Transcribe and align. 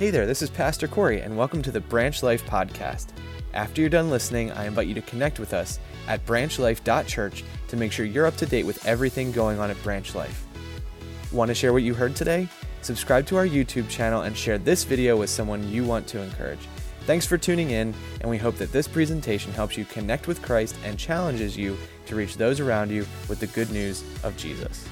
Hey 0.00 0.08
there, 0.08 0.24
this 0.24 0.40
is 0.40 0.48
Pastor 0.48 0.88
Corey, 0.88 1.20
and 1.20 1.36
welcome 1.36 1.60
to 1.60 1.70
the 1.70 1.78
Branch 1.78 2.22
Life 2.22 2.46
Podcast. 2.46 3.08
After 3.52 3.82
you're 3.82 3.90
done 3.90 4.08
listening, 4.08 4.50
I 4.52 4.64
invite 4.64 4.86
you 4.86 4.94
to 4.94 5.02
connect 5.02 5.38
with 5.38 5.52
us 5.52 5.78
at 6.08 6.24
branchlife.church 6.24 7.44
to 7.68 7.76
make 7.76 7.92
sure 7.92 8.06
you're 8.06 8.24
up 8.24 8.38
to 8.38 8.46
date 8.46 8.64
with 8.64 8.86
everything 8.86 9.30
going 9.30 9.58
on 9.58 9.70
at 9.70 9.82
Branch 9.82 10.14
Life. 10.14 10.46
Want 11.32 11.50
to 11.50 11.54
share 11.54 11.74
what 11.74 11.82
you 11.82 11.92
heard 11.92 12.16
today? 12.16 12.48
Subscribe 12.80 13.26
to 13.26 13.36
our 13.36 13.46
YouTube 13.46 13.90
channel 13.90 14.22
and 14.22 14.34
share 14.34 14.56
this 14.56 14.84
video 14.84 15.18
with 15.18 15.28
someone 15.28 15.68
you 15.68 15.84
want 15.84 16.06
to 16.06 16.22
encourage. 16.22 16.66
Thanks 17.00 17.26
for 17.26 17.36
tuning 17.36 17.72
in, 17.72 17.92
and 18.22 18.30
we 18.30 18.38
hope 18.38 18.56
that 18.56 18.72
this 18.72 18.88
presentation 18.88 19.52
helps 19.52 19.76
you 19.76 19.84
connect 19.84 20.26
with 20.26 20.40
Christ 20.40 20.76
and 20.82 20.98
challenges 20.98 21.58
you 21.58 21.76
to 22.06 22.16
reach 22.16 22.38
those 22.38 22.58
around 22.58 22.90
you 22.90 23.04
with 23.28 23.38
the 23.38 23.48
good 23.48 23.70
news 23.70 24.02
of 24.24 24.34
Jesus. 24.38 24.82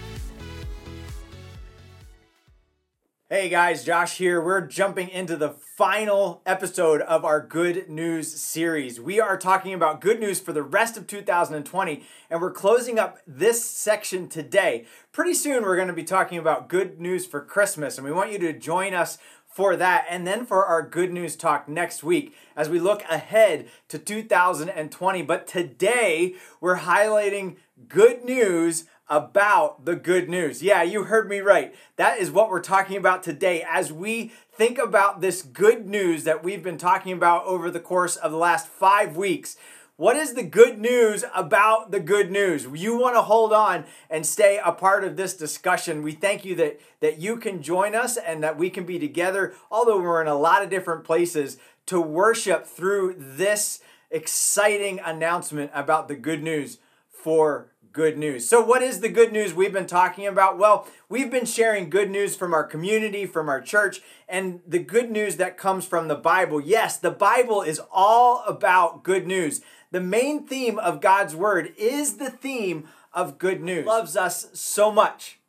Hey 3.38 3.48
guys, 3.48 3.84
Josh 3.84 4.18
here. 4.18 4.40
We're 4.40 4.66
jumping 4.66 5.08
into 5.10 5.36
the 5.36 5.50
final 5.50 6.42
episode 6.44 7.02
of 7.02 7.24
our 7.24 7.40
Good 7.40 7.88
News 7.88 8.34
series. 8.34 9.00
We 9.00 9.20
are 9.20 9.38
talking 9.38 9.72
about 9.72 10.00
good 10.00 10.18
news 10.18 10.40
for 10.40 10.52
the 10.52 10.64
rest 10.64 10.96
of 10.96 11.06
2020, 11.06 12.02
and 12.30 12.40
we're 12.40 12.50
closing 12.50 12.98
up 12.98 13.18
this 13.28 13.64
section 13.64 14.28
today. 14.28 14.86
Pretty 15.12 15.34
soon, 15.34 15.62
we're 15.62 15.76
going 15.76 15.86
to 15.86 15.94
be 15.94 16.02
talking 16.02 16.36
about 16.36 16.68
good 16.68 17.00
news 17.00 17.26
for 17.26 17.40
Christmas, 17.40 17.96
and 17.96 18.04
we 18.04 18.10
want 18.10 18.32
you 18.32 18.40
to 18.40 18.52
join 18.52 18.92
us 18.92 19.18
for 19.46 19.76
that 19.76 20.04
and 20.10 20.26
then 20.26 20.44
for 20.44 20.66
our 20.66 20.82
good 20.82 21.12
news 21.12 21.36
talk 21.36 21.68
next 21.68 22.02
week 22.02 22.34
as 22.56 22.68
we 22.68 22.80
look 22.80 23.04
ahead 23.08 23.68
to 23.86 24.00
2020. 24.00 25.22
But 25.22 25.46
today, 25.46 26.34
we're 26.60 26.78
highlighting 26.78 27.54
good 27.86 28.24
news 28.24 28.86
about 29.08 29.84
the 29.84 29.96
good 29.96 30.28
news. 30.28 30.62
Yeah, 30.62 30.82
you 30.82 31.04
heard 31.04 31.28
me 31.28 31.40
right. 31.40 31.74
That 31.96 32.18
is 32.18 32.30
what 32.30 32.50
we're 32.50 32.60
talking 32.60 32.96
about 32.96 33.22
today 33.22 33.64
as 33.68 33.92
we 33.92 34.32
think 34.52 34.78
about 34.78 35.20
this 35.20 35.42
good 35.42 35.86
news 35.86 36.24
that 36.24 36.44
we've 36.44 36.62
been 36.62 36.78
talking 36.78 37.12
about 37.12 37.44
over 37.44 37.70
the 37.70 37.80
course 37.80 38.16
of 38.16 38.32
the 38.32 38.38
last 38.38 38.66
five 38.66 39.16
weeks. 39.16 39.56
What 39.96 40.16
is 40.16 40.34
the 40.34 40.44
good 40.44 40.78
news 40.78 41.24
about 41.34 41.90
the 41.90 41.98
good 41.98 42.30
news? 42.30 42.68
You 42.72 42.96
want 42.96 43.16
to 43.16 43.22
hold 43.22 43.52
on 43.52 43.84
and 44.08 44.24
stay 44.24 44.60
a 44.64 44.70
part 44.70 45.02
of 45.02 45.16
this 45.16 45.36
discussion. 45.36 46.02
We 46.02 46.12
thank 46.12 46.44
you 46.44 46.54
that, 46.54 46.80
that 47.00 47.18
you 47.18 47.36
can 47.36 47.62
join 47.62 47.96
us 47.96 48.16
and 48.16 48.40
that 48.44 48.56
we 48.56 48.70
can 48.70 48.84
be 48.84 49.00
together, 49.00 49.54
although 49.72 50.00
we're 50.00 50.22
in 50.22 50.28
a 50.28 50.36
lot 50.36 50.62
of 50.62 50.70
different 50.70 51.02
places, 51.02 51.58
to 51.86 52.00
worship 52.00 52.64
through 52.64 53.16
this 53.18 53.80
exciting 54.10 55.00
announcement 55.04 55.72
about 55.74 56.06
the 56.06 56.14
good 56.14 56.44
news 56.44 56.78
for 57.08 57.72
good 57.92 58.18
news. 58.18 58.48
So, 58.48 58.64
what 58.64 58.82
is 58.82 59.00
the 59.00 59.08
good 59.08 59.32
news 59.32 59.54
we've 59.54 59.72
been 59.72 59.86
talking 59.86 60.26
about? 60.26 60.58
Well, 60.58 60.86
we've 61.08 61.30
been 61.30 61.46
sharing 61.46 61.90
good 61.90 62.10
news 62.10 62.36
from 62.36 62.52
our 62.52 62.64
community, 62.64 63.26
from 63.26 63.48
our 63.48 63.60
church, 63.60 64.00
and 64.28 64.60
the 64.66 64.78
good 64.78 65.10
news 65.10 65.36
that 65.36 65.58
comes 65.58 65.86
from 65.86 66.08
the 66.08 66.14
Bible. 66.14 66.60
Yes, 66.60 66.96
the 66.98 67.10
Bible 67.10 67.62
is 67.62 67.80
all 67.92 68.42
about 68.46 69.02
good 69.02 69.26
news. 69.26 69.60
The 69.90 70.00
main 70.00 70.46
theme 70.46 70.78
of 70.78 71.00
God's 71.00 71.34
word 71.34 71.72
is 71.76 72.16
the 72.16 72.30
theme 72.30 72.88
of 73.12 73.38
good 73.38 73.60
news. 73.62 73.84
He 73.84 73.88
loves 73.88 74.16
us 74.16 74.48
so 74.52 74.92
much 74.92 75.40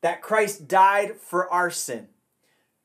that 0.00 0.22
Christ 0.22 0.68
died 0.68 1.16
for 1.20 1.50
our 1.50 1.70
sin. 1.70 2.08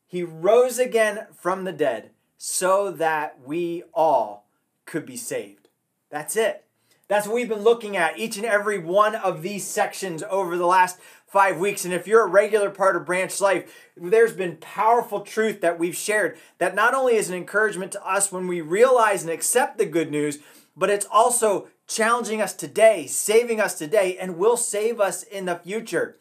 He 0.06 0.23
rose 0.23 0.80
again 0.80 1.28
from 1.36 1.64
the 1.66 1.73
dead 1.73 2.11
so 2.38 2.92
that 2.92 3.39
we 3.44 3.84
all 3.94 4.48
could 4.86 5.06
be 5.06 5.17
saved. 5.17 5.67
That's 6.09 6.36
it. 6.36 6.67
That's 7.08 7.25
what 7.25 7.36
we've 7.36 7.47
been 7.47 7.63
looking 7.63 7.95
at 7.95 8.19
each 8.19 8.36
and 8.36 8.45
every 8.45 8.77
one 8.77 9.16
of 9.16 9.41
these 9.41 9.66
sections 9.66 10.23
over 10.30 10.58
the 10.58 10.66
last 10.66 11.00
five 11.25 11.58
weeks. 11.58 11.86
And 11.86 11.94
if 11.94 12.05
you're 12.05 12.25
a 12.25 12.30
regular 12.30 12.69
part 12.69 12.97
of 12.97 13.05
Branch 13.05 13.39
Life, 13.39 13.91
there's 13.95 14.33
been 14.33 14.58
powerful 14.58 15.22
truth 15.22 15.61
that 15.61 15.80
we've 15.80 15.95
shared 15.95 16.38
that 16.58 16.75
not 16.75 16.94
only 16.94 17.16
is 17.16 17.30
an 17.30 17.36
encouragement 17.36 17.94
to 17.94 18.05
us 18.05 18.32
when 18.32 18.48
we 18.48 18.59
realize 18.59 19.21
and 19.21 19.32
accept 19.32 19.77
the 19.77 19.86
good 19.86 20.11
news, 20.11 20.39
but 20.76 20.89
it's 20.89 21.08
also 21.09 21.70
challenging 21.87 22.42
us 22.42 22.54
today, 22.54 23.08
saving 23.08 23.61
us 23.61 23.77
today, 23.77 24.17
and 24.17 24.37
will 24.37 24.58
save 24.58 24.99
us 24.99 25.23
in 25.23 25.45
the 25.45 25.55
future. 25.55 26.17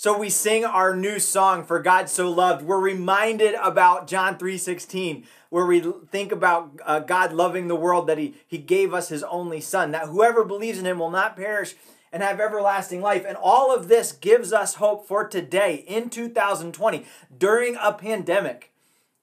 So 0.00 0.16
we 0.16 0.30
sing 0.30 0.64
our 0.64 0.94
new 0.94 1.18
song 1.18 1.64
for 1.64 1.80
God 1.80 2.08
so 2.08 2.30
loved. 2.30 2.64
We're 2.64 2.78
reminded 2.78 3.56
about 3.56 4.06
John 4.06 4.38
3:16 4.38 5.24
where 5.50 5.66
we 5.66 5.80
think 5.80 6.30
about 6.30 6.78
uh, 6.86 7.00
God 7.00 7.32
loving 7.32 7.66
the 7.66 7.74
world 7.74 8.06
that 8.06 8.16
he 8.16 8.36
he 8.46 8.58
gave 8.58 8.94
us 8.94 9.08
his 9.08 9.24
only 9.24 9.60
son 9.60 9.90
that 9.90 10.06
whoever 10.06 10.44
believes 10.44 10.78
in 10.78 10.86
him 10.86 11.00
will 11.00 11.10
not 11.10 11.36
perish 11.36 11.74
and 12.12 12.22
have 12.22 12.38
everlasting 12.38 13.02
life. 13.02 13.24
And 13.26 13.36
all 13.36 13.74
of 13.74 13.88
this 13.88 14.12
gives 14.12 14.52
us 14.52 14.76
hope 14.76 15.08
for 15.08 15.26
today 15.26 15.84
in 15.88 16.10
2020 16.10 17.04
during 17.36 17.76
a 17.82 17.92
pandemic. 17.92 18.70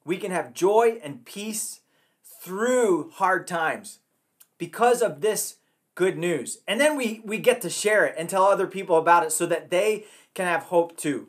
We 0.04 0.18
can 0.18 0.30
have 0.30 0.52
joy 0.52 1.00
and 1.02 1.24
peace 1.24 1.80
through 2.22 3.12
hard 3.14 3.46
times 3.46 4.00
because 4.58 5.00
of 5.00 5.22
this 5.22 5.56
good 5.94 6.18
news. 6.18 6.58
And 6.68 6.78
then 6.78 6.98
we 6.98 7.22
we 7.24 7.38
get 7.38 7.62
to 7.62 7.70
share 7.70 8.04
it 8.04 8.14
and 8.18 8.28
tell 8.28 8.44
other 8.44 8.66
people 8.66 8.98
about 8.98 9.24
it 9.24 9.32
so 9.32 9.46
that 9.46 9.70
they 9.70 10.04
can 10.36 10.46
have 10.46 10.64
hope 10.64 10.96
too. 10.96 11.28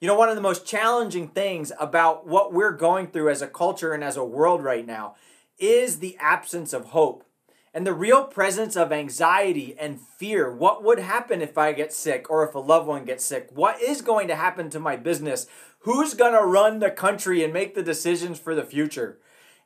You 0.00 0.08
know, 0.08 0.14
one 0.14 0.28
of 0.28 0.36
the 0.36 0.40
most 0.40 0.66
challenging 0.66 1.28
things 1.28 1.72
about 1.78 2.26
what 2.26 2.52
we're 2.52 2.72
going 2.72 3.08
through 3.08 3.30
as 3.30 3.42
a 3.42 3.46
culture 3.46 3.92
and 3.92 4.02
as 4.02 4.16
a 4.16 4.24
world 4.24 4.62
right 4.62 4.86
now 4.86 5.16
is 5.58 5.98
the 5.98 6.16
absence 6.18 6.72
of 6.72 6.86
hope 6.86 7.24
and 7.72 7.86
the 7.86 7.92
real 7.92 8.24
presence 8.24 8.76
of 8.76 8.92
anxiety 8.92 9.74
and 9.78 10.00
fear. 10.00 10.54
What 10.54 10.84
would 10.84 11.00
happen 11.00 11.42
if 11.42 11.58
I 11.58 11.72
get 11.72 11.92
sick 11.92 12.30
or 12.30 12.46
if 12.46 12.54
a 12.54 12.60
loved 12.60 12.86
one 12.86 13.04
gets 13.04 13.24
sick? 13.24 13.48
What 13.52 13.80
is 13.82 14.00
going 14.00 14.28
to 14.28 14.36
happen 14.36 14.70
to 14.70 14.80
my 14.80 14.96
business? 14.96 15.46
Who's 15.80 16.14
going 16.14 16.32
to 16.32 16.46
run 16.46 16.78
the 16.78 16.90
country 16.90 17.42
and 17.42 17.52
make 17.52 17.74
the 17.74 17.82
decisions 17.82 18.38
for 18.38 18.54
the 18.54 18.64
future? 18.64 19.18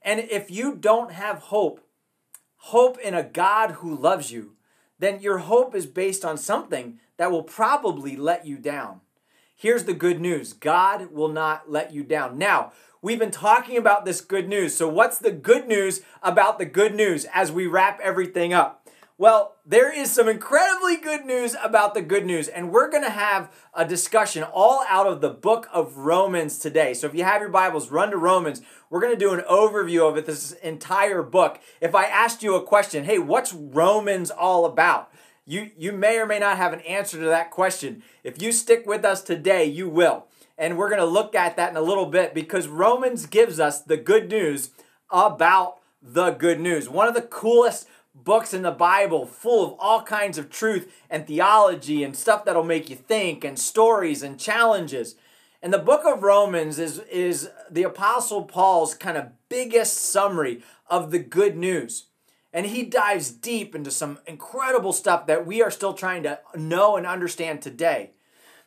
And 0.03 0.21
if 0.21 0.51
you 0.51 0.75
don't 0.75 1.13
have 1.13 1.39
hope, 1.39 1.87
hope 2.57 2.99
in 2.99 3.13
a 3.13 3.23
God 3.23 3.73
who 3.73 3.95
loves 3.95 4.33
you, 4.33 4.57
then 4.99 5.21
your 5.21 5.39
hope 5.39 5.75
is 5.75 5.87
based 5.87 6.25
on 6.25 6.39
something 6.39 6.99
that 7.19 7.31
will 7.31 7.43
probably 7.43 8.17
let 8.17 8.47
you 8.47 8.57
down. 8.57 9.01
Here's 9.55 9.85
the 9.85 9.93
good 9.93 10.21
news 10.21 10.53
God 10.53 11.13
will 11.13 11.29
not 11.29 11.71
let 11.71 11.93
you 11.93 12.05
down. 12.05 12.39
Now, 12.39 12.73
we've 13.03 13.19
been 13.19 13.31
talking 13.31 13.77
about 13.77 14.05
this 14.05 14.21
good 14.21 14.49
news. 14.49 14.75
So, 14.75 14.89
what's 14.89 15.19
the 15.19 15.33
good 15.33 15.69
news 15.69 16.01
about 16.23 16.59
the 16.59 16.65
good 16.65 16.95
news 16.95 17.27
as 17.35 17.53
we 17.53 17.67
wrap 17.67 18.01
everything 18.01 18.55
up? 18.55 18.87
Well, 19.21 19.57
there 19.67 19.93
is 19.93 20.13
some 20.13 20.29
incredibly 20.29 20.97
good 20.97 21.27
news 21.27 21.57
about 21.61 21.95
the 21.95 22.03
good 22.03 22.25
news, 22.25 22.47
and 22.47 22.71
we're 22.71 22.89
going 22.89 23.03
to 23.03 23.11
have 23.11 23.51
a 23.75 23.85
discussion 23.85 24.45
all 24.45 24.85
out 24.89 25.09
of 25.09 25.21
the 25.21 25.31
book 25.31 25.69
of 25.73 25.97
Romans 25.97 26.61
today. 26.61 26.95
So, 26.95 27.09
if 27.09 27.17
you 27.17 27.25
have 27.25 27.41
your 27.41 27.51
Bibles, 27.51 27.91
run 27.91 28.13
to 28.13 28.17
Romans. 28.17 28.63
We're 28.91 29.01
going 29.01 29.13
to 29.13 29.19
do 29.19 29.35
an 29.35 29.43
overview 29.51 30.09
of 30.09 30.17
it, 30.17 30.27
this 30.27 30.53
entire 30.53 31.25
book. 31.25 31.59
If 31.81 31.97
I 31.97 32.05
asked 32.05 32.45
you 32.45 32.55
a 32.55 32.63
question, 32.63 33.05
hey, 33.05 33.19
what's 33.19 33.53
Romans 33.53 34.31
all 34.31 34.65
about? 34.67 35.11
You, 35.49 35.71
you 35.79 35.93
may 35.93 36.19
or 36.19 36.27
may 36.27 36.39
not 36.39 36.59
have 36.59 36.75
an 36.75 36.81
answer 36.81 37.19
to 37.19 37.25
that 37.25 37.51
question. 37.51 38.03
If 38.23 38.43
you 38.43 38.53
stick 38.53 38.87
with 38.87 39.03
us 39.03 39.23
today, 39.23 39.65
you 39.65 39.89
will. 39.89 40.27
And 40.59 40.77
we're 40.77 40.91
going 40.91 41.01
to 41.01 41.07
look 41.07 41.35
at 41.35 41.57
that 41.57 41.71
in 41.71 41.77
a 41.79 41.81
little 41.81 42.05
bit 42.05 42.35
because 42.35 42.69
Romans 42.69 43.25
gives 43.25 43.59
us 43.59 43.81
the 43.81 43.97
good 43.97 44.29
news 44.29 44.73
about 45.11 45.79
the 46.03 46.33
good 46.33 46.61
news. 46.61 46.91
One 46.91 47.09
of 47.09 47.15
the 47.15 47.23
coolest 47.23 47.89
books 48.15 48.53
in 48.53 48.61
the 48.61 48.71
Bible, 48.71 49.25
full 49.25 49.65
of 49.65 49.75
all 49.79 50.03
kinds 50.03 50.37
of 50.37 50.51
truth 50.51 50.93
and 51.09 51.27
theology 51.27 52.05
and 52.05 52.15
stuff 52.15 52.45
that'll 52.45 52.63
make 52.63 52.91
you 52.91 52.97
think, 52.97 53.43
and 53.43 53.59
stories 53.59 54.23
and 54.23 54.39
challenges. 54.39 55.15
And 55.63 55.73
the 55.73 55.79
book 55.79 56.03
of 56.05 56.23
Romans 56.23 56.79
is, 56.79 56.99
is 57.11 57.49
the 57.71 57.85
Apostle 57.85 58.43
Paul's 58.43 58.95
kind 58.95 59.17
of 59.17 59.31
biggest 59.49 59.97
summary 59.97 60.63
of 60.91 61.11
the 61.11 61.19
good 61.19 61.57
news. 61.57 62.08
And 62.53 62.67
he 62.67 62.83
dives 62.83 63.31
deep 63.31 63.75
into 63.75 63.91
some 63.91 64.19
incredible 64.27 64.93
stuff 64.93 65.27
that 65.27 65.47
we 65.47 65.63
are 65.63 65.71
still 65.71 65.93
trying 65.93 66.23
to 66.23 66.41
know 66.57 66.97
and 66.97 67.07
understand 67.07 67.61
today. 67.61 68.13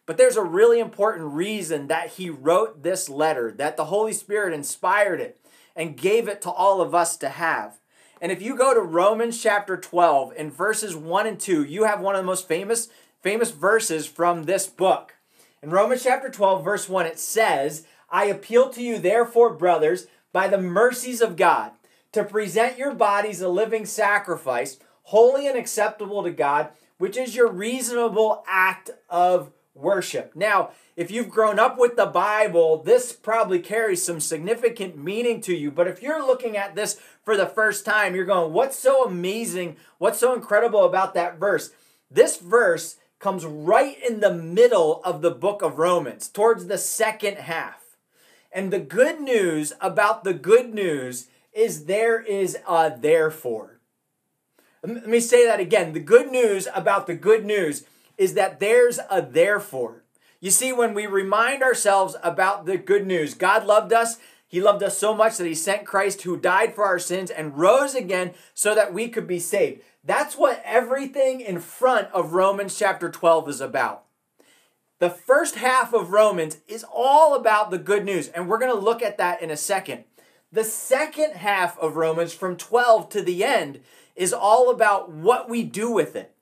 But 0.06 0.18
there's 0.18 0.38
a 0.38 0.44
really 0.44 0.80
important 0.80 1.34
reason 1.34 1.88
that 1.88 2.10
he 2.10 2.30
wrote 2.30 2.84
this 2.84 3.10
letter, 3.10 3.52
that 3.54 3.78
the 3.78 3.86
Holy 3.86 4.14
Spirit 4.14 4.54
inspired 4.54 5.20
it 5.20 5.40
and 5.76 5.98
gave 5.98 6.28
it 6.28 6.42
to 6.42 6.52
all 6.52 6.82
of 6.82 6.94
us 6.94 7.18
to 7.18 7.30
have. 7.30 7.80
And 8.20 8.32
if 8.32 8.42
you 8.42 8.56
go 8.56 8.74
to 8.74 8.82
Romans 8.82 9.42
chapter 9.42 9.78
12 9.78 10.34
in 10.36 10.52
verses 10.52 10.96
1 10.96 11.28
and 11.28 11.40
2, 11.40 11.64
you 11.64 11.86
have 11.86 12.02
one 12.02 12.16
of 12.16 12.22
the 12.22 12.28
most 12.28 12.48
famous 12.48 12.90
famous 13.22 13.52
verses 13.52 14.08
from 14.08 14.44
this 14.44 14.66
book. 14.68 15.16
In 15.62 15.70
Romans 15.70 16.04
chapter 16.04 16.30
12 16.30 16.64
verse 16.64 16.90
1 16.90 17.06
it 17.06 17.20
says, 17.20 17.86
"I 18.10 18.26
appeal 18.26 18.70
to 18.70 18.82
you 18.82 18.98
therefore, 18.98 19.52
brothers, 19.52 20.08
by 20.34 20.48
the 20.48 20.58
mercies 20.58 21.22
of 21.22 21.36
God, 21.36 21.72
to 22.14 22.24
present 22.24 22.78
your 22.78 22.94
bodies 22.94 23.42
a 23.42 23.50
living 23.50 23.86
sacrifice, 23.86 24.78
holy 25.04 25.48
and 25.48 25.58
acceptable 25.58 26.24
to 26.24 26.32
God, 26.32 26.70
which 26.98 27.18
is 27.18 27.36
your 27.36 27.50
reasonable 27.50 28.44
act 28.48 28.92
of 29.10 29.52
worship. 29.74 30.36
Now, 30.36 30.72
if 30.96 31.10
you've 31.10 31.30
grown 31.30 31.58
up 31.58 31.78
with 31.78 31.96
the 31.96 32.06
Bible, 32.06 32.84
this 32.84 33.14
probably 33.14 33.60
carries 33.60 34.04
some 34.04 34.20
significant 34.20 34.98
meaning 34.98 35.42
to 35.42 35.56
you. 35.56 35.72
But 35.72 35.88
if 35.88 36.02
you're 36.02 36.26
looking 36.26 36.58
at 36.58 36.76
this 36.76 37.00
for 37.24 37.38
the 37.38 37.48
first 37.48 37.86
time, 37.86 38.14
you're 38.14 38.26
going, 38.26 38.54
What's 38.54 38.78
so 38.78 39.06
amazing? 39.06 39.78
What's 39.98 40.20
so 40.20 40.34
incredible 40.34 40.84
about 40.84 41.14
that 41.14 41.40
verse? 41.40 41.72
This 42.10 42.38
verse 42.38 42.98
comes 43.20 43.46
right 43.46 43.98
in 44.08 44.20
the 44.20 44.34
middle 44.34 45.02
of 45.06 45.22
the 45.22 45.32
book 45.32 45.62
of 45.62 45.78
Romans, 45.78 46.28
towards 46.28 46.66
the 46.66 46.78
second 46.78 47.38
half. 47.38 47.98
And 48.52 48.74
the 48.74 48.80
good 48.80 49.22
news 49.22 49.72
about 49.80 50.24
the 50.24 50.34
good 50.34 50.74
news 50.74 51.28
is 51.54 51.86
there 51.86 52.22
is 52.22 52.58
a 52.68 52.94
therefore. 52.98 53.80
Let 54.84 55.08
me 55.08 55.20
say 55.20 55.46
that 55.46 55.60
again. 55.60 55.94
The 55.94 56.00
good 56.00 56.32
news 56.32 56.68
about 56.74 57.06
the 57.06 57.14
good 57.14 57.46
news 57.46 57.86
is 58.18 58.34
that 58.34 58.60
there's 58.60 59.00
a 59.10 59.22
therefore. 59.22 60.04
You 60.40 60.50
see, 60.50 60.74
when 60.74 60.96
we 60.96 61.06
remind 61.06 61.62
ourselves 61.62 62.16
about 62.24 62.66
the 62.66 62.78
good 62.78 63.06
news, 63.06 63.36
God 63.36 63.66
loved 63.66 63.94
us. 63.94 64.18
He 64.48 64.60
loved 64.60 64.82
us 64.82 64.98
so 64.98 65.14
much 65.14 65.38
that 65.38 65.46
He 65.46 65.54
sent 65.54 65.86
Christ 65.86 66.24
who 66.24 66.36
died 66.36 66.74
for 66.74 66.84
our 66.84 67.00
sins 67.00 67.30
and 67.30 67.58
rose 67.58 67.94
again 67.94 68.34
so 68.56 68.74
that 68.74 68.94
we 68.94 69.08
could 69.08 69.28
be 69.28 69.40
saved. 69.40 69.82
That's 70.04 70.36
what 70.36 70.62
everything 70.66 71.42
in 71.42 71.60
front 71.60 72.08
of 72.12 72.34
Romans 72.34 72.78
chapter 72.78 73.10
12 73.10 73.50
is 73.50 73.62
about. 73.62 74.06
The 74.98 75.10
first 75.10 75.56
half 75.56 75.94
of 75.94 76.12
Romans 76.12 76.58
is 76.68 76.86
all 76.92 77.36
about 77.36 77.72
the 77.72 77.78
good 77.78 78.04
news, 78.04 78.28
and 78.28 78.48
we're 78.48 78.60
going 78.60 78.74
to 78.74 78.80
look 78.80 79.02
at 79.02 79.18
that 79.18 79.42
in 79.42 79.52
a 79.52 79.58
second. 79.58 80.04
The 80.52 80.64
second 80.66 81.34
half 81.34 81.80
of 81.80 81.96
Romans, 81.96 82.34
from 82.34 82.58
12 82.58 83.10
to 83.10 83.22
the 83.22 83.44
end, 83.44 83.80
is 84.16 84.34
all 84.34 84.70
about 84.70 85.10
what 85.10 85.50
we 85.50 85.64
do 85.64 85.90
with 85.90 86.16
it. 86.16 86.36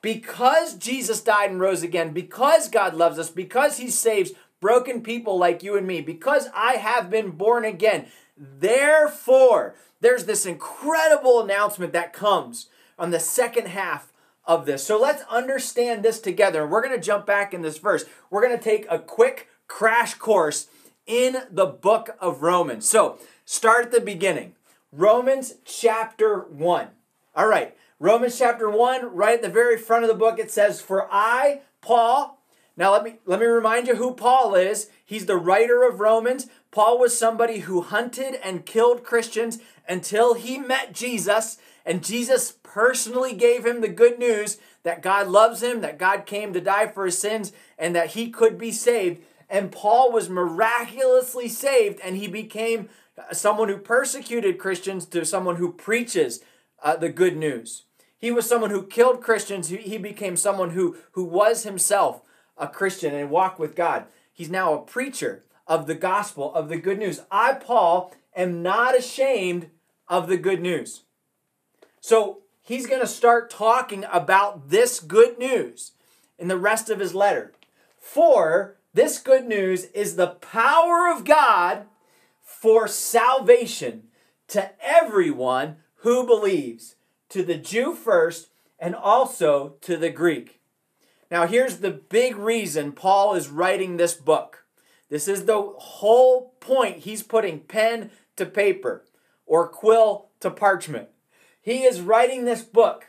Because 0.00 0.74
Jesus 0.74 1.20
died 1.20 1.50
and 1.50 1.60
rose 1.60 1.82
again, 1.82 2.12
because 2.12 2.68
God 2.68 2.94
loves 2.94 3.18
us, 3.18 3.30
because 3.30 3.78
He 3.78 3.90
saves 3.90 4.32
broken 4.60 5.02
people 5.02 5.38
like 5.38 5.62
you 5.62 5.76
and 5.76 5.86
me, 5.86 6.00
because 6.00 6.48
I 6.54 6.74
have 6.74 7.10
been 7.10 7.30
born 7.32 7.64
again, 7.64 8.06
therefore, 8.36 9.74
there's 10.00 10.26
this 10.26 10.46
incredible 10.46 11.42
announcement 11.42 11.92
that 11.94 12.12
comes 12.12 12.68
on 12.96 13.10
the 13.10 13.18
second 13.18 13.66
half 13.66 14.12
of 14.44 14.66
this. 14.66 14.84
So 14.84 15.00
let's 15.00 15.24
understand 15.24 16.04
this 16.04 16.20
together. 16.20 16.66
We're 16.66 16.82
going 16.82 16.94
to 16.94 17.04
jump 17.04 17.26
back 17.26 17.52
in 17.52 17.62
this 17.62 17.78
verse. 17.78 18.04
We're 18.30 18.46
going 18.46 18.56
to 18.56 18.62
take 18.62 18.86
a 18.88 19.00
quick 19.00 19.48
crash 19.66 20.14
course 20.14 20.68
in 21.06 21.38
the 21.50 21.66
book 21.66 22.16
of 22.20 22.42
Romans. 22.42 22.88
So 22.88 23.18
start 23.44 23.86
at 23.86 23.92
the 23.92 24.00
beginning. 24.00 24.54
Romans 24.92 25.54
chapter 25.64 26.40
1. 26.40 26.88
All 27.34 27.46
right, 27.46 27.76
Romans 27.98 28.38
chapter 28.38 28.68
1, 28.68 29.14
right 29.14 29.34
at 29.34 29.42
the 29.42 29.48
very 29.48 29.76
front 29.76 30.04
of 30.04 30.08
the 30.08 30.14
book, 30.14 30.38
it 30.38 30.50
says, 30.50 30.80
For 30.80 31.08
I, 31.10 31.60
Paul, 31.80 32.42
now 32.76 32.92
let 32.92 33.04
me 33.04 33.16
let 33.24 33.40
me 33.40 33.46
remind 33.46 33.86
you 33.86 33.96
who 33.96 34.12
Paul 34.12 34.54
is. 34.54 34.90
He's 35.04 35.26
the 35.26 35.36
writer 35.36 35.82
of 35.82 36.00
Romans. 36.00 36.46
Paul 36.70 36.98
was 36.98 37.18
somebody 37.18 37.60
who 37.60 37.80
hunted 37.80 38.34
and 38.42 38.66
killed 38.66 39.02
Christians 39.02 39.58
until 39.88 40.34
he 40.34 40.58
met 40.58 40.92
Jesus, 40.92 41.56
and 41.86 42.04
Jesus 42.04 42.52
personally 42.62 43.32
gave 43.32 43.64
him 43.64 43.80
the 43.80 43.88
good 43.88 44.18
news 44.18 44.58
that 44.82 45.02
God 45.02 45.28
loves 45.28 45.62
him, 45.62 45.80
that 45.80 45.98
God 45.98 46.26
came 46.26 46.52
to 46.52 46.60
die 46.60 46.86
for 46.86 47.06
his 47.06 47.18
sins, 47.18 47.52
and 47.78 47.96
that 47.96 48.08
he 48.08 48.30
could 48.30 48.58
be 48.58 48.72
saved. 48.72 49.22
And 49.48 49.72
Paul 49.72 50.12
was 50.12 50.28
miraculously 50.28 51.48
saved, 51.48 52.00
and 52.02 52.16
he 52.16 52.26
became 52.26 52.88
someone 53.32 53.68
who 53.68 53.78
persecuted 53.78 54.58
Christians 54.58 55.06
to 55.06 55.24
someone 55.24 55.56
who 55.56 55.72
preaches 55.72 56.42
uh, 56.82 56.96
the 56.96 57.08
good 57.08 57.36
news. 57.36 57.84
He 58.18 58.30
was 58.30 58.48
someone 58.48 58.70
who 58.70 58.82
killed 58.82 59.22
Christians. 59.22 59.68
He 59.68 59.98
became 59.98 60.36
someone 60.36 60.70
who, 60.70 60.96
who 61.12 61.24
was 61.24 61.62
himself 61.62 62.22
a 62.56 62.66
Christian 62.66 63.14
and 63.14 63.30
walked 63.30 63.58
with 63.58 63.76
God. 63.76 64.06
He's 64.32 64.50
now 64.50 64.74
a 64.74 64.82
preacher 64.82 65.44
of 65.66 65.86
the 65.86 65.94
gospel, 65.94 66.54
of 66.54 66.68
the 66.68 66.76
good 66.76 66.98
news. 66.98 67.20
I, 67.30 67.54
Paul, 67.54 68.14
am 68.34 68.62
not 68.62 68.96
ashamed 68.96 69.70
of 70.08 70.28
the 70.28 70.36
good 70.36 70.60
news. 70.60 71.02
So 72.00 72.42
he's 72.62 72.86
going 72.86 73.00
to 73.00 73.06
start 73.06 73.50
talking 73.50 74.04
about 74.12 74.70
this 74.70 75.00
good 75.00 75.38
news 75.38 75.92
in 76.38 76.48
the 76.48 76.58
rest 76.58 76.88
of 76.88 77.00
his 77.00 77.14
letter. 77.14 77.52
For 77.98 78.75
this 78.96 79.18
good 79.18 79.46
news 79.46 79.84
is 79.92 80.16
the 80.16 80.26
power 80.26 81.12
of 81.14 81.26
God 81.26 81.84
for 82.42 82.88
salvation 82.88 84.04
to 84.48 84.70
everyone 84.82 85.76
who 85.96 86.26
believes, 86.26 86.96
to 87.28 87.42
the 87.42 87.56
Jew 87.56 87.94
first 87.94 88.48
and 88.78 88.94
also 88.94 89.74
to 89.82 89.98
the 89.98 90.08
Greek. 90.08 90.60
Now, 91.30 91.46
here's 91.46 91.78
the 91.78 91.90
big 91.90 92.36
reason 92.36 92.92
Paul 92.92 93.34
is 93.34 93.48
writing 93.48 93.96
this 93.96 94.14
book. 94.14 94.64
This 95.10 95.28
is 95.28 95.44
the 95.44 95.60
whole 95.60 96.54
point. 96.60 97.00
He's 97.00 97.22
putting 97.22 97.60
pen 97.60 98.10
to 98.36 98.46
paper 98.46 99.04
or 99.44 99.68
quill 99.68 100.28
to 100.40 100.50
parchment. 100.50 101.08
He 101.60 101.82
is 101.82 102.00
writing 102.00 102.46
this 102.46 102.62
book 102.62 103.08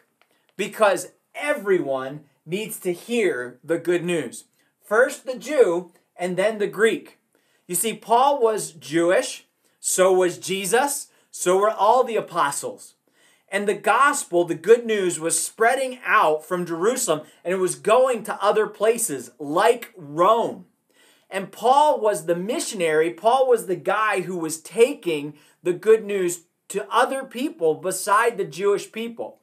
because 0.57 1.13
everyone 1.33 2.25
needs 2.45 2.77
to 2.79 2.91
hear 2.91 3.59
the 3.63 3.77
good 3.77 4.03
news. 4.03 4.45
First 4.87 5.25
the 5.25 5.37
Jew 5.37 5.91
and 6.15 6.37
then 6.37 6.59
the 6.59 6.67
Greek. 6.67 7.19
You 7.67 7.75
see, 7.75 7.93
Paul 7.93 8.41
was 8.41 8.71
Jewish, 8.71 9.45
so 9.81 10.13
was 10.13 10.37
Jesus, 10.37 11.07
so 11.29 11.57
were 11.57 11.69
all 11.69 12.05
the 12.05 12.15
apostles. 12.15 12.95
And 13.49 13.67
the 13.67 13.73
gospel, 13.73 14.45
the 14.45 14.55
good 14.55 14.85
news, 14.85 15.19
was 15.19 15.43
spreading 15.43 15.99
out 16.05 16.45
from 16.45 16.65
Jerusalem 16.65 17.27
and 17.43 17.53
it 17.53 17.57
was 17.57 17.75
going 17.75 18.23
to 18.23 18.41
other 18.41 18.65
places 18.65 19.31
like 19.39 19.91
Rome. 19.97 20.67
And 21.29 21.51
Paul 21.51 21.99
was 21.99 22.25
the 22.25 22.35
missionary, 22.35 23.11
Paul 23.11 23.49
was 23.49 23.67
the 23.67 23.75
guy 23.75 24.21
who 24.21 24.37
was 24.37 24.61
taking 24.61 25.33
the 25.61 25.73
good 25.73 26.05
news 26.05 26.45
to 26.69 26.87
other 26.89 27.25
people 27.25 27.75
beside 27.75 28.37
the 28.37 28.45
Jewish 28.45 28.89
people. 28.93 29.41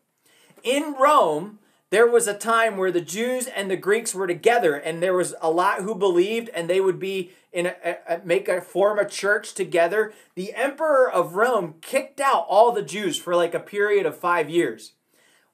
In 0.63 0.95
Rome, 0.99 1.59
there 1.95 2.09
was 2.09 2.27
a 2.27 2.35
time 2.35 2.77
where 2.77 2.91
the 2.91 3.01
Jews 3.01 3.47
and 3.47 3.71
the 3.71 3.77
Greeks 3.77 4.17
were 4.17 4.27
together, 4.27 4.75
and 4.75 5.01
there 5.01 5.15
was 5.15 5.33
a 5.41 5.49
lot 5.49 5.83
who 5.83 5.95
believed, 5.95 6.49
and 6.49 6.69
they 6.69 6.81
would 6.81 6.99
be 6.99 7.31
in 7.53 7.67
a, 7.67 7.99
a, 8.09 8.21
make 8.25 8.49
a 8.49 8.61
form 8.61 8.99
a 8.99 9.09
church 9.09 9.55
together. 9.55 10.13
The 10.35 10.55
emperor 10.55 11.09
of 11.09 11.37
Rome 11.37 11.77
kicked 11.81 12.19
out 12.19 12.47
all 12.49 12.73
the 12.73 12.83
Jews 12.83 13.17
for 13.17 13.37
like 13.37 13.55
a 13.55 13.61
period 13.61 14.07
of 14.07 14.19
five 14.19 14.51
years. 14.51 14.95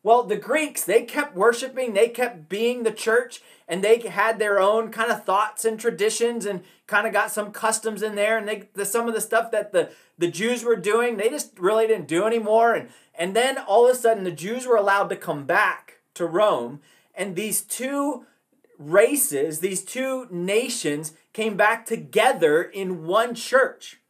Well, 0.02 0.22
the 0.22 0.38
Greeks 0.38 0.82
they 0.82 1.02
kept 1.02 1.36
worshiping, 1.36 1.92
they 1.92 2.08
kept 2.08 2.48
being 2.48 2.84
the 2.84 2.90
church, 2.90 3.42
and 3.68 3.84
they 3.84 3.98
had 3.98 4.38
their 4.38 4.58
own 4.58 4.90
kind 4.90 5.12
of 5.12 5.26
thoughts 5.26 5.66
and 5.66 5.78
traditions, 5.78 6.46
and 6.46 6.62
kind 6.86 7.06
of 7.06 7.12
got 7.12 7.30
some 7.30 7.52
customs 7.52 8.02
in 8.02 8.14
there. 8.14 8.38
And 8.38 8.48
they 8.48 8.70
the, 8.72 8.86
some 8.86 9.08
of 9.08 9.12
the 9.12 9.20
stuff 9.20 9.50
that 9.50 9.72
the 9.72 9.90
the 10.16 10.28
Jews 10.28 10.64
were 10.64 10.76
doing, 10.76 11.18
they 11.18 11.28
just 11.28 11.58
really 11.58 11.86
didn't 11.86 12.08
do 12.08 12.24
anymore. 12.24 12.72
And 12.72 12.88
and 13.14 13.36
then 13.36 13.58
all 13.58 13.86
of 13.86 13.94
a 13.94 13.98
sudden, 13.98 14.24
the 14.24 14.32
Jews 14.32 14.64
were 14.64 14.76
allowed 14.76 15.10
to 15.10 15.16
come 15.16 15.44
back 15.44 15.89
to 16.20 16.26
Rome, 16.26 16.80
and 17.14 17.34
these 17.34 17.62
two 17.62 18.26
races, 18.78 19.60
these 19.60 19.82
two 19.82 20.26
nations 20.30 21.14
came 21.32 21.56
back 21.56 21.86
together 21.86 22.62
in 22.62 23.06
one 23.06 23.34
church. 23.34 24.00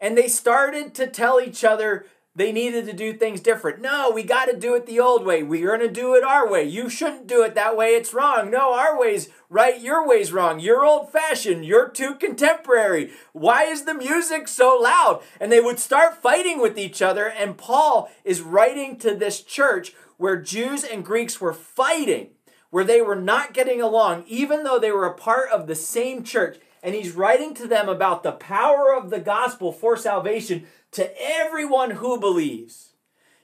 And 0.00 0.18
they 0.18 0.28
started 0.28 0.94
to 0.96 1.06
tell 1.06 1.40
each 1.40 1.62
other 1.62 2.06
they 2.34 2.50
needed 2.50 2.86
to 2.86 2.94
do 2.94 3.12
things 3.12 3.42
different. 3.42 3.82
No, 3.82 4.10
we 4.10 4.22
got 4.22 4.46
to 4.46 4.56
do 4.56 4.74
it 4.74 4.86
the 4.86 4.98
old 4.98 5.26
way. 5.26 5.42
We're 5.42 5.76
going 5.76 5.86
to 5.86 6.00
do 6.00 6.14
it 6.14 6.24
our 6.24 6.50
way. 6.50 6.64
You 6.64 6.88
shouldn't 6.88 7.26
do 7.26 7.42
it 7.42 7.54
that 7.54 7.76
way. 7.76 7.88
It's 7.88 8.14
wrong. 8.14 8.50
No, 8.50 8.72
our 8.72 8.98
way's 8.98 9.28
right. 9.50 9.78
Your 9.78 10.08
way's 10.08 10.32
wrong. 10.32 10.58
You're 10.58 10.84
old 10.84 11.12
fashioned. 11.12 11.66
You're 11.66 11.90
too 11.90 12.14
contemporary. 12.14 13.10
Why 13.34 13.64
is 13.64 13.84
the 13.84 13.92
music 13.92 14.48
so 14.48 14.78
loud? 14.80 15.22
And 15.40 15.52
they 15.52 15.60
would 15.60 15.78
start 15.78 16.22
fighting 16.22 16.58
with 16.58 16.78
each 16.78 17.02
other. 17.02 17.28
And 17.28 17.58
Paul 17.58 18.10
is 18.24 18.40
writing 18.40 18.96
to 19.00 19.14
this 19.14 19.42
church 19.42 19.92
where 20.22 20.36
Jews 20.36 20.84
and 20.84 21.04
Greeks 21.04 21.40
were 21.40 21.52
fighting, 21.52 22.28
where 22.70 22.84
they 22.84 23.02
were 23.02 23.16
not 23.16 23.52
getting 23.52 23.82
along, 23.82 24.22
even 24.28 24.62
though 24.62 24.78
they 24.78 24.92
were 24.92 25.04
a 25.04 25.14
part 25.14 25.50
of 25.50 25.66
the 25.66 25.74
same 25.74 26.22
church. 26.22 26.58
And 26.80 26.94
he's 26.94 27.10
writing 27.10 27.54
to 27.54 27.66
them 27.66 27.88
about 27.88 28.22
the 28.22 28.30
power 28.30 28.94
of 28.94 29.10
the 29.10 29.18
gospel 29.18 29.72
for 29.72 29.96
salvation 29.96 30.68
to 30.92 31.10
everyone 31.20 31.90
who 31.90 32.20
believes. 32.20 32.94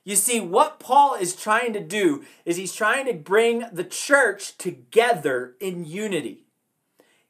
You 0.05 0.15
see, 0.15 0.39
what 0.39 0.79
Paul 0.79 1.17
is 1.17 1.35
trying 1.35 1.73
to 1.73 1.81
do 1.81 2.25
is 2.45 2.57
he's 2.57 2.73
trying 2.73 3.07
to 3.07 3.13
bring 3.13 3.65
the 3.73 3.83
church 3.83 4.57
together 4.57 5.57
in 5.59 5.85
unity. 5.85 6.45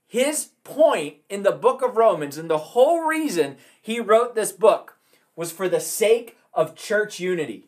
His 0.07 0.51
point 0.63 1.17
in 1.31 1.43
the 1.43 1.53
book 1.53 1.81
of 1.81 1.97
Romans, 1.97 2.37
and 2.37 2.51
the 2.51 2.59
whole 2.59 3.01
reason 3.01 3.57
he 3.81 3.99
wrote 3.99 4.35
this 4.35 4.53
book, 4.53 4.99
was 5.35 5.51
for 5.51 5.71
the 5.71 5.81
sake 5.81 6.37
of 6.53 6.77
church 6.77 7.19
unity. 7.19 7.65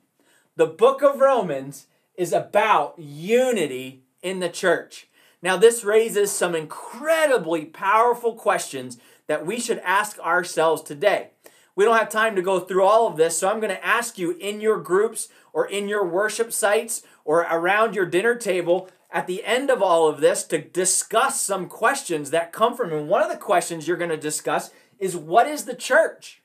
The 0.60 0.66
book 0.66 1.00
of 1.00 1.20
Romans 1.20 1.86
is 2.16 2.34
about 2.34 2.98
unity 2.98 4.02
in 4.22 4.40
the 4.40 4.50
church. 4.50 5.08
Now, 5.40 5.56
this 5.56 5.84
raises 5.84 6.30
some 6.30 6.54
incredibly 6.54 7.64
powerful 7.64 8.34
questions 8.34 8.98
that 9.26 9.46
we 9.46 9.58
should 9.58 9.78
ask 9.78 10.18
ourselves 10.18 10.82
today. 10.82 11.30
We 11.74 11.86
don't 11.86 11.96
have 11.96 12.10
time 12.10 12.36
to 12.36 12.42
go 12.42 12.60
through 12.60 12.84
all 12.84 13.06
of 13.06 13.16
this, 13.16 13.38
so 13.38 13.48
I'm 13.48 13.58
going 13.58 13.74
to 13.74 13.86
ask 13.86 14.18
you 14.18 14.32
in 14.32 14.60
your 14.60 14.76
groups 14.76 15.28
or 15.54 15.66
in 15.66 15.88
your 15.88 16.06
worship 16.06 16.52
sites 16.52 17.04
or 17.24 17.40
around 17.50 17.94
your 17.94 18.04
dinner 18.04 18.34
table 18.34 18.90
at 19.10 19.26
the 19.26 19.42
end 19.46 19.70
of 19.70 19.80
all 19.80 20.08
of 20.08 20.20
this 20.20 20.44
to 20.44 20.58
discuss 20.60 21.40
some 21.40 21.70
questions 21.70 22.32
that 22.32 22.52
come 22.52 22.76
from. 22.76 22.92
And 22.92 23.08
one 23.08 23.22
of 23.22 23.30
the 23.30 23.38
questions 23.38 23.88
you're 23.88 23.96
going 23.96 24.10
to 24.10 24.16
discuss 24.18 24.72
is 24.98 25.16
what 25.16 25.48
is 25.48 25.64
the 25.64 25.74
church? 25.74 26.42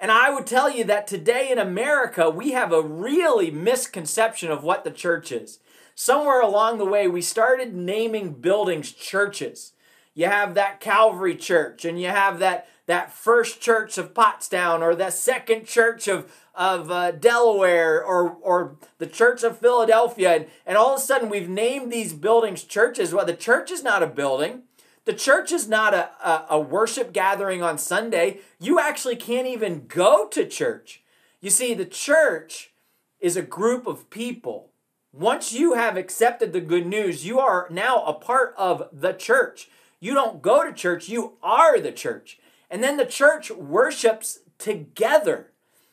And 0.00 0.10
I 0.10 0.30
would 0.30 0.46
tell 0.46 0.70
you 0.70 0.84
that 0.84 1.06
today 1.06 1.50
in 1.50 1.58
America, 1.58 2.28
we 2.28 2.52
have 2.52 2.72
a 2.72 2.82
really 2.82 3.50
misconception 3.50 4.50
of 4.50 4.62
what 4.62 4.84
the 4.84 4.90
church 4.90 5.32
is. 5.32 5.60
Somewhere 5.94 6.40
along 6.40 6.78
the 6.78 6.84
way, 6.84 7.06
we 7.06 7.22
started 7.22 7.74
naming 7.74 8.32
buildings 8.32 8.92
churches. 8.92 9.72
you 10.14 10.26
have 10.26 10.54
that 10.54 10.80
Calvary 10.80 11.36
Church, 11.36 11.84
and 11.84 12.00
you 12.00 12.08
have 12.08 12.38
that 12.38 12.68
that 12.86 13.12
first 13.12 13.60
church 13.62 13.96
of 13.96 14.12
Pottstown, 14.12 14.82
or 14.82 14.94
that 14.94 15.12
second 15.14 15.66
church 15.66 16.08
of 16.08 16.30
of 16.54 16.90
uh, 16.90 17.10
Delaware, 17.12 18.04
or 18.04 18.36
or 18.42 18.76
the 18.98 19.06
Church 19.06 19.42
of 19.42 19.58
Philadelphia, 19.58 20.34
and, 20.34 20.46
and 20.66 20.76
all 20.76 20.94
of 20.94 21.00
a 21.00 21.02
sudden 21.02 21.28
we've 21.28 21.48
named 21.48 21.92
these 21.92 22.12
buildings 22.12 22.62
churches. 22.64 23.12
Well, 23.12 23.26
the 23.26 23.34
church 23.34 23.70
is 23.70 23.82
not 23.82 24.02
a 24.02 24.06
building. 24.06 24.62
The 25.04 25.12
church 25.12 25.52
is 25.52 25.68
not 25.68 25.92
a, 25.92 26.10
a, 26.26 26.46
a 26.50 26.60
worship 26.60 27.12
gathering 27.12 27.62
on 27.62 27.76
Sunday. 27.76 28.40
You 28.58 28.80
actually 28.80 29.16
can't 29.16 29.46
even 29.46 29.86
go 29.86 30.26
to 30.28 30.46
church. 30.46 31.02
You 31.40 31.50
see, 31.50 31.74
the 31.74 31.84
church 31.84 32.72
is 33.20 33.36
a 33.36 33.42
group 33.42 33.86
of 33.86 34.08
people. 34.08 34.70
Once 35.12 35.52
you 35.52 35.74
have 35.74 35.96
accepted 35.96 36.52
the 36.52 36.60
good 36.60 36.86
news, 36.86 37.26
you 37.26 37.38
are 37.38 37.68
now 37.70 38.02
a 38.04 38.14
part 38.14 38.54
of 38.56 38.88
the 38.92 39.12
church. 39.12 39.68
You 40.00 40.14
don't 40.14 40.42
go 40.42 40.64
to 40.64 40.72
church, 40.72 41.08
you 41.08 41.34
are 41.42 41.78
the 41.78 41.92
church. 41.92 42.38
And 42.70 42.82
then 42.82 42.96
the 42.96 43.06
church 43.06 43.50
worships 43.50 44.40
together. 44.58 45.50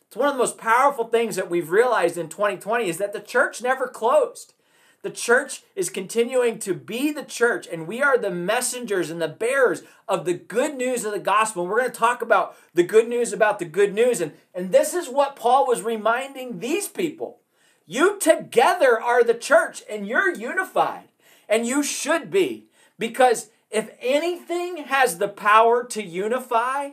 It's 0.08 0.16
one 0.16 0.28
of 0.28 0.34
the 0.34 0.40
most 0.40 0.58
powerful 0.58 1.06
things 1.06 1.36
that 1.36 1.50
we've 1.50 1.70
realized 1.70 2.18
in 2.18 2.30
2020 2.30 2.90
is 2.90 2.98
that 2.98 3.14
the 3.14 3.20
church 3.20 3.62
never 3.62 3.88
closed. 3.88 4.54
The 5.04 5.10
church 5.10 5.64
is 5.76 5.90
continuing 5.90 6.60
to 6.60 6.76
be 6.76 7.12
the 7.12 7.24
church, 7.24 7.68
and 7.68 7.88
we 7.88 8.04
are 8.04 8.20
the 8.20 8.30
messengers 8.30 9.10
and 9.10 9.20
the 9.20 9.28
bearers 9.28 9.82
of 10.08 10.26
the 10.26 10.36
good 10.36 10.76
news 10.76 11.06
of 11.06 11.12
the 11.12 11.20
gospel. 11.20 11.64
And 11.64 11.72
we're 11.72 11.80
going 11.80 11.92
to 11.92 11.98
talk 11.98 12.22
about 12.22 12.56
the 12.76 12.84
good 12.84 13.08
news 13.08 13.34
about 13.34 13.58
the 13.58 13.66
good 13.66 13.96
news. 13.96 14.22
And, 14.22 14.34
and 14.54 14.72
this 14.72 14.94
is 14.94 15.10
what 15.10 15.36
Paul 15.36 15.66
was 15.66 15.82
reminding 15.82 16.60
these 16.60 16.88
people. 16.88 17.40
You 17.88 18.20
together 18.20 19.02
are 19.02 19.24
the 19.24 19.34
church, 19.34 19.82
and 19.90 20.08
you're 20.08 20.34
unified, 20.34 21.10
and 21.50 21.66
you 21.66 21.82
should 21.82 22.30
be. 22.30 22.68
Because 23.00 23.50
if 23.72 23.90
anything 24.00 24.78
has 24.86 25.18
the 25.18 25.28
power 25.28 25.84
to 25.86 26.04
unify, 26.04 26.92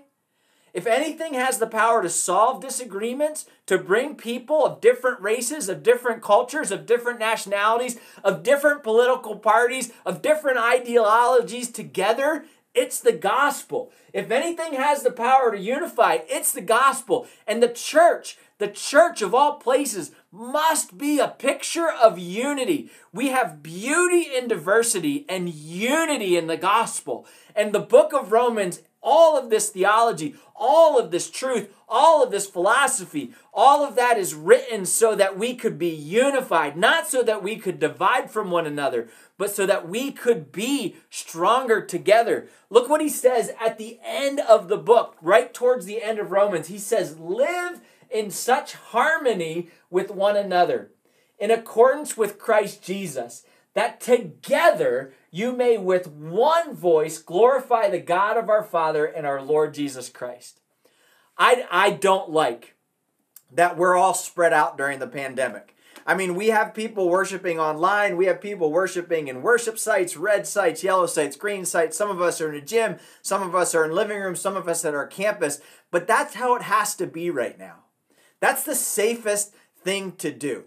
if 0.74 0.86
anything 0.86 1.34
has 1.34 1.58
the 1.58 1.66
power 1.66 2.02
to 2.02 2.08
solve 2.08 2.60
disagreements, 2.60 3.46
to 3.66 3.78
bring 3.78 4.14
people 4.14 4.64
of 4.64 4.80
different 4.80 5.20
races, 5.20 5.68
of 5.68 5.82
different 5.82 6.22
cultures, 6.22 6.70
of 6.70 6.86
different 6.86 7.18
nationalities, 7.18 7.98
of 8.22 8.42
different 8.42 8.82
political 8.82 9.36
parties, 9.36 9.92
of 10.04 10.22
different 10.22 10.58
ideologies 10.58 11.70
together, 11.70 12.44
it's 12.74 13.00
the 13.00 13.12
gospel. 13.12 13.90
If 14.12 14.30
anything 14.30 14.74
has 14.74 15.02
the 15.02 15.10
power 15.10 15.50
to 15.50 15.58
unify, 15.58 16.18
it's 16.28 16.52
the 16.52 16.60
gospel. 16.60 17.26
And 17.46 17.62
the 17.62 17.68
church, 17.68 18.38
the 18.58 18.68
church 18.68 19.22
of 19.22 19.34
all 19.34 19.54
places, 19.54 20.12
must 20.30 20.96
be 20.96 21.18
a 21.18 21.28
picture 21.28 21.90
of 21.90 22.18
unity. 22.18 22.90
We 23.12 23.28
have 23.28 23.62
beauty 23.62 24.28
in 24.36 24.48
diversity 24.48 25.24
and 25.28 25.48
unity 25.48 26.36
in 26.36 26.46
the 26.46 26.56
gospel. 26.56 27.26
And 27.56 27.72
the 27.72 27.80
book 27.80 28.12
of 28.12 28.32
Romans 28.32 28.82
all 29.00 29.38
of 29.38 29.50
this 29.50 29.70
theology, 29.70 30.34
all 30.58 30.98
of 30.98 31.10
this 31.10 31.30
truth, 31.30 31.72
all 31.88 32.22
of 32.22 32.30
this 32.30 32.46
philosophy, 32.46 33.32
all 33.54 33.84
of 33.84 33.94
that 33.94 34.18
is 34.18 34.34
written 34.34 34.84
so 34.84 35.14
that 35.14 35.38
we 35.38 35.54
could 35.54 35.78
be 35.78 35.88
unified, 35.88 36.76
not 36.76 37.08
so 37.08 37.22
that 37.22 37.42
we 37.42 37.56
could 37.56 37.78
divide 37.78 38.30
from 38.30 38.50
one 38.50 38.66
another, 38.66 39.08
but 39.38 39.50
so 39.50 39.64
that 39.64 39.88
we 39.88 40.10
could 40.10 40.52
be 40.52 40.96
stronger 41.08 41.80
together. 41.80 42.48
Look 42.68 42.88
what 42.88 43.00
he 43.00 43.08
says 43.08 43.52
at 43.60 43.78
the 43.78 43.98
end 44.04 44.40
of 44.40 44.68
the 44.68 44.76
book, 44.76 45.16
right 45.22 45.54
towards 45.54 45.86
the 45.86 46.02
end 46.02 46.18
of 46.18 46.32
Romans. 46.32 46.68
He 46.68 46.78
says, 46.78 47.18
Live 47.18 47.80
in 48.10 48.30
such 48.30 48.74
harmony 48.74 49.70
with 49.90 50.10
one 50.10 50.36
another, 50.36 50.90
in 51.38 51.50
accordance 51.50 52.16
with 52.16 52.38
Christ 52.38 52.82
Jesus, 52.82 53.44
that 53.74 54.00
together 54.00 55.12
you 55.30 55.52
may 55.52 55.78
with 55.78 56.08
one 56.08 56.74
voice 56.74 57.18
glorify 57.18 57.88
the 57.88 57.98
God 57.98 58.36
of 58.36 58.48
our 58.48 58.62
Father 58.62 59.04
and 59.04 59.26
our 59.26 59.42
Lord 59.42 59.74
Jesus 59.74 60.08
Christ. 60.08 60.60
I, 61.36 61.66
I 61.70 61.90
don't 61.90 62.30
like 62.30 62.74
that 63.52 63.76
we're 63.76 63.96
all 63.96 64.14
spread 64.14 64.52
out 64.52 64.76
during 64.76 64.98
the 64.98 65.06
pandemic. 65.06 65.74
I 66.06 66.14
mean, 66.14 66.34
we 66.34 66.48
have 66.48 66.72
people 66.72 67.10
worshiping 67.10 67.60
online. 67.60 68.16
We 68.16 68.26
have 68.26 68.40
people 68.40 68.72
worshiping 68.72 69.28
in 69.28 69.42
worship 69.42 69.78
sites, 69.78 70.16
red 70.16 70.46
sites, 70.46 70.82
yellow 70.82 71.06
sites, 71.06 71.36
green 71.36 71.66
sites. 71.66 71.98
Some 71.98 72.10
of 72.10 72.22
us 72.22 72.40
are 72.40 72.48
in 72.50 72.62
a 72.62 72.64
gym. 72.64 72.96
Some 73.20 73.42
of 73.42 73.54
us 73.54 73.74
are 73.74 73.84
in 73.84 73.92
living 73.92 74.18
rooms. 74.18 74.40
Some 74.40 74.56
of 74.56 74.68
us 74.68 74.86
at 74.86 74.94
our 74.94 75.06
campus. 75.06 75.60
But 75.90 76.06
that's 76.06 76.34
how 76.34 76.56
it 76.56 76.62
has 76.62 76.94
to 76.96 77.06
be 77.06 77.28
right 77.30 77.58
now. 77.58 77.84
That's 78.40 78.62
the 78.62 78.74
safest 78.74 79.54
thing 79.82 80.12
to 80.12 80.32
do. 80.32 80.64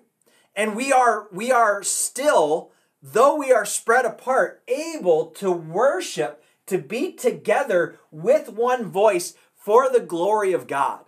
And 0.56 0.76
we 0.76 0.92
are 0.92 1.28
we 1.32 1.52
are 1.52 1.82
still 1.82 2.72
though 3.02 3.36
we 3.36 3.52
are 3.52 3.66
spread 3.66 4.06
apart, 4.06 4.62
able 4.68 5.28
to 5.28 5.52
worship, 5.52 6.44
to 6.68 6.78
be 6.78 7.12
together 7.12 7.98
with 8.12 8.50
one 8.50 8.86
voice 8.86 9.34
for 9.56 9.90
the 9.90 10.00
glory 10.00 10.54
of 10.54 10.68
God. 10.68 11.06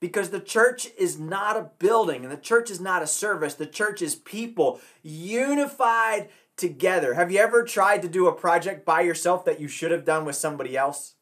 Because 0.00 0.30
the 0.30 0.40
church 0.40 0.88
is 0.98 1.18
not 1.18 1.56
a 1.56 1.70
building 1.78 2.24
and 2.24 2.32
the 2.32 2.36
church 2.36 2.70
is 2.70 2.80
not 2.80 3.02
a 3.02 3.06
service. 3.06 3.54
The 3.54 3.66
church 3.66 4.02
is 4.02 4.14
people 4.14 4.80
unified 5.02 6.28
together. 6.56 7.14
Have 7.14 7.32
you 7.32 7.38
ever 7.38 7.64
tried 7.64 8.02
to 8.02 8.08
do 8.08 8.26
a 8.26 8.32
project 8.32 8.84
by 8.84 9.00
yourself 9.00 9.44
that 9.44 9.60
you 9.60 9.68
should 9.68 9.90
have 9.90 10.04
done 10.04 10.24
with 10.24 10.36
somebody 10.36 10.76
else? 10.76 11.14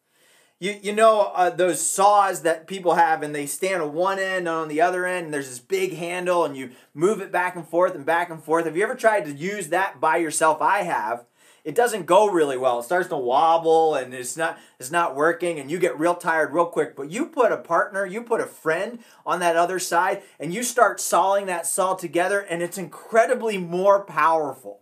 You, 0.62 0.78
you 0.80 0.92
know 0.92 1.32
uh, 1.34 1.50
those 1.50 1.84
saws 1.84 2.42
that 2.42 2.68
people 2.68 2.94
have 2.94 3.24
and 3.24 3.34
they 3.34 3.46
stand 3.46 3.82
on 3.82 3.92
one 3.92 4.20
end 4.20 4.46
and 4.46 4.48
on 4.48 4.68
the 4.68 4.80
other 4.80 5.06
end 5.06 5.24
and 5.24 5.34
there's 5.34 5.48
this 5.48 5.58
big 5.58 5.94
handle 5.96 6.44
and 6.44 6.56
you 6.56 6.70
move 6.94 7.20
it 7.20 7.32
back 7.32 7.56
and 7.56 7.66
forth 7.66 7.96
and 7.96 8.06
back 8.06 8.30
and 8.30 8.44
forth. 8.44 8.64
Have 8.64 8.76
you 8.76 8.84
ever 8.84 8.94
tried 8.94 9.24
to 9.24 9.32
use 9.32 9.68
that 9.68 10.00
by 10.00 10.18
yourself? 10.18 10.62
I 10.62 10.82
have. 10.82 11.24
It 11.64 11.74
doesn't 11.74 12.06
go 12.06 12.28
really 12.28 12.56
well. 12.56 12.78
It 12.78 12.84
starts 12.84 13.08
to 13.08 13.16
wobble 13.16 13.96
and 13.96 14.14
it's 14.14 14.36
not 14.36 14.56
it's 14.78 14.92
not 14.92 15.16
working 15.16 15.58
and 15.58 15.68
you 15.68 15.80
get 15.80 15.98
real 15.98 16.14
tired 16.14 16.52
real 16.52 16.66
quick. 16.66 16.94
But 16.94 17.10
you 17.10 17.26
put 17.26 17.50
a 17.50 17.56
partner 17.56 18.06
you 18.06 18.22
put 18.22 18.40
a 18.40 18.46
friend 18.46 19.00
on 19.26 19.40
that 19.40 19.56
other 19.56 19.80
side 19.80 20.22
and 20.38 20.54
you 20.54 20.62
start 20.62 21.00
sawing 21.00 21.46
that 21.46 21.66
saw 21.66 21.94
together 21.94 22.38
and 22.38 22.62
it's 22.62 22.78
incredibly 22.78 23.58
more 23.58 24.04
powerful 24.04 24.81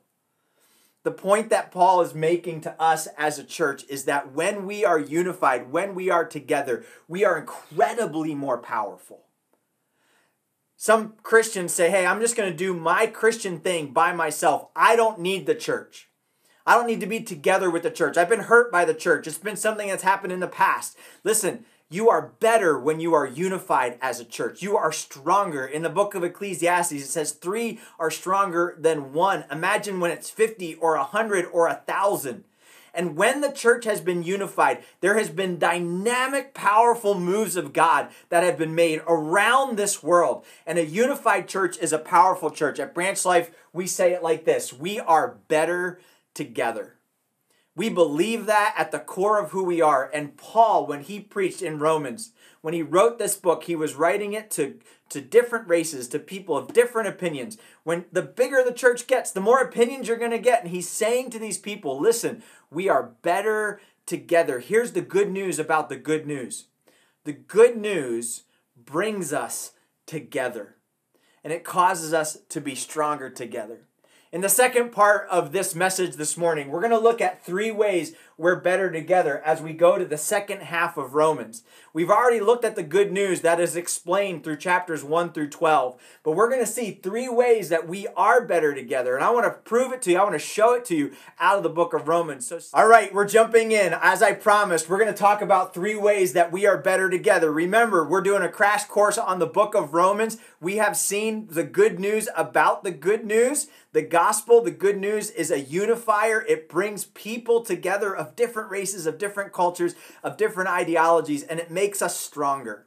the 1.02 1.10
point 1.10 1.48
that 1.50 1.70
Paul 1.70 2.02
is 2.02 2.14
making 2.14 2.60
to 2.62 2.80
us 2.80 3.08
as 3.16 3.38
a 3.38 3.44
church 3.44 3.84
is 3.88 4.04
that 4.04 4.32
when 4.32 4.66
we 4.66 4.84
are 4.84 4.98
unified, 4.98 5.72
when 5.72 5.94
we 5.94 6.10
are 6.10 6.24
together, 6.24 6.84
we 7.08 7.24
are 7.24 7.38
incredibly 7.38 8.34
more 8.34 8.58
powerful. 8.58 9.24
Some 10.76 11.14
Christians 11.22 11.72
say, 11.72 11.90
hey, 11.90 12.06
I'm 12.06 12.20
just 12.20 12.36
going 12.36 12.50
to 12.50 12.56
do 12.56 12.74
my 12.74 13.06
Christian 13.06 13.60
thing 13.60 13.92
by 13.92 14.12
myself. 14.12 14.68
I 14.74 14.96
don't 14.96 15.20
need 15.20 15.46
the 15.46 15.54
church. 15.54 16.08
I 16.66 16.74
don't 16.74 16.86
need 16.86 17.00
to 17.00 17.06
be 17.06 17.20
together 17.20 17.70
with 17.70 17.82
the 17.82 17.90
church. 17.90 18.16
I've 18.16 18.28
been 18.28 18.40
hurt 18.40 18.70
by 18.70 18.84
the 18.84 18.94
church. 18.94 19.26
It's 19.26 19.38
been 19.38 19.56
something 19.56 19.88
that's 19.88 20.02
happened 20.02 20.32
in 20.32 20.40
the 20.40 20.46
past. 20.46 20.96
Listen, 21.24 21.64
you 21.92 22.08
are 22.08 22.32
better 22.38 22.78
when 22.78 23.00
you 23.00 23.14
are 23.14 23.26
unified 23.26 23.98
as 24.00 24.20
a 24.20 24.24
church. 24.24 24.62
You 24.62 24.76
are 24.76 24.92
stronger. 24.92 25.66
In 25.66 25.82
the 25.82 25.90
book 25.90 26.14
of 26.14 26.22
Ecclesiastes, 26.22 26.92
it 26.92 27.06
says 27.06 27.32
three 27.32 27.80
are 27.98 28.12
stronger 28.12 28.76
than 28.78 29.12
one. 29.12 29.44
Imagine 29.50 29.98
when 29.98 30.12
it's 30.12 30.30
50 30.30 30.76
or 30.76 30.96
100 30.96 31.46
or 31.46 31.66
1,000. 31.66 32.44
And 32.94 33.16
when 33.16 33.40
the 33.40 33.50
church 33.50 33.84
has 33.86 34.00
been 34.00 34.22
unified, 34.22 34.84
there 35.00 35.18
has 35.18 35.30
been 35.30 35.58
dynamic, 35.58 36.54
powerful 36.54 37.18
moves 37.18 37.56
of 37.56 37.72
God 37.72 38.10
that 38.28 38.44
have 38.44 38.56
been 38.56 38.74
made 38.74 39.02
around 39.08 39.76
this 39.76 40.00
world. 40.00 40.44
And 40.66 40.78
a 40.78 40.86
unified 40.86 41.48
church 41.48 41.76
is 41.78 41.92
a 41.92 41.98
powerful 41.98 42.50
church. 42.50 42.78
At 42.78 42.94
Branch 42.94 43.24
Life, 43.24 43.50
we 43.72 43.88
say 43.88 44.12
it 44.12 44.22
like 44.22 44.44
this 44.44 44.72
We 44.72 45.00
are 45.00 45.38
better 45.48 46.00
together. 46.34 46.99
We 47.76 47.88
believe 47.88 48.46
that 48.46 48.74
at 48.76 48.90
the 48.90 48.98
core 48.98 49.38
of 49.38 49.50
who 49.50 49.64
we 49.64 49.80
are. 49.80 50.10
And 50.12 50.36
Paul, 50.36 50.86
when 50.86 51.02
he 51.02 51.20
preached 51.20 51.62
in 51.62 51.78
Romans, 51.78 52.32
when 52.62 52.74
he 52.74 52.82
wrote 52.82 53.18
this 53.18 53.36
book, 53.36 53.64
he 53.64 53.76
was 53.76 53.94
writing 53.94 54.32
it 54.32 54.50
to, 54.52 54.78
to 55.10 55.20
different 55.20 55.68
races, 55.68 56.08
to 56.08 56.18
people 56.18 56.56
of 56.56 56.72
different 56.72 57.08
opinions. 57.08 57.56
When 57.84 58.06
the 58.12 58.22
bigger 58.22 58.62
the 58.64 58.72
church 58.72 59.06
gets, 59.06 59.30
the 59.30 59.40
more 59.40 59.60
opinions 59.60 60.08
you're 60.08 60.16
going 60.16 60.30
to 60.32 60.38
get. 60.38 60.62
And 60.62 60.70
he's 60.70 60.88
saying 60.88 61.30
to 61.30 61.38
these 61.38 61.58
people, 61.58 61.98
listen, 61.98 62.42
we 62.70 62.88
are 62.88 63.14
better 63.22 63.80
together. 64.04 64.58
Here's 64.58 64.92
the 64.92 65.00
good 65.00 65.30
news 65.30 65.58
about 65.58 65.88
the 65.88 65.96
good 65.96 66.26
news 66.26 66.66
the 67.24 67.32
good 67.32 67.76
news 67.76 68.44
brings 68.76 69.32
us 69.32 69.72
together, 70.06 70.76
and 71.44 71.52
it 71.52 71.64
causes 71.64 72.12
us 72.12 72.38
to 72.48 72.60
be 72.60 72.74
stronger 72.74 73.30
together. 73.30 73.86
In 74.32 74.42
the 74.42 74.48
second 74.48 74.92
part 74.92 75.26
of 75.28 75.50
this 75.50 75.74
message 75.74 76.14
this 76.14 76.36
morning, 76.36 76.68
we're 76.68 76.78
going 76.80 76.92
to 76.92 76.98
look 77.00 77.20
at 77.20 77.44
three 77.44 77.72
ways 77.72 78.14
we're 78.40 78.56
better 78.56 78.90
together 78.90 79.42
as 79.44 79.60
we 79.60 79.74
go 79.74 79.98
to 79.98 80.04
the 80.06 80.16
second 80.16 80.62
half 80.62 80.96
of 80.96 81.14
Romans. 81.14 81.62
We've 81.92 82.08
already 82.08 82.40
looked 82.40 82.64
at 82.64 82.74
the 82.74 82.82
good 82.82 83.12
news 83.12 83.42
that 83.42 83.60
is 83.60 83.76
explained 83.76 84.44
through 84.44 84.56
chapters 84.56 85.04
1 85.04 85.32
through 85.32 85.50
12, 85.50 86.00
but 86.22 86.32
we're 86.32 86.48
going 86.48 86.64
to 86.64 86.66
see 86.66 86.92
three 86.92 87.28
ways 87.28 87.68
that 87.68 87.86
we 87.86 88.06
are 88.16 88.46
better 88.46 88.74
together. 88.74 89.14
And 89.14 89.22
I 89.22 89.28
want 89.28 89.44
to 89.44 89.50
prove 89.50 89.92
it 89.92 90.00
to 90.02 90.12
you, 90.12 90.18
I 90.18 90.22
want 90.22 90.36
to 90.36 90.38
show 90.38 90.72
it 90.72 90.86
to 90.86 90.96
you 90.96 91.12
out 91.38 91.58
of 91.58 91.62
the 91.62 91.68
book 91.68 91.92
of 91.92 92.08
Romans. 92.08 92.46
So, 92.46 92.60
all 92.72 92.88
right, 92.88 93.12
we're 93.12 93.28
jumping 93.28 93.72
in. 93.72 93.94
As 94.00 94.22
I 94.22 94.32
promised, 94.32 94.88
we're 94.88 94.98
going 94.98 95.12
to 95.12 95.18
talk 95.18 95.42
about 95.42 95.74
three 95.74 95.96
ways 95.96 96.32
that 96.32 96.50
we 96.50 96.64
are 96.66 96.78
better 96.78 97.10
together. 97.10 97.52
Remember, 97.52 98.08
we're 98.08 98.22
doing 98.22 98.42
a 98.42 98.48
crash 98.48 98.84
course 98.84 99.18
on 99.18 99.38
the 99.38 99.46
book 99.46 99.74
of 99.74 99.92
Romans. 99.92 100.38
We 100.60 100.76
have 100.76 100.96
seen 100.96 101.48
the 101.50 101.64
good 101.64 102.00
news 102.00 102.26
about 102.34 102.84
the 102.84 102.90
good 102.90 103.26
news. 103.26 103.66
The 103.92 104.02
gospel, 104.02 104.62
the 104.62 104.70
good 104.70 104.98
news, 104.98 105.30
is 105.30 105.50
a 105.50 105.58
unifier. 105.58 106.42
It 106.42 106.68
brings 106.68 107.06
people 107.06 107.62
together 107.62 108.14
of 108.14 108.29
different 108.36 108.70
races, 108.70 109.06
of 109.06 109.18
different 109.18 109.52
cultures, 109.52 109.94
of 110.22 110.36
different 110.36 110.70
ideologies, 110.70 111.42
and 111.42 111.60
it 111.60 111.70
makes 111.70 112.02
us 112.02 112.18
stronger. 112.18 112.86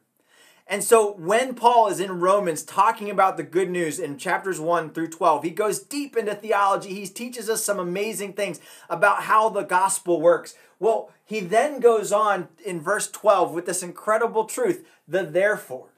And 0.66 0.84
so 0.84 1.14
when 1.14 1.56
Paul 1.56 1.88
is 1.88 2.00
in 2.00 2.20
Romans 2.20 2.64
talking 2.64 3.10
about 3.10 3.36
the 3.36 3.44
good 3.44 3.70
news 3.70 4.00
in 4.00 4.18
chapters 4.18 4.60
1 4.60 4.92
through 4.92 5.10
12, 5.10 5.44
he 5.44 5.50
goes 5.50 5.80
deep 5.80 6.16
into 6.16 6.34
theology. 6.34 6.94
He 6.94 7.06
teaches 7.06 7.50
us 7.50 7.66
some 7.66 7.80
amazing 7.80 8.34
things 8.34 8.62
about 8.90 9.24
how 9.24 9.50
the 9.50 9.64
gospel 9.64 10.22
works. 10.22 10.56
Well, 10.80 11.12
he 11.26 11.42
then 11.42 11.80
goes 11.80 12.12
on 12.12 12.48
in 12.66 12.80
verse 12.80 13.12
12 13.12 13.54
with 13.54 13.66
this 13.66 13.84
incredible 13.84 14.46
truth 14.46 14.86
the 15.08 15.24
therefore. 15.24 15.90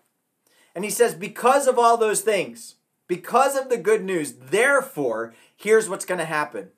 And 0.74 0.84
he 0.84 0.90
says, 0.90 1.14
because 1.14 1.68
of 1.68 1.78
all 1.78 1.96
those 1.96 2.22
things, 2.22 2.76
because 3.08 3.56
of 3.56 3.70
the 3.70 3.78
good 3.78 4.04
news, 4.04 4.34
therefore, 4.34 5.34
here's 5.56 5.88
what's 5.88 6.06
going 6.06 6.18
to 6.18 6.26
happen. 6.26 6.70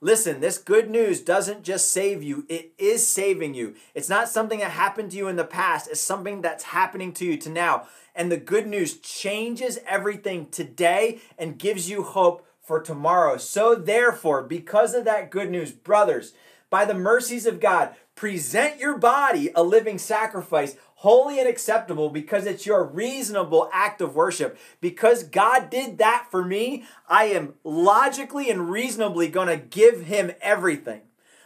Listen, 0.00 0.40
this 0.40 0.58
good 0.58 0.88
news 0.88 1.20
doesn't 1.20 1.64
just 1.64 1.90
save 1.90 2.22
you, 2.22 2.46
it 2.48 2.72
is 2.78 3.04
saving 3.04 3.54
you. 3.54 3.74
It's 3.96 4.08
not 4.08 4.28
something 4.28 4.60
that 4.60 4.70
happened 4.70 5.10
to 5.10 5.16
you 5.16 5.26
in 5.26 5.34
the 5.34 5.44
past, 5.44 5.88
it's 5.90 6.00
something 6.00 6.40
that's 6.40 6.64
happening 6.64 7.12
to 7.14 7.24
you 7.24 7.36
to 7.38 7.50
now. 7.50 7.88
And 8.14 8.30
the 8.30 8.36
good 8.36 8.68
news 8.68 8.98
changes 8.98 9.80
everything 9.86 10.50
today 10.50 11.20
and 11.36 11.58
gives 11.58 11.90
you 11.90 12.04
hope 12.04 12.46
for 12.60 12.80
tomorrow. 12.80 13.38
So, 13.38 13.74
therefore, 13.74 14.44
because 14.44 14.94
of 14.94 15.04
that 15.04 15.30
good 15.30 15.50
news, 15.50 15.72
brothers, 15.72 16.32
by 16.70 16.84
the 16.84 16.94
mercies 16.94 17.46
of 17.46 17.58
God, 17.58 17.94
present 18.14 18.78
your 18.78 18.98
body 18.98 19.50
a 19.54 19.64
living 19.64 19.98
sacrifice, 19.98 20.76
holy 20.98 21.38
and 21.38 21.48
acceptable 21.48 22.10
because 22.10 22.44
it's 22.44 22.66
your 22.66 22.82
reasonable 22.82 23.70
act 23.72 24.00
of 24.00 24.16
worship. 24.16 24.58
Because 24.80 25.22
God 25.22 25.70
did 25.70 25.98
that 25.98 26.26
for 26.28 26.44
me, 26.44 26.84
I 27.08 27.26
am 27.26 27.54
logically 27.62 28.50
and 28.50 28.68
reasonably 28.68 29.28
going 29.28 29.46
to 29.46 29.56
give 29.56 30.06
him 30.06 30.32
everything. 30.40 31.02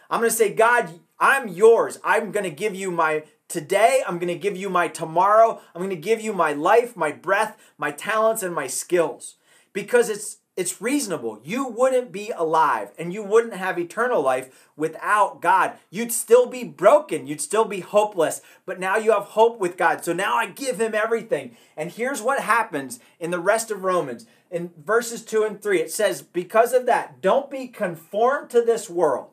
I'm 0.08 0.20
going 0.20 0.30
to 0.30 0.36
say, 0.36 0.54
God, 0.54 1.00
I'm 1.18 1.48
yours. 1.48 1.98
I'm 2.02 2.32
going 2.32 2.44
to 2.44 2.50
give 2.50 2.74
you 2.74 2.90
my 2.90 3.24
today. 3.46 4.02
I'm 4.08 4.18
going 4.18 4.32
to 4.32 4.38
give 4.38 4.56
you 4.56 4.70
my 4.70 4.88
tomorrow. 4.88 5.60
I'm 5.74 5.80
going 5.80 5.90
to 5.90 5.96
give 5.96 6.22
you 6.22 6.32
my 6.32 6.54
life, 6.54 6.96
my 6.96 7.12
breath, 7.12 7.58
my 7.76 7.90
talents, 7.90 8.42
and 8.42 8.54
my 8.54 8.66
skills. 8.66 9.34
Because 9.74 10.08
it's 10.08 10.38
it's 10.54 10.82
reasonable. 10.82 11.40
You 11.42 11.66
wouldn't 11.66 12.12
be 12.12 12.30
alive 12.30 12.90
and 12.98 13.12
you 13.12 13.22
wouldn't 13.22 13.54
have 13.54 13.78
eternal 13.78 14.20
life 14.20 14.68
without 14.76 15.40
God. 15.40 15.78
You'd 15.88 16.12
still 16.12 16.46
be 16.46 16.62
broken. 16.62 17.26
You'd 17.26 17.40
still 17.40 17.64
be 17.64 17.80
hopeless. 17.80 18.42
But 18.66 18.78
now 18.78 18.96
you 18.96 19.12
have 19.12 19.22
hope 19.22 19.58
with 19.58 19.78
God. 19.78 20.04
So 20.04 20.12
now 20.12 20.36
I 20.36 20.46
give 20.46 20.78
him 20.78 20.94
everything. 20.94 21.56
And 21.76 21.90
here's 21.90 22.20
what 22.20 22.42
happens 22.42 23.00
in 23.18 23.30
the 23.30 23.40
rest 23.40 23.70
of 23.70 23.84
Romans. 23.84 24.26
In 24.50 24.70
verses 24.76 25.24
2 25.24 25.44
and 25.44 25.62
3, 25.62 25.80
it 25.80 25.90
says, 25.90 26.20
Because 26.20 26.74
of 26.74 26.84
that, 26.84 27.22
don't 27.22 27.50
be 27.50 27.68
conformed 27.68 28.50
to 28.50 28.60
this 28.60 28.90
world, 28.90 29.30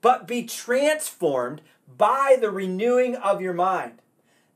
but 0.00 0.26
be 0.26 0.44
transformed 0.44 1.60
by 1.98 2.38
the 2.40 2.50
renewing 2.50 3.16
of 3.16 3.42
your 3.42 3.52
mind 3.52 4.00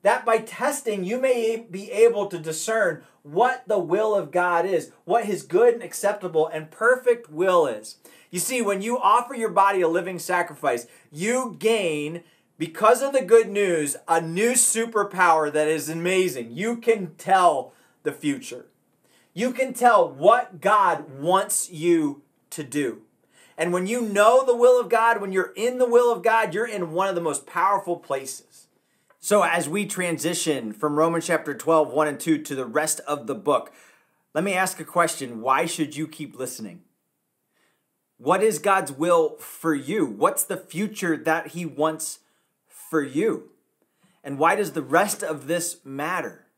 that 0.02 0.24
by 0.24 0.38
testing 0.38 1.04
you 1.04 1.20
may 1.20 1.64
be 1.70 1.90
able 1.90 2.26
to 2.26 2.38
discern 2.38 3.04
what 3.22 3.66
the 3.66 3.78
will 3.78 4.14
of 4.14 4.30
God 4.30 4.66
is, 4.66 4.90
what 5.04 5.24
his 5.24 5.42
good 5.42 5.74
and 5.74 5.82
acceptable 5.82 6.46
and 6.48 6.70
perfect 6.70 7.30
will 7.30 7.66
is. 7.66 7.96
You 8.30 8.40
see, 8.40 8.62
when 8.62 8.82
you 8.82 8.98
offer 8.98 9.34
your 9.34 9.50
body 9.50 9.80
a 9.80 9.88
living 9.88 10.18
sacrifice, 10.18 10.86
you 11.10 11.56
gain, 11.58 12.24
because 12.58 13.02
of 13.02 13.12
the 13.12 13.22
good 13.22 13.48
news, 13.48 13.96
a 14.08 14.20
new 14.20 14.52
superpower 14.52 15.52
that 15.52 15.68
is 15.68 15.88
amazing. 15.88 16.52
You 16.52 16.76
can 16.76 17.14
tell 17.16 17.72
the 18.02 18.12
future. 18.12 18.66
You 19.34 19.52
can 19.52 19.72
tell 19.72 20.08
what 20.08 20.60
God 20.60 21.20
wants 21.20 21.70
you 21.70 22.22
to 22.50 22.62
do. 22.62 23.02
And 23.56 23.72
when 23.72 23.86
you 23.86 24.00
know 24.00 24.44
the 24.44 24.56
will 24.56 24.80
of 24.80 24.88
God, 24.88 25.20
when 25.20 25.32
you're 25.32 25.52
in 25.54 25.78
the 25.78 25.88
will 25.88 26.12
of 26.12 26.22
God, 26.22 26.54
you're 26.54 26.66
in 26.66 26.92
one 26.92 27.08
of 27.08 27.14
the 27.14 27.20
most 27.20 27.46
powerful 27.46 27.96
places. 27.96 28.61
So, 29.24 29.44
as 29.44 29.68
we 29.68 29.86
transition 29.86 30.72
from 30.72 30.96
Romans 30.96 31.28
chapter 31.28 31.54
12, 31.54 31.92
1 31.92 32.08
and 32.08 32.18
2 32.18 32.38
to 32.38 32.56
the 32.56 32.66
rest 32.66 32.98
of 33.06 33.28
the 33.28 33.36
book, 33.36 33.72
let 34.34 34.42
me 34.42 34.52
ask 34.52 34.80
a 34.80 34.84
question. 34.84 35.40
Why 35.40 35.64
should 35.64 35.94
you 35.94 36.08
keep 36.08 36.36
listening? 36.36 36.80
What 38.18 38.42
is 38.42 38.58
God's 38.58 38.90
will 38.90 39.36
for 39.36 39.76
you? 39.76 40.06
What's 40.06 40.42
the 40.42 40.56
future 40.56 41.16
that 41.16 41.48
He 41.48 41.64
wants 41.64 42.18
for 42.66 43.00
you? 43.00 43.50
And 44.24 44.40
why 44.40 44.56
does 44.56 44.72
the 44.72 44.82
rest 44.82 45.22
of 45.22 45.46
this 45.46 45.76
matter? 45.84 46.48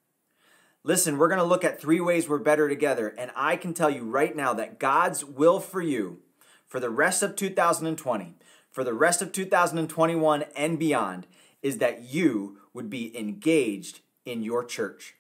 Listen, 0.85 1.19
we're 1.19 1.29
going 1.29 1.41
to 1.41 1.45
look 1.45 1.65
at 1.65 1.79
three 1.79 2.01
ways 2.01 2.31
we're 2.31 2.39
better 2.39 2.67
together. 2.67 3.15
And 3.19 3.31
I 3.37 3.57
can 3.57 3.75
tell 3.75 3.91
you 3.91 4.05
right 4.05 4.35
now 4.35 4.55
that 4.55 4.79
God's 4.79 5.23
will 5.23 5.61
for 5.61 5.83
you 5.83 6.21
for 6.67 6.81
the 6.81 6.89
rest 6.89 7.23
of 7.23 7.37
2020, 7.37 8.37
for 8.71 8.83
the 8.83 8.95
rest 8.95 9.21
of 9.21 9.33
2021 9.33 10.45
and 10.57 10.79
beyond, 10.79 11.27
is 11.65 11.79
that 11.79 12.03
you 12.03 12.59
would 12.75 12.89
be 12.89 13.19
engaged 13.19 14.01
in 14.25 14.43
your 14.43 14.63
church. 14.65 15.15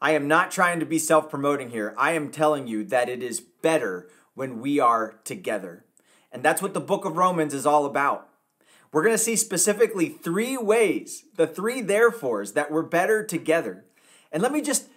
I 0.00 0.10
am 0.10 0.28
not 0.28 0.50
trying 0.50 0.80
to 0.80 0.86
be 0.86 0.98
self 0.98 1.30
promoting 1.30 1.70
here. 1.70 1.94
I 1.96 2.12
am 2.12 2.30
telling 2.30 2.66
you 2.66 2.84
that 2.84 3.08
it 3.08 3.22
is 3.22 3.40
better 3.40 4.08
when 4.34 4.60
we 4.60 4.78
are 4.78 5.20
together. 5.24 5.84
And 6.30 6.42
that's 6.42 6.60
what 6.60 6.74
the 6.74 6.80
book 6.80 7.04
of 7.04 7.16
Romans 7.16 7.54
is 7.54 7.64
all 7.64 7.86
about. 7.86 8.28
We're 8.92 9.02
going 9.02 9.14
to 9.14 9.22
see 9.22 9.36
specifically 9.36 10.08
three 10.08 10.56
ways, 10.56 11.24
the 11.36 11.46
three 11.46 11.82
therefores, 11.82 12.52
that 12.52 12.70
we're 12.70 12.82
better 12.82 13.24
together. 13.24 13.84
And 14.32 14.42
let 14.42 14.52
me 14.52 14.60
just 14.60 14.88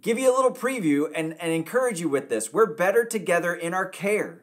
give 0.00 0.18
you 0.18 0.32
a 0.32 0.34
little 0.34 0.52
preview 0.52 1.10
and, 1.14 1.40
and 1.40 1.52
encourage 1.52 2.00
you 2.00 2.08
with 2.08 2.28
this. 2.28 2.52
We're 2.52 2.74
better 2.74 3.04
together 3.04 3.54
in 3.54 3.74
our 3.74 3.88
care. 3.88 4.42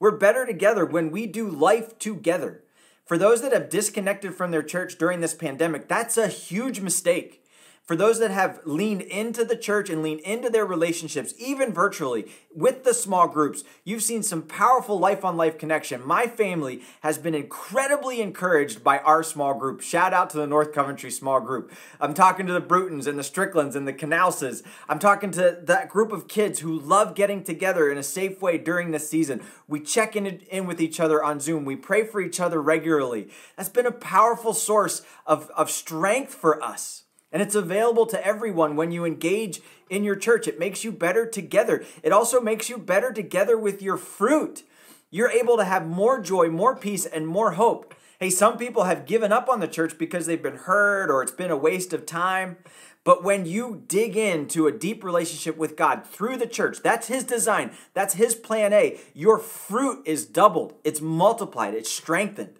We're 0.00 0.16
better 0.16 0.46
together 0.46 0.84
when 0.84 1.10
we 1.10 1.26
do 1.26 1.48
life 1.48 1.98
together. 1.98 2.64
For 3.08 3.16
those 3.16 3.40
that 3.40 3.54
have 3.54 3.70
disconnected 3.70 4.34
from 4.34 4.50
their 4.50 4.62
church 4.62 4.98
during 4.98 5.20
this 5.20 5.32
pandemic, 5.32 5.88
that's 5.88 6.18
a 6.18 6.28
huge 6.28 6.80
mistake. 6.80 7.42
For 7.88 7.96
those 7.96 8.18
that 8.18 8.30
have 8.30 8.60
leaned 8.66 9.00
into 9.00 9.46
the 9.46 9.56
church 9.56 9.88
and 9.88 10.02
leaned 10.02 10.20
into 10.20 10.50
their 10.50 10.66
relationships, 10.66 11.32
even 11.38 11.72
virtually 11.72 12.30
with 12.54 12.84
the 12.84 12.92
small 12.92 13.28
groups, 13.28 13.64
you've 13.82 14.02
seen 14.02 14.22
some 14.22 14.42
powerful 14.42 14.98
life 14.98 15.24
on 15.24 15.38
life 15.38 15.56
connection. 15.56 16.06
My 16.06 16.26
family 16.26 16.82
has 17.00 17.16
been 17.16 17.34
incredibly 17.34 18.20
encouraged 18.20 18.84
by 18.84 18.98
our 18.98 19.22
small 19.22 19.54
group. 19.54 19.80
Shout 19.80 20.12
out 20.12 20.28
to 20.30 20.36
the 20.36 20.46
North 20.46 20.74
Coventry 20.74 21.10
small 21.10 21.40
group. 21.40 21.72
I'm 21.98 22.12
talking 22.12 22.46
to 22.46 22.52
the 22.52 22.60
Brutons 22.60 23.06
and 23.06 23.18
the 23.18 23.22
Stricklands 23.22 23.74
and 23.74 23.88
the 23.88 23.94
Canalses. 23.94 24.62
I'm 24.86 24.98
talking 24.98 25.30
to 25.30 25.58
that 25.62 25.88
group 25.88 26.12
of 26.12 26.28
kids 26.28 26.60
who 26.60 26.78
love 26.78 27.14
getting 27.14 27.42
together 27.42 27.90
in 27.90 27.96
a 27.96 28.02
safe 28.02 28.42
way 28.42 28.58
during 28.58 28.90
this 28.90 29.08
season. 29.08 29.40
We 29.66 29.80
check 29.80 30.14
in, 30.14 30.26
in 30.26 30.66
with 30.66 30.82
each 30.82 31.00
other 31.00 31.24
on 31.24 31.40
Zoom. 31.40 31.64
We 31.64 31.76
pray 31.76 32.04
for 32.04 32.20
each 32.20 32.38
other 32.38 32.60
regularly. 32.60 33.30
That's 33.56 33.70
been 33.70 33.86
a 33.86 33.92
powerful 33.92 34.52
source 34.52 35.00
of, 35.24 35.50
of 35.56 35.70
strength 35.70 36.34
for 36.34 36.62
us. 36.62 37.04
And 37.30 37.42
it's 37.42 37.54
available 37.54 38.06
to 38.06 38.26
everyone 38.26 38.76
when 38.76 38.90
you 38.90 39.04
engage 39.04 39.60
in 39.90 40.04
your 40.04 40.16
church. 40.16 40.48
It 40.48 40.58
makes 40.58 40.84
you 40.84 40.92
better 40.92 41.26
together. 41.26 41.84
It 42.02 42.12
also 42.12 42.40
makes 42.40 42.68
you 42.68 42.78
better 42.78 43.12
together 43.12 43.58
with 43.58 43.82
your 43.82 43.96
fruit. 43.96 44.62
You're 45.10 45.30
able 45.30 45.56
to 45.56 45.64
have 45.64 45.86
more 45.86 46.20
joy, 46.20 46.48
more 46.48 46.76
peace, 46.76 47.06
and 47.06 47.26
more 47.26 47.52
hope. 47.52 47.94
Hey, 48.20 48.30
some 48.30 48.58
people 48.58 48.84
have 48.84 49.06
given 49.06 49.32
up 49.32 49.48
on 49.48 49.60
the 49.60 49.68
church 49.68 49.96
because 49.96 50.26
they've 50.26 50.42
been 50.42 50.56
hurt 50.56 51.10
or 51.10 51.22
it's 51.22 51.32
been 51.32 51.50
a 51.50 51.56
waste 51.56 51.92
of 51.92 52.04
time. 52.04 52.56
But 53.04 53.22
when 53.22 53.46
you 53.46 53.84
dig 53.86 54.16
into 54.16 54.66
a 54.66 54.72
deep 54.72 55.04
relationship 55.04 55.56
with 55.56 55.76
God 55.76 56.04
through 56.04 56.36
the 56.36 56.46
church, 56.46 56.82
that's 56.82 57.06
His 57.06 57.24
design, 57.24 57.70
that's 57.94 58.14
His 58.14 58.34
plan 58.34 58.72
A, 58.72 58.98
your 59.14 59.38
fruit 59.38 60.02
is 60.04 60.26
doubled, 60.26 60.74
it's 60.84 61.00
multiplied, 61.00 61.74
it's 61.74 61.90
strengthened. 61.90 62.58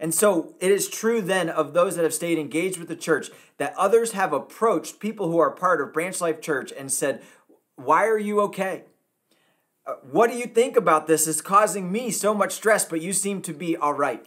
And 0.00 0.14
so 0.14 0.54
it 0.60 0.70
is 0.70 0.88
true 0.88 1.20
then 1.20 1.48
of 1.48 1.72
those 1.72 1.96
that 1.96 2.04
have 2.04 2.14
stayed 2.14 2.38
engaged 2.38 2.78
with 2.78 2.88
the 2.88 2.96
church 2.96 3.30
that 3.56 3.74
others 3.76 4.12
have 4.12 4.32
approached 4.32 5.00
people 5.00 5.30
who 5.30 5.38
are 5.38 5.50
part 5.50 5.80
of 5.80 5.92
Branch 5.92 6.20
Life 6.20 6.40
Church 6.40 6.72
and 6.76 6.92
said, 6.92 7.22
Why 7.76 8.06
are 8.06 8.18
you 8.18 8.40
okay? 8.42 8.84
Uh, 9.86 9.94
what 10.02 10.30
do 10.30 10.36
you 10.36 10.46
think 10.46 10.76
about 10.76 11.06
this? 11.06 11.26
It's 11.26 11.40
causing 11.40 11.90
me 11.90 12.10
so 12.10 12.32
much 12.32 12.52
stress, 12.52 12.84
but 12.84 13.00
you 13.00 13.12
seem 13.12 13.42
to 13.42 13.52
be 13.52 13.76
all 13.76 13.94
right. 13.94 14.24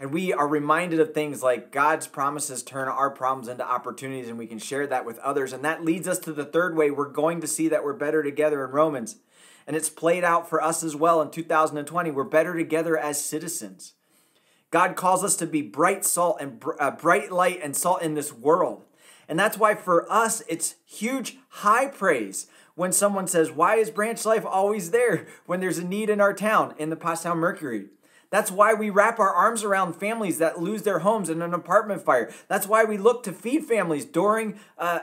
And 0.00 0.12
we 0.12 0.32
are 0.32 0.46
reminded 0.46 1.00
of 1.00 1.12
things 1.12 1.42
like 1.42 1.72
God's 1.72 2.06
promises 2.06 2.62
turn 2.62 2.86
our 2.86 3.10
problems 3.10 3.48
into 3.48 3.68
opportunities, 3.68 4.28
and 4.28 4.38
we 4.38 4.46
can 4.46 4.60
share 4.60 4.86
that 4.86 5.04
with 5.04 5.18
others. 5.18 5.52
And 5.52 5.64
that 5.64 5.84
leads 5.84 6.06
us 6.06 6.20
to 6.20 6.32
the 6.32 6.44
third 6.44 6.76
way 6.76 6.90
we're 6.90 7.08
going 7.08 7.40
to 7.40 7.48
see 7.48 7.68
that 7.68 7.82
we're 7.82 7.94
better 7.94 8.22
together 8.22 8.64
in 8.64 8.70
Romans. 8.70 9.16
And 9.66 9.74
it's 9.76 9.90
played 9.90 10.22
out 10.22 10.48
for 10.48 10.62
us 10.62 10.84
as 10.84 10.94
well 10.94 11.20
in 11.20 11.30
2020. 11.30 12.12
We're 12.12 12.24
better 12.24 12.56
together 12.56 12.96
as 12.96 13.22
citizens. 13.22 13.94
God 14.70 14.96
calls 14.96 15.24
us 15.24 15.36
to 15.36 15.46
be 15.46 15.62
bright 15.62 16.04
salt 16.04 16.38
and 16.40 16.62
uh, 16.78 16.90
bright 16.90 17.32
light 17.32 17.60
and 17.62 17.76
salt 17.76 18.02
in 18.02 18.14
this 18.14 18.32
world. 18.32 18.84
And 19.28 19.38
that's 19.38 19.58
why 19.58 19.74
for 19.74 20.10
us, 20.10 20.42
it's 20.48 20.76
huge 20.86 21.38
high 21.48 21.86
praise 21.86 22.46
when 22.74 22.92
someone 22.92 23.26
says, 23.26 23.50
Why 23.50 23.76
is 23.76 23.90
Branch 23.90 24.24
Life 24.24 24.46
always 24.46 24.90
there 24.90 25.26
when 25.46 25.60
there's 25.60 25.78
a 25.78 25.84
need 25.84 26.08
in 26.10 26.20
our 26.20 26.32
town 26.32 26.74
in 26.78 26.90
the 26.90 26.96
Pottstown 26.96 27.36
Mercury? 27.36 27.86
That's 28.30 28.50
why 28.50 28.74
we 28.74 28.90
wrap 28.90 29.18
our 29.18 29.32
arms 29.32 29.64
around 29.64 29.94
families 29.94 30.38
that 30.38 30.60
lose 30.60 30.82
their 30.82 30.98
homes 30.98 31.30
in 31.30 31.40
an 31.40 31.54
apartment 31.54 32.04
fire. 32.04 32.30
That's 32.46 32.66
why 32.66 32.84
we 32.84 32.98
look 32.98 33.22
to 33.22 33.32
feed 33.32 33.64
families 33.64 34.04
during 34.04 34.58
uh, 34.76 35.00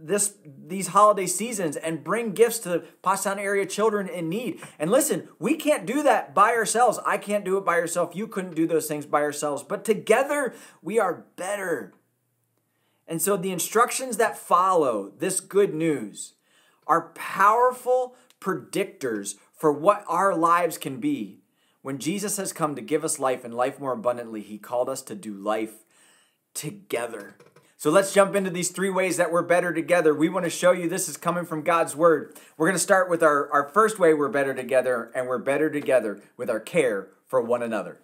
this 0.00 0.34
these 0.44 0.88
holiday 0.88 1.26
seasons 1.26 1.76
and 1.76 2.04
bring 2.04 2.32
gifts 2.32 2.60
to 2.60 2.84
Pottstown 3.02 3.38
area 3.38 3.66
children 3.66 4.08
in 4.08 4.28
need. 4.28 4.60
And 4.78 4.90
listen, 4.90 5.28
we 5.40 5.56
can't 5.56 5.86
do 5.86 6.04
that 6.04 6.34
by 6.34 6.52
ourselves. 6.52 7.00
I 7.04 7.18
can't 7.18 7.44
do 7.44 7.58
it 7.58 7.64
by 7.64 7.78
yourself. 7.78 8.14
You 8.14 8.28
couldn't 8.28 8.54
do 8.54 8.66
those 8.66 8.86
things 8.86 9.06
by 9.06 9.20
yourselves. 9.20 9.64
But 9.64 9.84
together, 9.84 10.54
we 10.80 11.00
are 11.00 11.24
better. 11.36 11.94
And 13.08 13.20
so 13.20 13.36
the 13.36 13.50
instructions 13.50 14.18
that 14.18 14.38
follow 14.38 15.12
this 15.18 15.40
good 15.40 15.74
news 15.74 16.34
are 16.86 17.08
powerful 17.14 18.14
predictors 18.40 19.34
for 19.52 19.72
what 19.72 20.04
our 20.06 20.36
lives 20.36 20.78
can 20.78 21.00
be. 21.00 21.40
When 21.88 21.96
Jesus 21.96 22.36
has 22.36 22.52
come 22.52 22.74
to 22.74 22.82
give 22.82 23.02
us 23.02 23.18
life 23.18 23.46
and 23.46 23.54
life 23.54 23.80
more 23.80 23.92
abundantly, 23.92 24.42
he 24.42 24.58
called 24.58 24.90
us 24.90 25.00
to 25.00 25.14
do 25.14 25.32
life 25.32 25.84
together. 26.52 27.34
So 27.78 27.88
let's 27.88 28.12
jump 28.12 28.34
into 28.34 28.50
these 28.50 28.68
three 28.68 28.90
ways 28.90 29.16
that 29.16 29.32
we're 29.32 29.40
better 29.40 29.72
together. 29.72 30.14
We 30.14 30.28
want 30.28 30.44
to 30.44 30.50
show 30.50 30.72
you 30.72 30.86
this 30.86 31.08
is 31.08 31.16
coming 31.16 31.46
from 31.46 31.62
God's 31.62 31.96
word. 31.96 32.36
We're 32.58 32.66
going 32.66 32.74
to 32.76 32.78
start 32.78 33.08
with 33.08 33.22
our, 33.22 33.50
our 33.50 33.66
first 33.70 33.98
way 33.98 34.12
we're 34.12 34.28
better 34.28 34.52
together, 34.52 35.10
and 35.14 35.26
we're 35.26 35.38
better 35.38 35.70
together 35.70 36.20
with 36.36 36.50
our 36.50 36.60
care 36.60 37.08
for 37.26 37.40
one 37.40 37.62
another. 37.62 38.02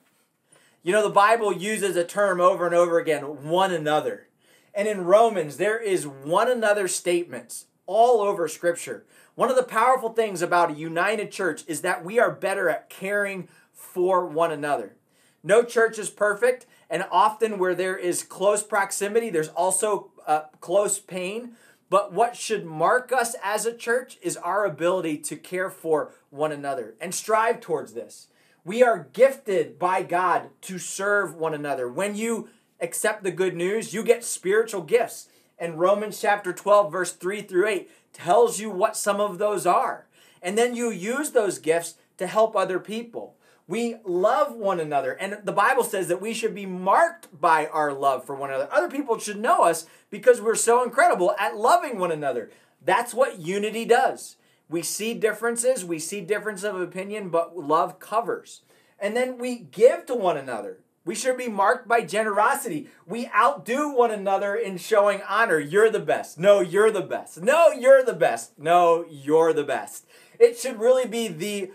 You 0.83 0.93
know, 0.93 1.03
the 1.03 1.11
Bible 1.11 1.53
uses 1.53 1.95
a 1.95 2.05
term 2.05 2.41
over 2.41 2.65
and 2.65 2.75
over 2.75 2.99
again 2.99 3.45
one 3.45 3.71
another. 3.71 4.29
And 4.75 4.89
in 4.89 5.05
Romans, 5.05 5.59
there 5.59 5.79
is 5.79 6.07
one 6.07 6.51
another 6.51 6.89
statements 6.89 7.67
all 7.85 8.23
over 8.23 8.49
Scripture. 8.49 9.05
One 9.35 9.51
of 9.51 9.57
the 9.57 9.63
powerful 9.63 10.11
things 10.11 10.41
about 10.41 10.71
a 10.71 10.75
united 10.75 11.31
church 11.31 11.65
is 11.67 11.83
that 11.83 12.03
we 12.03 12.19
are 12.19 12.31
better 12.31 12.71
at 12.71 12.89
caring 12.89 13.49
for 13.75 14.27
one 14.27 14.53
another. 14.53 14.97
No 15.43 15.63
church 15.63 15.99
is 15.99 16.09
perfect, 16.09 16.65
and 16.89 17.05
often 17.11 17.59
where 17.59 17.75
there 17.75 17.97
is 17.97 18.23
close 18.23 18.63
proximity, 18.63 19.29
there's 19.29 19.49
also 19.49 20.11
uh, 20.27 20.45
close 20.61 20.99
pain. 20.99 21.53
But 21.91 22.13
what 22.13 22.35
should 22.35 22.65
mark 22.65 23.13
us 23.13 23.37
as 23.45 23.67
a 23.67 23.77
church 23.77 24.19
is 24.23 24.37
our 24.39 24.65
ability 24.65 25.19
to 25.19 25.37
care 25.37 25.71
for 25.71 26.13
one 26.31 26.51
another 26.51 26.95
and 27.01 27.15
strive 27.15 27.61
towards 27.61 27.93
this. 27.93 28.29
We 28.65 28.83
are 28.83 29.09
gifted 29.13 29.79
by 29.79 30.03
God 30.03 30.49
to 30.63 30.79
serve 30.79 31.35
one 31.35 31.53
another. 31.53 31.89
When 31.89 32.15
you 32.17 32.49
accept 32.81 33.23
the 33.23 33.31
good 33.31 33.55
news, 33.55 33.93
you 33.93 34.03
get 34.03 34.25
spiritual 34.25 34.81
gifts. 34.81 35.29
And 35.59 35.79
Romans 35.79 36.21
chapter 36.21 36.53
12, 36.53 36.91
verse 36.91 37.13
3 37.13 37.43
through 37.43 37.69
8 37.69 37.91
tells 38.13 38.59
you 38.59 38.71
what 38.71 38.97
some 38.97 39.21
of 39.21 39.39
those 39.39 39.67
are. 39.67 40.07
And 40.41 40.57
then 40.57 40.75
you 40.75 40.91
use 40.91 41.31
those 41.31 41.59
gifts 41.59 41.95
to 42.17 42.27
help 42.27 42.57
other 42.57 42.79
people. 42.79 43.37
We 43.67 43.97
love 44.05 44.55
one 44.55 44.79
another. 44.79 45.13
And 45.13 45.39
the 45.45 45.53
Bible 45.53 45.85
says 45.85 46.09
that 46.09 46.21
we 46.21 46.35
should 46.35 46.55
be 46.55 46.67
marked 46.67 47.41
by 47.41 47.67
our 47.67 47.93
love 47.93 48.25
for 48.25 48.35
one 48.35 48.51
another. 48.51 48.69
Other 48.71 48.91
people 48.91 49.19
should 49.19 49.39
know 49.39 49.63
us 49.63 49.87
because 50.11 50.41
we're 50.41 50.55
so 50.55 50.83
incredible 50.83 51.35
at 51.39 51.57
loving 51.57 51.99
one 51.99 52.13
another. 52.13 52.51
That's 52.85 53.15
what 53.15 53.39
unity 53.39 53.87
does. 53.87 54.37
We 54.69 54.83
see 54.83 55.15
differences, 55.15 55.85
we 55.85 55.99
see 55.99 56.21
difference 56.21 56.63
of 56.63 56.81
opinion, 56.81 57.29
but 57.29 57.57
love 57.57 57.99
covers. 57.99 58.63
And 58.99 59.17
then 59.17 59.39
we 59.39 59.57
give 59.57 60.07
to 60.07 60.15
one 60.15 60.37
another. 60.37 60.81
We 61.05 61.15
should 61.15 61.37
be 61.37 61.49
marked 61.49 61.87
by 61.87 62.01
generosity. 62.01 62.89
We 63.07 63.29
outdo 63.37 63.91
one 63.91 64.11
another 64.11 64.55
in 64.55 64.79
showing 64.79 65.21
honor. 65.29 65.59
You're 65.59 65.91
the 65.91 66.01
best. 66.01 66.39
No, 66.39 66.61
you're 66.61 66.91
the 66.91 67.03
best. 67.03 67.43
No, 67.43 67.71
you're 67.71 68.03
the 68.03 68.15
best. 68.15 68.59
No, 68.59 69.05
you're 69.11 69.53
the 69.53 69.65
best. 69.65 70.07
It 70.39 70.59
should 70.59 70.81
really 70.81 71.07
be 71.07 71.29
the 71.29 71.73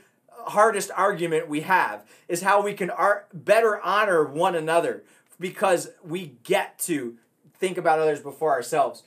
hardest 0.47 0.91
argument 0.95 1.47
we 1.47 1.61
have 1.61 2.05
is 2.27 2.41
how 2.41 2.61
we 2.61 2.73
can 2.73 2.89
ar- 2.89 3.25
better 3.33 3.79
honor 3.81 4.25
one 4.25 4.55
another 4.55 5.03
because 5.39 5.89
we 6.03 6.37
get 6.43 6.79
to 6.79 7.17
think 7.59 7.77
about 7.77 7.99
others 7.99 8.19
before 8.19 8.51
ourselves. 8.51 9.03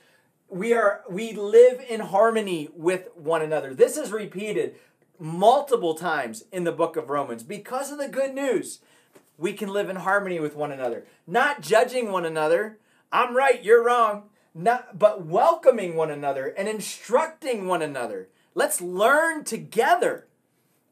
We 0.49 0.73
are 0.73 1.01
we 1.09 1.33
live 1.33 1.83
in 1.87 1.99
harmony 1.99 2.69
with 2.75 3.09
one 3.15 3.41
another. 3.41 3.73
This 3.73 3.97
is 3.97 4.11
repeated 4.11 4.75
multiple 5.19 5.95
times 5.95 6.43
in 6.51 6.63
the 6.63 6.71
book 6.71 6.95
of 6.95 7.09
Romans 7.09 7.43
because 7.43 7.91
of 7.91 7.97
the 7.97 8.07
good 8.07 8.33
news 8.33 8.79
we 9.37 9.53
can 9.53 9.69
live 9.69 9.89
in 9.89 9.97
harmony 9.97 10.39
with 10.39 10.55
one 10.55 10.71
another, 10.71 11.05
not 11.25 11.61
judging 11.61 12.11
one 12.11 12.25
another. 12.25 12.77
I'm 13.11 13.35
right, 13.35 13.63
you're 13.63 13.83
wrong. 13.83 14.29
Not, 14.55 14.99
but 14.99 15.25
welcoming 15.25 15.95
one 15.95 16.11
another 16.11 16.47
and 16.55 16.67
instructing 16.67 17.65
one 17.65 17.81
another. 17.81 18.29
Let's 18.53 18.81
learn 18.81 19.43
together 19.43 20.27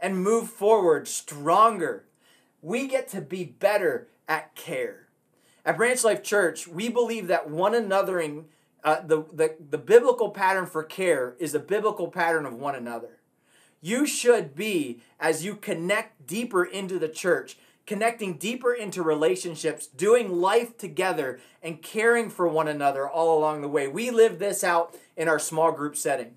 and 0.01 0.21
move 0.21 0.49
forward 0.49 1.07
stronger. 1.07 2.05
We 2.61 2.87
get 2.87 3.07
to 3.09 3.21
be 3.21 3.45
better 3.45 4.07
at 4.27 4.55
care. 4.55 5.07
At 5.63 5.77
Branch 5.77 6.03
Life 6.03 6.23
Church, 6.23 6.67
we 6.67 6.89
believe 6.89 7.27
that 7.27 7.49
one 7.49 7.73
anothering, 7.73 8.45
uh, 8.83 9.01
the, 9.01 9.23
the, 9.31 9.55
the 9.69 9.77
biblical 9.77 10.29
pattern 10.29 10.65
for 10.65 10.83
care 10.83 11.35
is 11.39 11.53
a 11.53 11.59
biblical 11.59 12.07
pattern 12.07 12.45
of 12.45 12.53
one 12.53 12.75
another. 12.75 13.19
You 13.79 14.05
should 14.05 14.55
be, 14.55 15.01
as 15.19 15.45
you 15.45 15.55
connect 15.55 16.25
deeper 16.27 16.63
into 16.63 16.97
the 16.99 17.09
church, 17.09 17.57
connecting 17.85 18.37
deeper 18.37 18.73
into 18.73 19.03
relationships, 19.03 19.87
doing 19.87 20.39
life 20.39 20.77
together, 20.77 21.39
and 21.61 21.81
caring 21.81 22.29
for 22.29 22.47
one 22.47 22.67
another 22.67 23.07
all 23.07 23.37
along 23.37 23.61
the 23.61 23.67
way. 23.67 23.87
We 23.87 24.11
live 24.11 24.39
this 24.39 24.63
out 24.63 24.95
in 25.17 25.27
our 25.27 25.39
small 25.39 25.71
group 25.71 25.95
setting. 25.95 26.35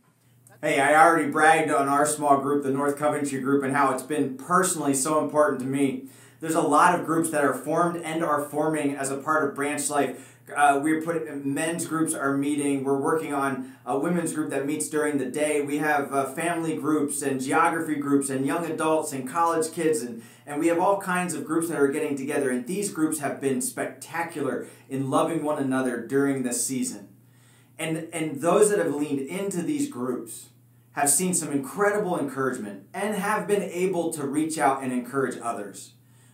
Hey, 0.64 0.80
I 0.80 0.94
already 0.94 1.30
bragged 1.30 1.70
on 1.70 1.90
our 1.90 2.06
small 2.06 2.38
group, 2.38 2.62
the 2.62 2.70
North 2.70 2.96
Coventry 2.96 3.38
group, 3.38 3.62
and 3.62 3.76
how 3.76 3.92
it's 3.92 4.02
been 4.02 4.38
personally 4.38 4.94
so 4.94 5.22
important 5.22 5.60
to 5.60 5.66
me. 5.66 6.06
There's 6.40 6.54
a 6.54 6.62
lot 6.62 6.98
of 6.98 7.04
groups 7.04 7.28
that 7.32 7.44
are 7.44 7.52
formed 7.52 7.98
and 7.98 8.24
are 8.24 8.42
forming 8.42 8.96
as 8.96 9.10
a 9.10 9.18
part 9.18 9.46
of 9.46 9.54
Branch 9.54 9.90
Life 9.90 10.34
uh, 10.56 10.78
we're 10.82 11.02
putting 11.02 11.54
men's 11.54 11.86
groups 11.86 12.14
are 12.14 12.36
meeting. 12.36 12.84
We're 12.84 12.98
working 12.98 13.32
on 13.32 13.76
a 13.86 13.98
women's 13.98 14.32
group 14.32 14.50
that 14.50 14.66
meets 14.66 14.88
during 14.88 15.18
the 15.18 15.26
day. 15.26 15.62
We 15.62 15.78
have 15.78 16.12
uh, 16.12 16.26
family 16.32 16.76
groups 16.76 17.22
and 17.22 17.40
geography 17.40 17.94
groups 17.96 18.28
and 18.28 18.46
young 18.46 18.64
adults 18.70 19.12
and 19.12 19.28
college 19.28 19.72
kids 19.72 20.02
and 20.02 20.22
and 20.46 20.60
we 20.60 20.66
have 20.66 20.78
all 20.78 21.00
kinds 21.00 21.32
of 21.32 21.46
groups 21.46 21.68
that 21.68 21.78
are 21.78 21.88
getting 21.88 22.16
together. 22.16 22.50
And 22.50 22.66
these 22.66 22.90
groups 22.90 23.20
have 23.20 23.40
been 23.40 23.62
spectacular 23.62 24.66
in 24.90 25.08
loving 25.08 25.42
one 25.42 25.58
another 25.58 26.06
during 26.06 26.42
this 26.42 26.64
season. 26.66 27.08
And 27.78 28.08
and 28.12 28.42
those 28.42 28.68
that 28.68 28.78
have 28.78 28.94
leaned 28.94 29.20
into 29.20 29.62
these 29.62 29.88
groups 29.88 30.50
have 30.94 31.10
seen 31.10 31.34
some 31.34 31.52
incredible 31.52 32.18
encouragement 32.18 32.86
and 32.94 33.16
have 33.16 33.46
been 33.46 33.62
able 33.62 34.12
to 34.12 34.26
reach 34.26 34.58
out 34.58 34.82
and 34.82 34.92
encourage 34.92 35.38
others. 35.42 35.92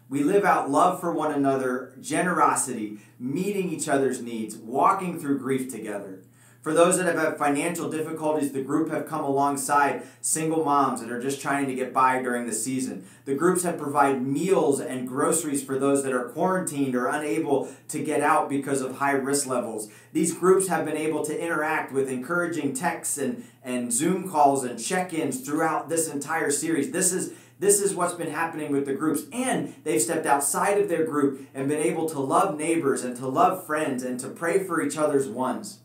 We 0.08 0.22
live 0.22 0.44
out 0.44 0.70
love 0.70 1.00
for 1.00 1.12
one 1.12 1.32
another, 1.32 1.94
generosity, 2.00 2.98
meeting 3.18 3.70
each 3.70 3.88
other's 3.88 4.20
needs, 4.20 4.56
walking 4.56 5.18
through 5.18 5.38
grief 5.38 5.70
together. 5.70 6.24
For 6.62 6.74
those 6.74 6.98
that 6.98 7.06
have 7.06 7.16
had 7.16 7.38
financial 7.38 7.88
difficulties, 7.88 8.52
the 8.52 8.60
group 8.62 8.90
have 8.90 9.08
come 9.08 9.24
alongside 9.24 10.02
single 10.20 10.62
moms 10.62 11.00
that 11.00 11.10
are 11.10 11.20
just 11.20 11.40
trying 11.40 11.66
to 11.68 11.74
get 11.74 11.94
by 11.94 12.20
during 12.20 12.46
the 12.46 12.52
season. 12.52 13.06
The 13.24 13.34
groups 13.34 13.62
have 13.62 13.78
provided 13.78 14.20
meals 14.20 14.78
and 14.78 15.08
groceries 15.08 15.64
for 15.64 15.78
those 15.78 16.02
that 16.02 16.12
are 16.12 16.28
quarantined 16.28 16.94
or 16.94 17.06
unable 17.06 17.70
to 17.88 18.04
get 18.04 18.20
out 18.20 18.50
because 18.50 18.82
of 18.82 18.98
high 18.98 19.12
risk 19.12 19.46
levels. 19.46 19.88
These 20.12 20.34
groups 20.34 20.68
have 20.68 20.84
been 20.84 20.98
able 20.98 21.24
to 21.24 21.42
interact 21.42 21.92
with 21.92 22.10
encouraging 22.10 22.74
texts 22.74 23.16
and, 23.16 23.44
and 23.64 23.90
Zoom 23.90 24.30
calls 24.30 24.62
and 24.62 24.78
check 24.78 25.14
ins 25.14 25.40
throughout 25.40 25.88
this 25.88 26.08
entire 26.12 26.50
series. 26.50 26.90
This 26.90 27.12
is 27.12 27.32
this 27.58 27.82
is 27.82 27.94
what's 27.94 28.14
been 28.14 28.30
happening 28.30 28.72
with 28.72 28.86
the 28.86 28.94
groups. 28.94 29.24
And 29.32 29.74
they've 29.84 30.00
stepped 30.00 30.24
outside 30.24 30.78
of 30.78 30.88
their 30.88 31.04
group 31.04 31.46
and 31.54 31.68
been 31.68 31.82
able 31.82 32.08
to 32.08 32.18
love 32.18 32.56
neighbors 32.58 33.04
and 33.04 33.14
to 33.16 33.28
love 33.28 33.66
friends 33.66 34.02
and 34.02 34.18
to 34.20 34.28
pray 34.28 34.64
for 34.64 34.80
each 34.80 34.96
other's 34.96 35.28
ones. 35.28 35.80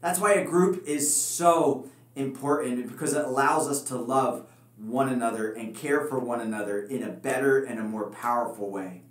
That's 0.00 0.18
why 0.18 0.34
a 0.34 0.44
group 0.44 0.84
is 0.86 1.14
so 1.14 1.88
important 2.14 2.88
because 2.88 3.12
it 3.12 3.24
allows 3.24 3.68
us 3.68 3.82
to 3.84 3.96
love 3.96 4.46
one 4.76 5.08
another 5.08 5.52
and 5.52 5.74
care 5.74 6.04
for 6.06 6.18
one 6.18 6.40
another 6.40 6.82
in 6.82 7.02
a 7.02 7.10
better 7.10 7.64
and 7.64 7.80
a 7.80 7.84
more 7.84 8.10
powerful 8.10 8.70
way. 8.70 9.02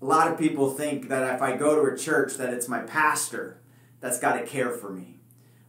A 0.00 0.04
lot 0.04 0.30
of 0.30 0.38
people 0.38 0.70
think 0.70 1.08
that 1.08 1.34
if 1.34 1.42
I 1.42 1.56
go 1.56 1.74
to 1.74 1.92
a 1.92 1.96
church 1.96 2.34
that 2.36 2.52
it's 2.52 2.68
my 2.68 2.80
pastor 2.80 3.60
that's 4.00 4.18
got 4.18 4.34
to 4.34 4.46
care 4.46 4.70
for 4.70 4.90
me 4.90 5.14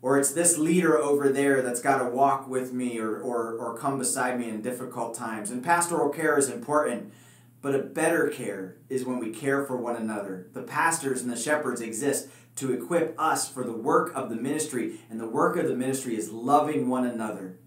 or 0.06 0.20
it's 0.20 0.34
this 0.34 0.60
leader 0.60 1.00
over 1.00 1.30
there 1.30 1.64
that's 1.64 1.82
got 1.82 1.98
to 1.98 2.08
walk 2.08 2.48
with 2.48 2.72
me 2.72 3.00
or, 3.00 3.20
or, 3.20 3.58
or 3.58 3.76
come 3.76 3.98
beside 3.98 4.40
me 4.40 4.48
in 4.48 4.62
difficult 4.62 5.16
times. 5.16 5.50
And 5.50 5.64
pastoral 5.64 6.10
care 6.10 6.38
is 6.38 6.48
important, 6.48 7.12
but 7.60 7.74
a 7.74 7.80
better 7.80 8.28
care 8.28 8.76
is 8.88 9.04
when 9.04 9.18
we 9.18 9.32
care 9.32 9.66
for 9.66 9.76
one 9.76 9.96
another. 9.96 10.48
The 10.54 10.62
pastors 10.62 11.24
and 11.24 11.32
the 11.32 11.36
shepherds 11.36 11.82
exist 11.82 12.28
to 12.56 12.74
equip 12.74 13.16
us 13.20 13.50
for 13.50 13.64
the 13.64 13.72
work 13.72 14.12
of 14.16 14.30
the 14.30 14.36
ministry, 14.36 15.00
and 15.10 15.20
the 15.20 15.28
work 15.28 15.58
of 15.58 15.68
the 15.68 15.76
ministry 15.76 16.16
is 16.16 16.32
loving 16.32 16.90
one 16.90 17.06
another. 17.06 17.58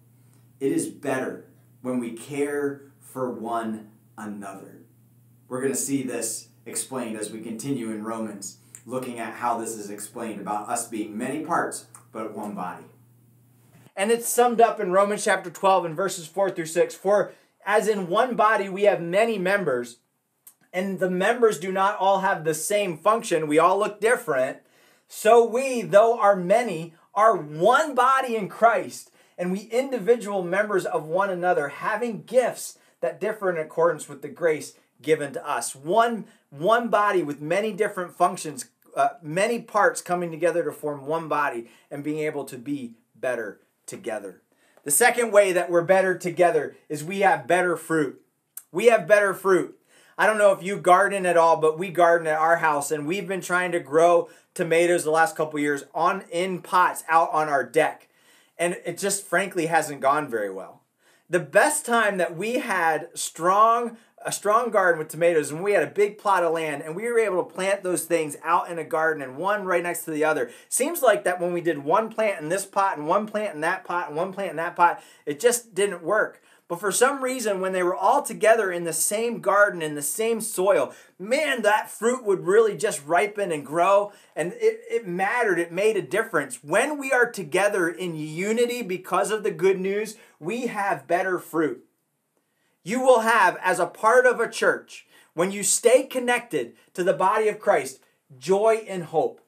It 0.60 0.72
is 0.72 0.88
better 0.88 1.44
when 1.82 1.98
we 1.98 2.12
care 2.12 2.82
for 3.00 3.30
one 3.30 3.90
another. 4.16 4.82
We're 5.48 5.60
going 5.60 5.72
to 5.72 5.78
see 5.78 6.02
this 6.02 6.48
explained 6.66 7.16
as 7.16 7.30
we 7.30 7.40
continue 7.40 7.90
in 7.90 8.04
Romans, 8.04 8.58
looking 8.86 9.18
at 9.18 9.34
how 9.34 9.58
this 9.58 9.74
is 9.74 9.90
explained 9.90 10.40
about 10.40 10.68
us 10.68 10.88
being 10.88 11.16
many 11.16 11.44
parts 11.44 11.86
but 12.12 12.36
one 12.36 12.54
body. 12.54 12.84
And 13.96 14.10
it's 14.10 14.28
summed 14.28 14.60
up 14.60 14.80
in 14.80 14.92
Romans 14.92 15.24
chapter 15.24 15.50
12 15.50 15.86
and 15.86 15.96
verses 15.96 16.26
4 16.26 16.50
through 16.50 16.66
6. 16.66 16.94
For 16.94 17.32
as 17.66 17.88
in 17.88 18.08
one 18.08 18.36
body 18.36 18.68
we 18.68 18.84
have 18.84 19.00
many 19.00 19.38
members, 19.38 19.98
and 20.72 21.00
the 21.00 21.10
members 21.10 21.58
do 21.58 21.72
not 21.72 21.98
all 21.98 22.20
have 22.20 22.44
the 22.44 22.54
same 22.54 22.96
function, 22.96 23.48
we 23.48 23.58
all 23.58 23.78
look 23.78 24.00
different. 24.00 24.58
So 25.08 25.44
we, 25.44 25.82
though 25.82 26.20
are 26.20 26.36
many, 26.36 26.94
are 27.14 27.36
one 27.36 27.94
body 27.94 28.36
in 28.36 28.48
Christ, 28.48 29.10
and 29.38 29.50
we 29.50 29.60
individual 29.60 30.42
members 30.42 30.84
of 30.84 31.06
one 31.06 31.30
another, 31.30 31.68
having 31.68 32.22
gifts 32.22 32.78
that 33.00 33.20
differ 33.20 33.50
in 33.50 33.58
accordance 33.58 34.08
with 34.08 34.22
the 34.22 34.28
grace 34.28 34.74
given 35.00 35.32
to 35.32 35.48
us. 35.48 35.74
One, 35.74 36.26
one 36.50 36.88
body 36.88 37.22
with 37.22 37.40
many 37.40 37.72
different 37.72 38.14
functions, 38.14 38.66
uh, 38.96 39.10
many 39.22 39.60
parts 39.60 40.02
coming 40.02 40.30
together 40.30 40.64
to 40.64 40.72
form 40.72 41.06
one 41.06 41.28
body 41.28 41.68
and 41.90 42.04
being 42.04 42.18
able 42.18 42.44
to 42.44 42.58
be 42.58 42.94
better 43.14 43.60
together. 43.86 44.42
The 44.84 44.90
second 44.90 45.32
way 45.32 45.52
that 45.52 45.70
we're 45.70 45.82
better 45.82 46.16
together 46.16 46.76
is 46.88 47.02
we 47.02 47.20
have 47.20 47.46
better 47.46 47.76
fruit. 47.76 48.20
We 48.72 48.86
have 48.86 49.08
better 49.08 49.32
fruit. 49.34 49.77
I 50.18 50.26
don't 50.26 50.36
know 50.36 50.50
if 50.50 50.64
you 50.64 50.76
garden 50.78 51.24
at 51.26 51.36
all, 51.36 51.56
but 51.58 51.78
we 51.78 51.90
garden 51.90 52.26
at 52.26 52.38
our 52.38 52.56
house 52.56 52.90
and 52.90 53.06
we've 53.06 53.28
been 53.28 53.40
trying 53.40 53.70
to 53.70 53.78
grow 53.78 54.28
tomatoes 54.52 55.04
the 55.04 55.12
last 55.12 55.36
couple 55.36 55.60
years 55.60 55.84
on 55.94 56.24
in 56.32 56.60
pots 56.60 57.04
out 57.08 57.30
on 57.32 57.48
our 57.48 57.62
deck. 57.62 58.08
And 58.58 58.76
it 58.84 58.98
just 58.98 59.24
frankly 59.24 59.66
hasn't 59.66 60.00
gone 60.00 60.28
very 60.28 60.50
well. 60.50 60.82
The 61.30 61.38
best 61.38 61.86
time 61.86 62.16
that 62.16 62.36
we 62.36 62.54
had 62.54 63.10
strong 63.14 63.96
a 64.24 64.32
strong 64.32 64.70
garden 64.70 64.98
with 64.98 65.08
tomatoes 65.08 65.52
and 65.52 65.62
we 65.62 65.72
had 65.72 65.82
a 65.82 65.90
big 65.90 66.18
plot 66.18 66.42
of 66.42 66.52
land 66.52 66.82
and 66.82 66.96
we 66.96 67.04
were 67.04 67.20
able 67.20 67.44
to 67.44 67.54
plant 67.54 67.84
those 67.84 68.04
things 68.04 68.36
out 68.42 68.68
in 68.68 68.76
a 68.76 68.84
garden 68.84 69.22
and 69.22 69.36
one 69.36 69.64
right 69.64 69.82
next 69.82 70.04
to 70.04 70.10
the 70.10 70.24
other. 70.24 70.50
Seems 70.68 71.02
like 71.02 71.22
that 71.22 71.40
when 71.40 71.52
we 71.52 71.60
did 71.60 71.78
one 71.78 72.10
plant 72.10 72.40
in 72.40 72.48
this 72.48 72.66
pot 72.66 72.98
and 72.98 73.06
one 73.06 73.26
plant 73.26 73.54
in 73.54 73.60
that 73.60 73.84
pot 73.84 74.08
and 74.08 74.16
one 74.16 74.32
plant 74.32 74.50
in 74.50 74.56
that 74.56 74.74
pot, 74.74 75.00
it 75.24 75.38
just 75.38 75.72
didn't 75.72 76.02
work. 76.02 76.42
But 76.68 76.80
for 76.80 76.92
some 76.92 77.24
reason, 77.24 77.62
when 77.62 77.72
they 77.72 77.82
were 77.82 77.96
all 77.96 78.20
together 78.20 78.70
in 78.70 78.84
the 78.84 78.92
same 78.92 79.40
garden, 79.40 79.80
in 79.80 79.94
the 79.94 80.02
same 80.02 80.42
soil, 80.42 80.92
man, 81.18 81.62
that 81.62 81.90
fruit 81.90 82.22
would 82.24 82.46
really 82.46 82.76
just 82.76 83.04
ripen 83.06 83.50
and 83.50 83.64
grow. 83.64 84.12
And 84.36 84.52
it, 84.52 84.82
it 84.90 85.08
mattered, 85.08 85.58
it 85.58 85.72
made 85.72 85.96
a 85.96 86.02
difference. 86.02 86.62
When 86.62 86.98
we 86.98 87.10
are 87.10 87.30
together 87.30 87.88
in 87.88 88.16
unity 88.16 88.82
because 88.82 89.30
of 89.30 89.44
the 89.44 89.50
good 89.50 89.80
news, 89.80 90.16
we 90.38 90.66
have 90.66 91.08
better 91.08 91.38
fruit. 91.38 91.86
You 92.84 93.00
will 93.00 93.20
have, 93.20 93.56
as 93.62 93.80
a 93.80 93.86
part 93.86 94.26
of 94.26 94.38
a 94.38 94.50
church, 94.50 95.06
when 95.32 95.50
you 95.50 95.62
stay 95.62 96.02
connected 96.02 96.74
to 96.92 97.02
the 97.02 97.14
body 97.14 97.48
of 97.48 97.60
Christ, 97.60 98.00
joy 98.38 98.84
and 98.86 99.04
hope. 99.04 99.40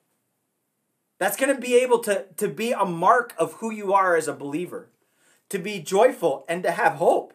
That's 1.18 1.36
going 1.36 1.54
to 1.54 1.60
be 1.60 1.74
able 1.76 1.98
to, 2.00 2.24
to 2.38 2.48
be 2.48 2.72
a 2.72 2.86
mark 2.86 3.34
of 3.36 3.54
who 3.54 3.70
you 3.70 3.92
are 3.92 4.16
as 4.16 4.26
a 4.26 4.32
believer 4.32 4.88
to 5.50 5.58
be 5.58 5.80
joyful 5.80 6.44
and 6.48 6.62
to 6.62 6.70
have 6.70 6.94
hope. 6.94 7.34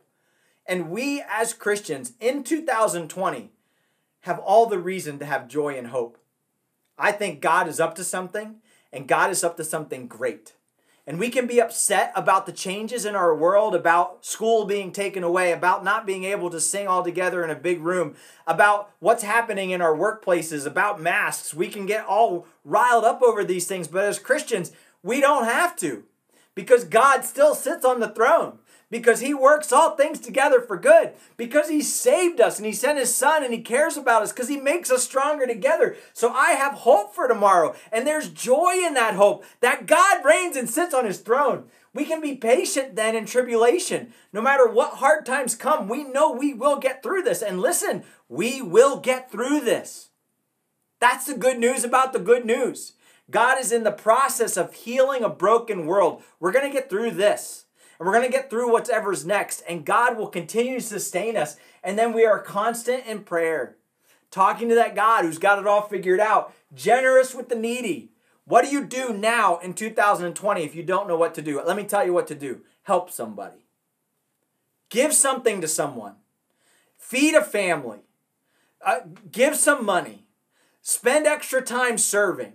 And 0.66 0.90
we 0.90 1.24
as 1.30 1.54
Christians 1.54 2.14
in 2.20 2.44
2020 2.44 3.52
have 4.22 4.40
all 4.40 4.66
the 4.66 4.80
reason 4.80 5.20
to 5.20 5.26
have 5.26 5.48
joy 5.48 5.78
and 5.78 5.88
hope. 5.88 6.18
I 6.98 7.12
think 7.12 7.42
God 7.42 7.68
is 7.68 7.80
up 7.80 7.94
to 7.96 8.04
something, 8.04 8.56
and 8.92 9.08
God 9.08 9.30
is 9.30 9.44
up 9.44 9.58
to 9.58 9.64
something 9.64 10.08
great. 10.08 10.54
And 11.08 11.20
we 11.20 11.30
can 11.30 11.46
be 11.46 11.62
upset 11.62 12.12
about 12.16 12.48
the 12.48 12.52
changes 12.52 13.06
in 13.06 13.16
our 13.16 13.36
world, 13.36 13.76
about 13.76 14.26
school 14.26 14.66
being 14.66 14.92
taken 14.92 15.24
away, 15.24 15.52
about 15.52 15.84
not 15.84 16.08
being 16.08 16.24
able 16.24 16.50
to 16.50 16.60
sing 16.60 16.88
all 16.88 17.04
together 17.04 17.44
in 17.44 17.52
a 17.52 17.56
big 17.56 17.82
room, 17.82 18.16
about 18.48 18.90
what's 19.00 19.22
happening 19.22 19.70
in 19.70 19.82
our 19.82 19.96
workplaces, 19.96 20.66
about 20.66 21.00
masks. 21.00 21.54
We 21.54 21.68
can 21.68 21.86
get 21.86 22.06
all 22.06 22.48
riled 22.64 23.04
up 23.04 23.22
over 23.22 23.44
these 23.44 23.68
things, 23.68 23.88
but 23.88 24.06
as 24.06 24.18
Christians, 24.18 24.72
we 25.04 25.22
don't 25.22 25.46
have 25.46 25.76
to 25.78 26.06
because 26.56 26.86
God 26.86 27.24
still 27.24 27.54
sits 27.54 27.86
on 27.86 28.00
the 28.00 28.10
throne, 28.10 28.60
because 28.90 29.20
He 29.20 29.34
works 29.34 29.72
all 29.72 29.96
things 29.96 30.20
together 30.20 30.62
for 30.62 30.78
good, 30.78 31.14
because 31.38 31.70
He 31.70 31.82
saved 31.82 32.40
us 32.40 32.58
and 32.58 32.66
He 32.66 32.72
sent 32.72 32.98
His 32.98 33.14
Son 33.14 33.44
and 33.44 33.54
He 33.54 33.62
cares 33.62 33.98
about 33.98 34.24
us, 34.24 34.32
because 34.32 34.48
He 34.48 34.58
makes 34.58 34.90
us 34.90 35.04
stronger 35.04 35.46
together. 35.46 35.96
So 36.14 36.32
I 36.32 36.52
have 36.52 36.74
hope 36.74 37.14
for 37.14 37.28
tomorrow, 37.28 37.76
and 37.92 38.08
there's 38.08 38.30
joy 38.30 38.76
in 38.84 38.94
that 38.94 39.16
hope 39.16 39.44
that 39.60 39.86
God 39.86 40.24
reigns 40.26 40.56
and 40.56 40.70
sits 40.70 40.94
on 40.94 41.06
His 41.06 41.20
throne. 41.20 41.66
We 41.94 42.04
can 42.04 42.20
be 42.20 42.36
patient 42.36 42.98
then 42.98 43.16
in 43.16 43.26
tribulation. 43.26 44.14
No 44.34 44.42
matter 44.42 44.68
what 44.68 44.96
hard 44.96 45.26
times 45.26 45.56
come, 45.56 45.88
we 45.88 46.04
know 46.04 46.30
we 46.32 46.54
will 46.54 46.78
get 46.78 47.02
through 47.02 47.24
this. 47.24 47.42
And 47.42 47.62
listen, 47.62 48.04
we 48.28 48.62
will 48.62 49.00
get 49.00 49.32
through 49.32 49.62
this. 49.62 50.10
That's 51.00 51.26
the 51.26 51.38
good 51.38 51.58
news 51.58 51.86
about 51.86 52.12
the 52.12 52.20
good 52.20 52.46
news. 52.46 52.94
God 53.30 53.60
is 53.60 53.72
in 53.72 53.84
the 53.84 53.92
process 53.92 54.56
of 54.58 54.74
healing 54.74 55.24
a 55.24 55.30
broken 55.30 55.86
world. 55.86 56.24
We're 56.40 56.52
going 56.52 56.70
to 56.70 56.74
get 56.74 56.90
through 56.90 57.12
this. 57.12 57.66
And 57.98 58.06
we're 58.06 58.14
going 58.14 58.30
to 58.30 58.38
get 58.38 58.50
through 58.50 58.72
whatever's 58.72 59.26
next. 59.26 59.64
And 59.68 59.86
God 59.86 60.18
will 60.18 60.28
continue 60.28 60.80
to 60.80 60.86
sustain 60.86 61.38
us. 61.38 61.58
And 61.84 61.98
then 61.98 62.14
we 62.14 62.26
are 62.26 62.40
constant 62.40 63.06
in 63.06 63.24
prayer, 63.24 63.78
talking 64.32 64.70
to 64.70 64.76
that 64.76 64.96
God 64.96 65.26
who's 65.26 65.38
got 65.38 65.60
it 65.60 65.68
all 65.68 65.82
figured 65.82 66.20
out, 66.20 66.54
generous 66.74 67.34
with 67.34 67.50
the 67.50 67.56
needy. 67.56 68.12
What 68.46 68.64
do 68.64 68.72
you 68.72 68.84
do 68.84 69.12
now 69.12 69.58
in 69.58 69.74
2020 69.74 70.64
if 70.64 70.76
you 70.76 70.84
don't 70.84 71.08
know 71.08 71.18
what 71.18 71.34
to 71.36 71.42
do? 71.42 71.62
Let 71.62 71.78
me 71.78 71.84
tell 71.84 72.06
you 72.06 72.14
what 72.14 72.28
to 72.28 72.36
do 72.36 72.62
help 72.84 73.10
somebody, 73.10 73.66
give 74.90 75.12
something 75.12 75.60
to 75.60 75.68
someone, 75.68 76.14
feed 77.00 77.34
a 77.34 77.44
family, 77.44 78.02
uh, 78.86 79.00
give 79.32 79.56
some 79.56 79.84
money, 79.84 80.28
spend 80.84 81.26
extra 81.26 81.64
time 81.64 81.98
serving 81.98 82.54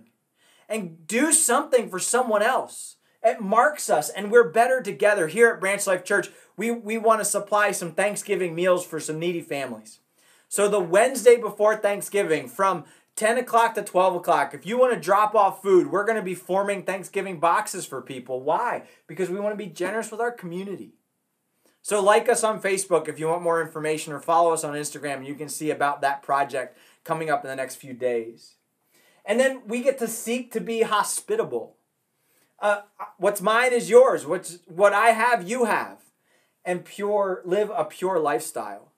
and 0.71 1.05
do 1.05 1.31
something 1.31 1.89
for 1.89 1.99
someone 1.99 2.41
else. 2.41 2.95
It 3.23 3.41
marks 3.41 3.89
us 3.89 4.09
and 4.09 4.31
we're 4.31 4.49
better 4.49 4.81
together. 4.81 5.27
Here 5.27 5.49
at 5.49 5.59
Branch 5.59 5.85
Life 5.85 6.03
Church, 6.03 6.29
we, 6.57 6.71
we 6.71 6.97
want 6.97 7.19
to 7.21 7.25
supply 7.25 7.71
some 7.71 7.91
Thanksgiving 7.91 8.55
meals 8.55 8.85
for 8.85 8.99
some 8.99 9.19
needy 9.19 9.41
families. 9.41 9.99
So 10.47 10.67
the 10.67 10.79
Wednesday 10.79 11.37
before 11.37 11.75
Thanksgiving 11.75 12.47
from 12.47 12.85
10 13.15 13.37
o'clock 13.37 13.75
to 13.75 13.83
12 13.83 14.15
o'clock, 14.15 14.53
if 14.53 14.65
you 14.65 14.77
want 14.77 14.93
to 14.93 14.99
drop 14.99 15.35
off 15.35 15.61
food, 15.61 15.91
we're 15.91 16.05
going 16.05 16.17
to 16.17 16.23
be 16.23 16.35
forming 16.35 16.83
Thanksgiving 16.83 17.39
boxes 17.39 17.85
for 17.85 18.01
people. 18.01 18.41
Why? 18.41 18.83
Because 19.07 19.29
we 19.29 19.39
want 19.39 19.53
to 19.53 19.63
be 19.63 19.71
generous 19.71 20.09
with 20.09 20.19
our 20.19 20.31
community. 20.31 20.93
So 21.83 22.01
like 22.01 22.29
us 22.29 22.43
on 22.43 22.61
Facebook 22.61 23.07
if 23.07 23.19
you 23.19 23.27
want 23.27 23.41
more 23.41 23.61
information 23.61 24.13
or 24.13 24.19
follow 24.19 24.53
us 24.53 24.63
on 24.63 24.73
Instagram. 24.73 25.25
You 25.25 25.35
can 25.35 25.49
see 25.49 25.71
about 25.71 26.01
that 26.01 26.21
project 26.21 26.77
coming 27.03 27.29
up 27.29 27.43
in 27.43 27.49
the 27.49 27.55
next 27.55 27.75
few 27.75 27.93
days. 27.93 28.55
And 29.25 29.39
then 29.39 29.61
we 29.67 29.81
get 29.81 29.99
to 29.99 30.07
seek 30.07 30.51
to 30.51 30.61
be 30.61 30.81
hospitable. 30.81 31.75
Uh, 32.59 32.81
what's 33.17 33.41
mine 33.41 33.73
is 33.73 33.89
yours. 33.89 34.25
What's 34.25 34.59
what 34.67 34.93
I 34.93 35.09
have, 35.09 35.47
you 35.47 35.65
have. 35.65 35.99
And 36.63 36.85
pure 36.85 37.41
live 37.43 37.71
a 37.75 37.85
pure 37.85 38.19
lifestyle. 38.19 38.91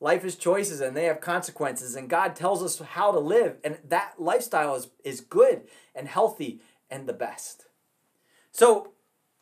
Life 0.00 0.24
is 0.24 0.36
choices 0.36 0.80
and 0.80 0.96
they 0.96 1.04
have 1.04 1.20
consequences. 1.20 1.94
And 1.94 2.08
God 2.08 2.36
tells 2.36 2.62
us 2.62 2.78
how 2.78 3.12
to 3.12 3.18
live. 3.18 3.56
And 3.64 3.78
that 3.88 4.14
lifestyle 4.18 4.74
is, 4.74 4.88
is 5.04 5.20
good 5.20 5.62
and 5.94 6.08
healthy 6.08 6.60
and 6.90 7.06
the 7.06 7.12
best. 7.12 7.66
So 8.50 8.92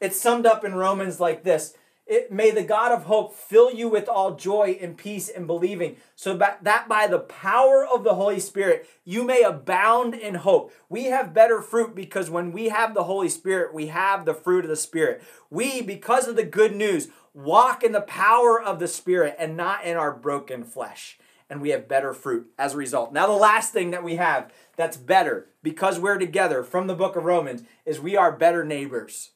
it's 0.00 0.20
summed 0.20 0.46
up 0.46 0.64
in 0.64 0.74
Romans 0.74 1.20
like 1.20 1.44
this 1.44 1.74
it, 2.06 2.30
may 2.30 2.50
the 2.50 2.62
God 2.62 2.92
of 2.92 3.04
hope 3.04 3.34
fill 3.34 3.72
you 3.72 3.88
with 3.88 4.08
all 4.08 4.34
joy 4.34 4.76
and 4.80 4.96
peace 4.96 5.28
in 5.28 5.46
believing, 5.46 5.96
so 6.14 6.36
that 6.36 6.88
by 6.88 7.06
the 7.06 7.18
power 7.18 7.86
of 7.86 8.04
the 8.04 8.14
Holy 8.14 8.40
Spirit 8.40 8.86
you 9.04 9.24
may 9.24 9.42
abound 9.42 10.14
in 10.14 10.34
hope. 10.34 10.72
We 10.88 11.04
have 11.04 11.32
better 11.32 11.62
fruit 11.62 11.94
because 11.94 12.28
when 12.28 12.52
we 12.52 12.68
have 12.68 12.92
the 12.92 13.04
Holy 13.04 13.30
Spirit, 13.30 13.72
we 13.72 13.86
have 13.86 14.24
the 14.24 14.34
fruit 14.34 14.64
of 14.64 14.70
the 14.70 14.76
Spirit. 14.76 15.22
We, 15.48 15.80
because 15.80 16.28
of 16.28 16.36
the 16.36 16.44
good 16.44 16.76
news, 16.76 17.08
walk 17.32 17.82
in 17.82 17.92
the 17.92 18.02
power 18.02 18.60
of 18.60 18.78
the 18.78 18.88
Spirit 18.88 19.36
and 19.38 19.56
not 19.56 19.84
in 19.84 19.96
our 19.96 20.12
broken 20.14 20.62
flesh. 20.62 21.18
And 21.48 21.60
we 21.60 21.70
have 21.70 21.88
better 21.88 22.12
fruit 22.12 22.50
as 22.58 22.74
a 22.74 22.78
result. 22.78 23.12
Now, 23.12 23.26
the 23.26 23.32
last 23.32 23.72
thing 23.72 23.90
that 23.92 24.04
we 24.04 24.16
have 24.16 24.52
that's 24.76 24.96
better 24.96 25.46
because 25.62 25.98
we're 25.98 26.18
together 26.18 26.62
from 26.62 26.86
the 26.86 26.94
book 26.94 27.16
of 27.16 27.24
Romans 27.24 27.62
is 27.84 28.00
we 28.00 28.16
are 28.16 28.32
better 28.32 28.64
neighbors. 28.64 29.30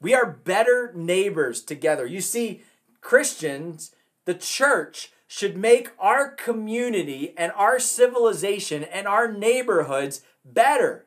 We 0.00 0.14
are 0.14 0.26
better 0.26 0.92
neighbors 0.94 1.62
together. 1.62 2.06
You 2.06 2.20
see, 2.20 2.62
Christians, 3.00 3.94
the 4.24 4.34
church, 4.34 5.12
should 5.26 5.56
make 5.56 5.90
our 5.98 6.30
community 6.30 7.34
and 7.36 7.52
our 7.52 7.78
civilization 7.78 8.84
and 8.84 9.06
our 9.06 9.30
neighborhoods 9.30 10.22
better. 10.44 11.06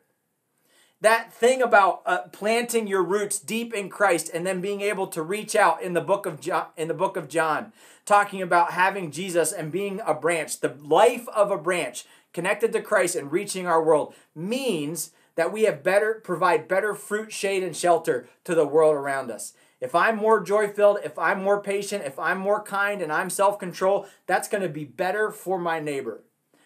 That 1.02 1.32
thing 1.32 1.62
about 1.62 2.02
uh, 2.06 2.24
planting 2.34 2.88
your 2.88 3.04
roots 3.04 3.40
deep 3.40 3.74
in 3.74 3.90
Christ 3.90 4.30
and 4.34 4.46
then 4.46 4.60
being 4.60 4.82
able 4.82 5.08
to 5.08 5.22
reach 5.22 5.56
out 5.56 5.82
in 5.82 5.94
the 5.94 6.02
book 6.02 6.26
of 6.26 6.42
John, 6.42 6.68
in 6.76 6.90
the 6.90 6.94
book 6.94 7.16
of 7.16 7.30
John, 7.30 7.72
talking 8.06 8.42
about 8.42 8.74
having 8.74 9.12
Jesus 9.12 9.54
and 9.54 9.72
being 9.72 10.02
a 10.06 10.14
branch, 10.14 10.60
the 10.60 10.76
life 10.82 11.28
of 11.30 11.52
a 11.52 11.58
branch 11.58 12.06
connected 12.34 12.74
to 12.74 12.82
Christ 12.82 13.16
and 13.16 13.32
reaching 13.32 13.66
our 13.66 13.82
world 13.82 14.14
means 14.36 15.12
that 15.40 15.54
we 15.54 15.64
have 15.64 15.84
better 15.84 16.20
provide 16.22 16.68
better 16.68 16.94
fruit, 16.94 17.32
shade, 17.32 17.64
and 17.64 17.74
shelter 17.74 18.28
to 18.44 18.54
the 18.54 18.68
world 18.68 18.94
around 18.94 19.32
us. 19.32 19.54
If 19.80 19.96
I'm 19.96 20.18
more 20.18 20.42
joy 20.42 20.68
filled, 20.68 20.98
if 21.06 21.18
I'm 21.18 21.42
more 21.42 21.62
patient, 21.62 22.04
if 22.04 22.20
I'm 22.20 22.40
more 22.40 22.62
kind 22.62 23.02
and 23.02 23.10
I'm 23.10 23.30
self 23.30 23.58
control, 23.58 24.06
that's 24.28 24.50
going 24.50 24.64
to 24.64 24.68
be 24.68 24.84
better 24.84 25.32
for 25.32 25.58
my 25.58 25.80
neighbor. 25.80 26.26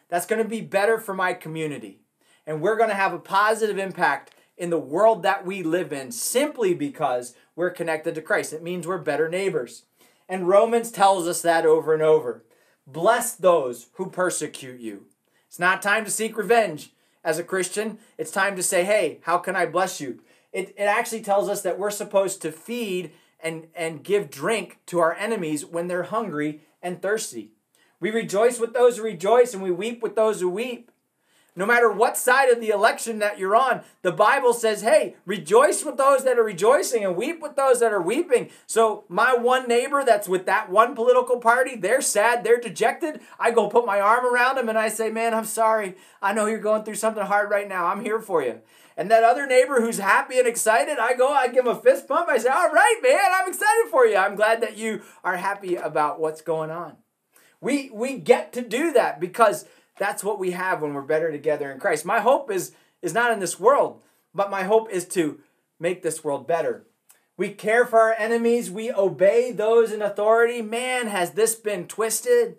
That's 0.09 0.25
going 0.25 0.41
to 0.41 0.49
be 0.49 0.61
better 0.61 0.97
for 0.97 1.13
my 1.13 1.35
community. 1.35 1.99
And 2.47 2.61
we're 2.61 2.75
going 2.75 2.89
to 2.89 2.95
have 2.95 3.13
a 3.13 3.19
positive 3.19 3.77
impact 3.77 4.31
in 4.57 4.71
the 4.71 4.79
world 4.79 5.21
that 5.21 5.45
we 5.45 5.61
live 5.61 5.93
in 5.93 6.11
simply 6.11 6.73
because 6.73 7.35
we're 7.55 7.69
connected 7.69 8.15
to 8.15 8.23
Christ. 8.23 8.53
It 8.53 8.63
means 8.63 8.87
we're 8.87 8.97
better 8.97 9.29
neighbors. 9.29 9.83
And 10.27 10.47
Romans 10.47 10.91
tells 10.91 11.27
us 11.27 11.43
that 11.43 11.67
over 11.67 11.93
and 11.93 12.01
over. 12.01 12.43
Bless 12.87 13.35
those 13.35 13.89
who 13.97 14.09
persecute 14.09 14.79
you. 14.79 15.05
It's 15.47 15.59
not 15.59 15.83
time 15.83 16.05
to 16.05 16.09
seek 16.09 16.35
revenge 16.35 16.92
as 17.23 17.39
a 17.39 17.43
Christian. 17.43 17.99
It's 18.17 18.31
time 18.31 18.55
to 18.55 18.63
say, 18.63 18.83
hey, 18.83 19.19
how 19.23 19.37
can 19.37 19.55
I 19.55 19.65
bless 19.65 20.01
you? 20.01 20.19
It, 20.51 20.73
it 20.77 20.83
actually 20.83 21.21
tells 21.21 21.49
us 21.49 21.61
that 21.61 21.79
we're 21.79 21.89
supposed 21.89 22.41
to 22.41 22.51
feed 22.51 23.11
and, 23.39 23.67
and 23.75 24.03
give 24.03 24.29
drink 24.29 24.79
to 24.87 24.99
our 24.99 25.13
enemies 25.15 25.65
when 25.65 25.87
they're 25.87 26.03
hungry 26.03 26.61
and 26.81 27.01
thirsty. 27.01 27.51
We 27.99 28.11
rejoice 28.11 28.59
with 28.59 28.73
those 28.73 28.97
who 28.97 29.03
rejoice 29.03 29.53
and 29.53 29.63
we 29.63 29.71
weep 29.71 30.03
with 30.03 30.15
those 30.15 30.41
who 30.41 30.49
weep. 30.49 30.91
No 31.55 31.67
matter 31.67 31.91
what 31.91 32.17
side 32.17 32.49
of 32.49 32.59
the 32.59 32.69
election 32.69 33.19
that 33.19 33.37
you're 33.37 33.55
on, 33.55 33.81
the 34.01 34.11
Bible 34.11 34.53
says, 34.53 34.81
hey, 34.81 35.15
rejoice 35.25 35.85
with 35.85 35.97
those 35.97 36.23
that 36.23 36.39
are 36.39 36.43
rejoicing 36.43 37.05
and 37.05 37.15
weep 37.15 37.41
with 37.41 37.55
those 37.55 37.79
that 37.79 37.93
are 37.93 38.01
weeping. 38.01 38.49
So, 38.65 39.03
my 39.07 39.35
one 39.35 39.67
neighbor 39.67 40.03
that's 40.03 40.27
with 40.27 40.47
that 40.47 40.71
one 40.71 40.95
political 40.95 41.39
party, 41.39 41.75
they're 41.75 42.01
sad, 42.01 42.43
they're 42.43 42.59
dejected. 42.59 43.21
I 43.39 43.51
go 43.51 43.69
put 43.69 43.85
my 43.85 43.99
arm 43.99 44.25
around 44.25 44.55
them 44.55 44.67
and 44.67 44.79
I 44.79 44.89
say, 44.89 45.11
man, 45.11 45.35
I'm 45.35 45.45
sorry. 45.45 45.95
I 46.23 46.33
know 46.33 46.47
you're 46.47 46.59
going 46.59 46.83
through 46.83 46.95
something 46.95 47.25
hard 47.25 47.51
right 47.51 47.69
now. 47.69 47.85
I'm 47.85 48.01
here 48.01 48.19
for 48.19 48.41
you. 48.41 48.61
And 48.97 49.09
that 49.11 49.23
other 49.23 49.45
neighbor 49.45 49.81
who's 49.81 49.97
happy 49.97 50.39
and 50.39 50.47
excited, 50.47 50.97
I 50.99 51.13
go, 51.13 51.31
I 51.31 51.47
give 51.47 51.65
him 51.65 51.71
a 51.71 51.79
fist 51.79 52.07
pump. 52.07 52.29
I 52.29 52.37
say, 52.37 52.49
all 52.49 52.69
right, 52.69 52.99
man, 53.01 53.31
I'm 53.31 53.49
excited 53.49 53.89
for 53.89 54.05
you. 54.05 54.17
I'm 54.17 54.35
glad 54.35 54.61
that 54.61 54.77
you 54.77 55.01
are 55.23 55.37
happy 55.37 55.75
about 55.75 56.19
what's 56.19 56.41
going 56.41 56.71
on. 56.71 56.97
We, 57.59 57.89
we 57.91 58.17
get 58.17 58.53
to 58.53 58.61
do 58.61 58.91
that 58.93 59.19
because 59.19 59.65
that's 59.97 60.23
what 60.23 60.39
we 60.39 60.51
have 60.51 60.81
when 60.81 60.93
we're 60.93 61.01
better 61.01 61.31
together 61.31 61.71
in 61.71 61.79
Christ. 61.79 62.05
My 62.05 62.19
hope 62.19 62.51
is, 62.51 62.73
is 63.01 63.13
not 63.13 63.31
in 63.31 63.39
this 63.39 63.59
world, 63.59 64.01
but 64.33 64.49
my 64.49 64.63
hope 64.63 64.89
is 64.89 65.07
to 65.09 65.39
make 65.79 66.01
this 66.01 66.23
world 66.23 66.47
better. 66.47 66.85
We 67.37 67.49
care 67.49 67.85
for 67.85 67.99
our 67.99 68.13
enemies. 68.13 68.69
We 68.69 68.91
obey 68.91 69.51
those 69.51 69.91
in 69.91 70.01
authority. 70.01 70.61
Man, 70.61 71.07
has 71.07 71.31
this 71.31 71.55
been 71.55 71.87
twisted. 71.87 72.57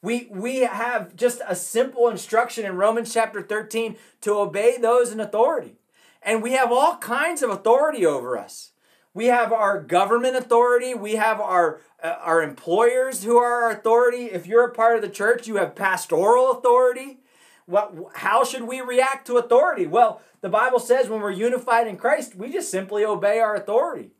We, 0.00 0.28
we 0.30 0.60
have 0.60 1.14
just 1.14 1.40
a 1.46 1.54
simple 1.54 2.08
instruction 2.08 2.64
in 2.64 2.76
Romans 2.76 3.12
chapter 3.12 3.42
13 3.42 3.96
to 4.22 4.34
obey 4.34 4.76
those 4.76 5.12
in 5.12 5.20
authority. 5.20 5.76
And 6.22 6.42
we 6.42 6.52
have 6.52 6.72
all 6.72 6.96
kinds 6.98 7.42
of 7.42 7.50
authority 7.50 8.06
over 8.06 8.36
us. 8.38 8.71
We 9.14 9.26
have 9.26 9.52
our 9.52 9.80
government 9.80 10.36
authority. 10.36 10.94
We 10.94 11.16
have 11.16 11.40
our, 11.40 11.80
uh, 12.02 12.16
our 12.20 12.42
employers 12.42 13.24
who 13.24 13.36
are 13.36 13.64
our 13.64 13.70
authority. 13.70 14.26
If 14.26 14.46
you're 14.46 14.64
a 14.66 14.74
part 14.74 14.96
of 14.96 15.02
the 15.02 15.08
church, 15.08 15.46
you 15.46 15.56
have 15.56 15.74
pastoral 15.74 16.50
authority. 16.50 17.18
What, 17.66 17.94
how 18.14 18.44
should 18.44 18.62
we 18.62 18.80
react 18.80 19.26
to 19.26 19.36
authority? 19.36 19.86
Well, 19.86 20.22
the 20.40 20.48
Bible 20.48 20.80
says 20.80 21.08
when 21.08 21.20
we're 21.20 21.30
unified 21.30 21.86
in 21.86 21.96
Christ, 21.96 22.34
we 22.34 22.50
just 22.50 22.70
simply 22.70 23.04
obey 23.04 23.38
our 23.38 23.54
authority. 23.54 24.12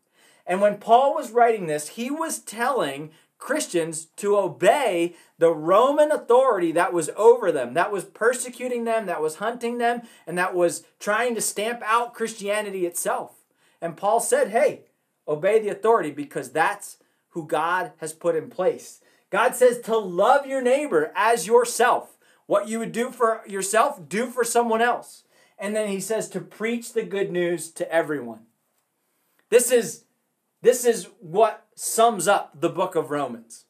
And 0.47 0.61
when 0.61 0.79
Paul 0.79 1.15
was 1.15 1.31
writing 1.31 1.67
this, 1.67 1.91
he 1.91 2.11
was 2.11 2.39
telling 2.39 3.11
Christians 3.39 4.07
to 4.17 4.37
obey 4.37 5.17
the 5.39 5.51
Roman 5.51 6.13
authority 6.13 6.71
that 6.73 6.93
was 6.93 7.11
over 7.17 7.51
them, 7.51 7.75
that 7.75 7.91
was 7.91 8.05
persecuting 8.05 8.85
them, 8.85 9.07
that 9.07 9.21
was 9.21 9.37
hunting 9.37 9.79
them, 9.79 10.03
and 10.27 10.39
that 10.39 10.55
was 10.55 10.85
trying 11.01 11.35
to 11.35 11.41
stamp 11.41 11.83
out 11.85 12.15
Christianity 12.15 12.87
itself. 12.87 13.42
And 13.83 13.97
Paul 13.97 14.21
said, 14.21 14.49
hey, 14.51 14.83
obey 15.27 15.59
the 15.59 15.69
authority 15.69 16.13
because 16.13 16.53
that's 16.53 16.99
who 17.31 17.47
God 17.47 17.93
has 17.99 18.13
put 18.13 18.37
in 18.37 18.49
place. 18.49 19.01
God 19.29 19.57
says 19.57 19.81
to 19.81 19.99
love 19.99 20.47
your 20.47 20.63
neighbor 20.63 21.13
as 21.17 21.47
yourself. 21.47 22.17
What 22.47 22.69
you 22.69 22.79
would 22.79 22.93
do 22.93 23.11
for 23.11 23.43
yourself, 23.47 24.09
do 24.09 24.27
for 24.27 24.45
someone 24.45 24.81
else. 24.81 25.25
And 25.59 25.75
then 25.75 25.89
he 25.89 26.01
says 26.01 26.29
to 26.31 26.41
preach 26.41 26.93
the 26.93 27.03
good 27.03 27.33
news 27.33 27.71
to 27.73 27.93
everyone. 27.93 28.47
This 29.51 29.71
is 29.73 30.05
this 30.63 30.85
is 30.85 31.09
what 31.19 31.67
sums 31.75 32.29
up 32.29 32.61
the 32.61 32.69
book 32.69 32.95
of 32.95 33.11
Romans. 33.11 33.65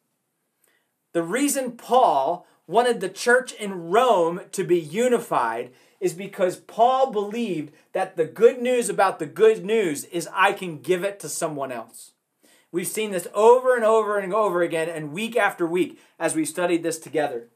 The 1.15 1.23
reason 1.23 1.73
Paul 1.73 2.47
wanted 2.67 3.01
the 3.01 3.09
church 3.09 3.53
in 3.53 3.91
Rome 3.91 4.43
to 4.53 4.63
be 4.63 4.79
unified 4.79 5.73
is 6.03 6.15
because 6.15 6.57
Paul 6.57 7.13
believed 7.13 7.73
that 7.93 8.17
the 8.17 8.25
good 8.25 8.61
news 8.61 8.89
about 8.89 9.21
the 9.21 9.27
good 9.27 9.65
news 9.65 10.03
is 10.07 10.29
I 10.35 10.53
can 10.53 10.79
give 10.79 11.05
it 11.05 11.21
to 11.21 11.29
someone 11.29 11.71
else. 11.71 12.11
We've 12.73 12.89
seen 12.89 13.13
this 13.13 13.29
over 13.33 13.77
and 13.77 13.85
over 13.85 14.19
and 14.19 14.35
over 14.35 14.63
again, 14.63 14.89
and 14.89 15.13
week 15.13 15.37
after 15.37 15.65
week 15.65 16.01
as 16.19 16.35
we 16.35 16.45
studied 16.45 16.83
this 16.83 16.99
together. 16.99 17.51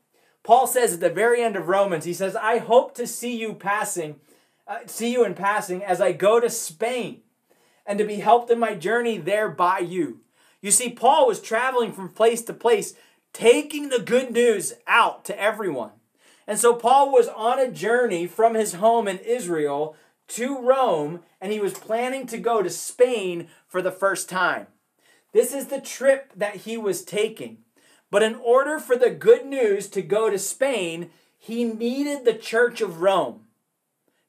Paul 0.44 0.68
says 0.68 0.94
at 0.94 1.00
the 1.00 1.10
very 1.10 1.42
end 1.42 1.56
of 1.56 1.66
Romans, 1.66 2.04
he 2.04 2.14
says, 2.14 2.36
I 2.36 2.58
hope 2.58 2.94
to 2.94 3.06
see 3.08 3.36
you 3.36 3.52
passing, 3.52 4.20
uh, 4.68 4.78
see 4.86 5.10
you 5.10 5.24
in 5.24 5.34
passing 5.34 5.82
as 5.82 6.00
I 6.00 6.12
go 6.12 6.38
to 6.38 6.48
Spain 6.48 7.22
and 7.84 7.98
to 7.98 8.04
be 8.04 8.16
helped 8.16 8.48
in 8.52 8.60
my 8.60 8.76
journey 8.76 9.18
there 9.18 9.48
by 9.48 9.80
you. 9.80 10.20
You 10.60 10.70
see, 10.70 10.90
Paul 10.90 11.26
was 11.26 11.40
traveling 11.40 11.92
from 11.92 12.10
place 12.10 12.42
to 12.42 12.52
place, 12.52 12.94
taking 13.32 13.88
the 13.88 13.98
good 13.98 14.30
news 14.30 14.74
out 14.86 15.24
to 15.24 15.40
everyone. 15.40 15.92
And 16.46 16.58
so 16.58 16.74
Paul 16.74 17.12
was 17.12 17.28
on 17.28 17.58
a 17.58 17.70
journey 17.70 18.26
from 18.26 18.54
his 18.54 18.74
home 18.74 19.08
in 19.08 19.18
Israel 19.18 19.96
to 20.28 20.58
Rome, 20.58 21.20
and 21.40 21.52
he 21.52 21.60
was 21.60 21.74
planning 21.74 22.26
to 22.28 22.38
go 22.38 22.62
to 22.62 22.70
Spain 22.70 23.48
for 23.66 23.82
the 23.82 23.92
first 23.92 24.28
time. 24.28 24.68
This 25.32 25.52
is 25.52 25.66
the 25.66 25.80
trip 25.80 26.32
that 26.36 26.56
he 26.56 26.76
was 26.76 27.04
taking. 27.04 27.58
But 28.10 28.22
in 28.22 28.36
order 28.36 28.78
for 28.78 28.96
the 28.96 29.10
good 29.10 29.44
news 29.44 29.88
to 29.88 30.02
go 30.02 30.30
to 30.30 30.38
Spain, 30.38 31.10
he 31.36 31.64
needed 31.64 32.24
the 32.24 32.34
church 32.34 32.80
of 32.80 33.02
Rome 33.02 33.46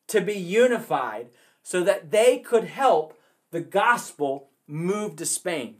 to 0.07 0.21
be 0.21 0.33
unified 0.33 1.29
so 1.63 1.83
that 1.83 2.11
they 2.11 2.39
could 2.39 2.65
help 2.65 3.19
the 3.51 3.61
gospel 3.61 4.49
move 4.67 5.15
to 5.17 5.25
Spain. 5.25 5.75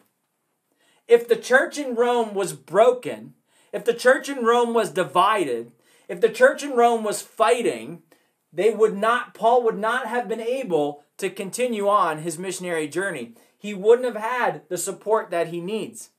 If 1.08 1.28
the 1.28 1.36
church 1.36 1.78
in 1.78 1.96
Rome 1.96 2.34
was 2.34 2.54
broken, 2.54 3.34
if 3.72 3.86
the 3.86 3.94
church 3.94 4.30
in 4.30 4.44
Rome 4.44 4.74
was 4.74 4.92
divided, 4.92 5.72
if 6.08 6.22
the 6.22 6.30
church 6.30 6.64
in 6.64 6.72
Rome 6.72 7.04
was 7.04 7.22
fighting, 7.22 8.04
they 8.52 8.72
would 8.72 8.96
not 8.96 9.34
Paul 9.34 9.64
would 9.64 9.78
not 9.78 10.08
have 10.08 10.28
been 10.28 10.42
able 10.42 11.04
to 11.18 11.30
continue 11.30 11.88
on 11.88 12.20
his 12.20 12.38
missionary 12.38 12.88
journey 12.88 13.34
he 13.58 13.74
wouldn't 13.74 14.06
have 14.06 14.24
had 14.24 14.62
the 14.70 14.78
support 14.78 15.32
that 15.32 15.48
he 15.48 15.60
needs. 15.60 16.12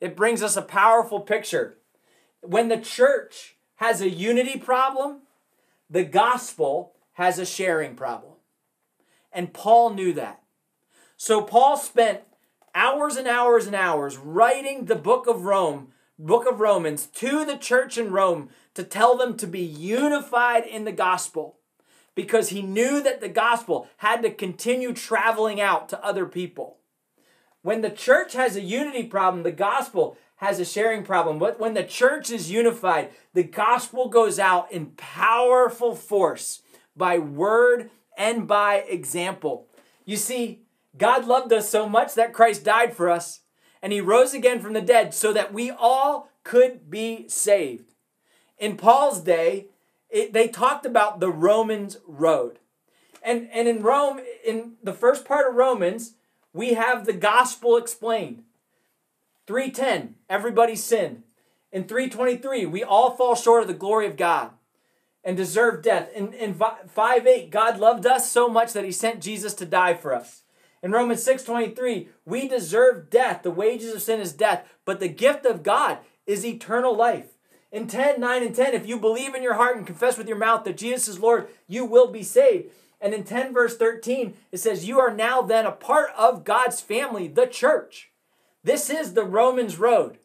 It 0.00 0.16
brings 0.16 0.42
us 0.42 0.56
a 0.56 0.62
powerful 0.62 1.20
picture. 1.20 1.78
When 2.42 2.68
the 2.68 2.78
church 2.78 3.56
has 3.76 4.00
a 4.00 4.10
unity 4.10 4.58
problem, 4.58 5.20
the 5.88 6.04
gospel 6.04 6.92
has 7.14 7.38
a 7.38 7.46
sharing 7.46 7.94
problem. 7.94 8.34
And 9.32 9.54
Paul 9.54 9.90
knew 9.90 10.12
that. 10.14 10.42
So 11.16 11.40
Paul 11.40 11.76
spent 11.76 12.22
hours 12.74 13.16
and 13.16 13.28
hours 13.28 13.66
and 13.66 13.76
hours 13.76 14.16
writing 14.16 14.84
the 14.84 14.96
book 14.96 15.26
of 15.26 15.44
Rome, 15.44 15.91
book 16.22 16.46
of 16.46 16.60
Romans 16.60 17.06
to 17.06 17.44
the 17.44 17.56
church 17.56 17.98
in 17.98 18.12
Rome 18.12 18.48
to 18.74 18.84
tell 18.84 19.16
them 19.16 19.36
to 19.36 19.46
be 19.46 19.60
unified 19.60 20.64
in 20.66 20.84
the 20.84 20.92
gospel 20.92 21.58
because 22.14 22.50
he 22.50 22.62
knew 22.62 23.02
that 23.02 23.20
the 23.20 23.28
gospel 23.28 23.88
had 23.98 24.22
to 24.22 24.30
continue 24.30 24.92
traveling 24.92 25.60
out 25.60 25.88
to 25.88 26.04
other 26.04 26.26
people. 26.26 26.78
When 27.62 27.80
the 27.80 27.90
church 27.90 28.34
has 28.34 28.56
a 28.56 28.60
unity 28.60 29.04
problem, 29.04 29.42
the 29.42 29.52
gospel 29.52 30.16
has 30.36 30.58
a 30.58 30.64
sharing 30.64 31.04
problem. 31.04 31.38
But 31.38 31.60
when 31.60 31.74
the 31.74 31.84
church 31.84 32.30
is 32.30 32.50
unified, 32.50 33.10
the 33.32 33.44
gospel 33.44 34.08
goes 34.08 34.38
out 34.38 34.70
in 34.72 34.86
powerful 34.96 35.94
force 35.94 36.62
by 36.96 37.18
word 37.18 37.90
and 38.18 38.46
by 38.46 38.78
example. 38.88 39.68
You 40.04 40.16
see, 40.16 40.62
God 40.96 41.26
loved 41.26 41.52
us 41.52 41.68
so 41.68 41.88
much 41.88 42.14
that 42.14 42.32
Christ 42.32 42.64
died 42.64 42.94
for 42.94 43.08
us 43.08 43.41
and 43.82 43.92
he 43.92 44.00
rose 44.00 44.32
again 44.32 44.60
from 44.60 44.72
the 44.72 44.80
dead 44.80 45.12
so 45.12 45.32
that 45.32 45.52
we 45.52 45.70
all 45.70 46.30
could 46.44 46.88
be 46.88 47.28
saved. 47.28 47.92
In 48.58 48.76
Paul's 48.76 49.20
day, 49.20 49.66
it, 50.08 50.32
they 50.32 50.46
talked 50.46 50.86
about 50.86 51.18
the 51.18 51.30
Romans 51.30 51.98
road. 52.06 52.60
And, 53.22 53.48
and 53.52 53.66
in 53.66 53.82
Rome, 53.82 54.20
in 54.46 54.74
the 54.82 54.92
first 54.92 55.24
part 55.24 55.48
of 55.48 55.54
Romans, 55.54 56.14
we 56.52 56.74
have 56.74 57.06
the 57.06 57.12
gospel 57.12 57.76
explained. 57.76 58.44
310, 59.46 60.16
everybody 60.28 60.76
sinned. 60.76 61.24
In 61.72 61.84
323, 61.84 62.66
we 62.66 62.84
all 62.84 63.16
fall 63.16 63.34
short 63.34 63.62
of 63.62 63.68
the 63.68 63.74
glory 63.74 64.06
of 64.06 64.16
God 64.16 64.50
and 65.24 65.36
deserve 65.36 65.82
death. 65.82 66.12
In, 66.14 66.32
in 66.34 66.54
5 66.54 67.26
8, 67.26 67.50
God 67.50 67.78
loved 67.78 68.06
us 68.06 68.30
so 68.30 68.48
much 68.48 68.72
that 68.72 68.84
he 68.84 68.92
sent 68.92 69.22
Jesus 69.22 69.54
to 69.54 69.66
die 69.66 69.94
for 69.94 70.14
us. 70.14 70.41
In 70.82 70.90
Romans 70.90 71.22
6 71.22 71.44
23, 71.44 72.08
we 72.24 72.48
deserve 72.48 73.08
death. 73.08 73.42
The 73.42 73.50
wages 73.50 73.94
of 73.94 74.02
sin 74.02 74.20
is 74.20 74.32
death, 74.32 74.68
but 74.84 74.98
the 74.98 75.08
gift 75.08 75.46
of 75.46 75.62
God 75.62 75.98
is 76.26 76.44
eternal 76.44 76.96
life. 76.96 77.26
In 77.70 77.86
10, 77.86 78.20
9, 78.20 78.42
and 78.42 78.54
10, 78.54 78.74
if 78.74 78.86
you 78.86 78.98
believe 78.98 79.34
in 79.34 79.42
your 79.42 79.54
heart 79.54 79.76
and 79.76 79.86
confess 79.86 80.18
with 80.18 80.28
your 80.28 80.36
mouth 80.36 80.64
that 80.64 80.76
Jesus 80.76 81.08
is 81.08 81.20
Lord, 81.20 81.48
you 81.66 81.84
will 81.84 82.10
be 82.10 82.22
saved. 82.22 82.70
And 83.00 83.14
in 83.14 83.24
10 83.24 83.52
verse 83.52 83.76
13, 83.76 84.34
it 84.50 84.58
says, 84.58 84.86
You 84.86 85.00
are 85.00 85.14
now 85.14 85.40
then 85.40 85.66
a 85.66 85.72
part 85.72 86.10
of 86.16 86.44
God's 86.44 86.80
family, 86.80 87.28
the 87.28 87.46
church. 87.46 88.10
This 88.62 88.90
is 88.90 89.14
the 89.14 89.24
Romans 89.24 89.78
road. 89.78 90.18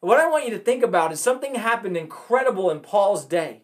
What 0.00 0.18
I 0.18 0.28
want 0.28 0.44
you 0.44 0.50
to 0.50 0.58
think 0.58 0.82
about 0.82 1.12
is 1.12 1.20
something 1.20 1.54
happened 1.54 1.96
incredible 1.96 2.70
in 2.70 2.80
Paul's 2.80 3.24
day. 3.24 3.62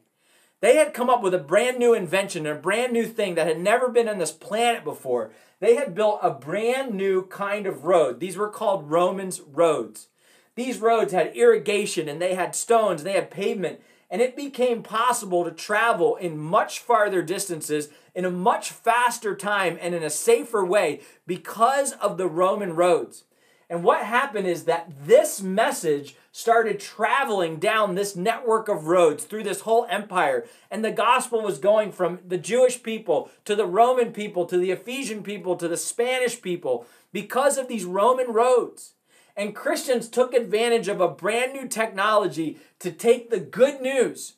They 0.60 0.76
had 0.76 0.94
come 0.94 1.08
up 1.10 1.22
with 1.22 1.34
a 1.34 1.38
brand 1.38 1.78
new 1.78 1.94
invention, 1.94 2.46
a 2.46 2.54
brand 2.54 2.92
new 2.92 3.06
thing 3.06 3.34
that 3.34 3.46
had 3.46 3.60
never 3.60 3.88
been 3.88 4.08
on 4.08 4.18
this 4.18 4.32
planet 4.32 4.84
before. 4.84 5.30
They 5.60 5.74
had 5.74 5.94
built 5.94 6.20
a 6.22 6.30
brand 6.30 6.94
new 6.94 7.26
kind 7.26 7.66
of 7.66 7.84
road. 7.84 8.20
These 8.20 8.36
were 8.36 8.48
called 8.48 8.90
Romans 8.90 9.40
roads. 9.40 10.08
these 10.54 10.80
roads 10.80 11.12
had 11.12 11.36
irrigation 11.36 12.08
and 12.08 12.20
they 12.20 12.34
had 12.34 12.54
stones, 12.54 13.00
and 13.00 13.06
they 13.06 13.12
had 13.12 13.30
pavement, 13.30 13.80
and 14.10 14.20
it 14.20 14.34
became 14.34 14.82
possible 14.82 15.44
to 15.44 15.52
travel 15.52 16.16
in 16.16 16.36
much 16.36 16.80
farther 16.80 17.22
distances 17.22 17.90
in 18.14 18.24
a 18.24 18.30
much 18.30 18.70
faster 18.72 19.36
time 19.36 19.78
and 19.80 19.94
in 19.94 20.02
a 20.02 20.10
safer 20.10 20.64
way 20.64 21.00
because 21.26 21.92
of 21.92 22.18
the 22.18 22.26
Roman 22.26 22.74
roads. 22.74 23.24
And 23.70 23.84
what 23.84 24.04
happened 24.04 24.46
is 24.46 24.64
that 24.64 24.90
this 25.06 25.42
message 25.42 26.16
started 26.38 26.78
traveling 26.78 27.56
down 27.56 27.96
this 27.96 28.14
network 28.14 28.68
of 28.68 28.86
roads 28.86 29.24
through 29.24 29.42
this 29.42 29.62
whole 29.62 29.84
empire. 29.90 30.46
And 30.70 30.84
the 30.84 30.92
gospel 30.92 31.42
was 31.42 31.58
going 31.58 31.90
from 31.90 32.20
the 32.24 32.38
Jewish 32.38 32.80
people 32.80 33.28
to 33.44 33.56
the 33.56 33.66
Roman 33.66 34.12
people 34.12 34.46
to 34.46 34.56
the 34.56 34.70
Ephesian 34.70 35.24
people 35.24 35.56
to 35.56 35.66
the 35.66 35.76
Spanish 35.76 36.40
people 36.40 36.86
because 37.12 37.58
of 37.58 37.66
these 37.66 37.84
Roman 37.84 38.28
roads. 38.28 38.94
And 39.36 39.52
Christians 39.52 40.08
took 40.08 40.32
advantage 40.32 40.86
of 40.86 41.00
a 41.00 41.08
brand 41.08 41.54
new 41.54 41.66
technology 41.66 42.58
to 42.78 42.92
take 42.92 43.30
the 43.30 43.40
good 43.40 43.80
news 43.80 44.34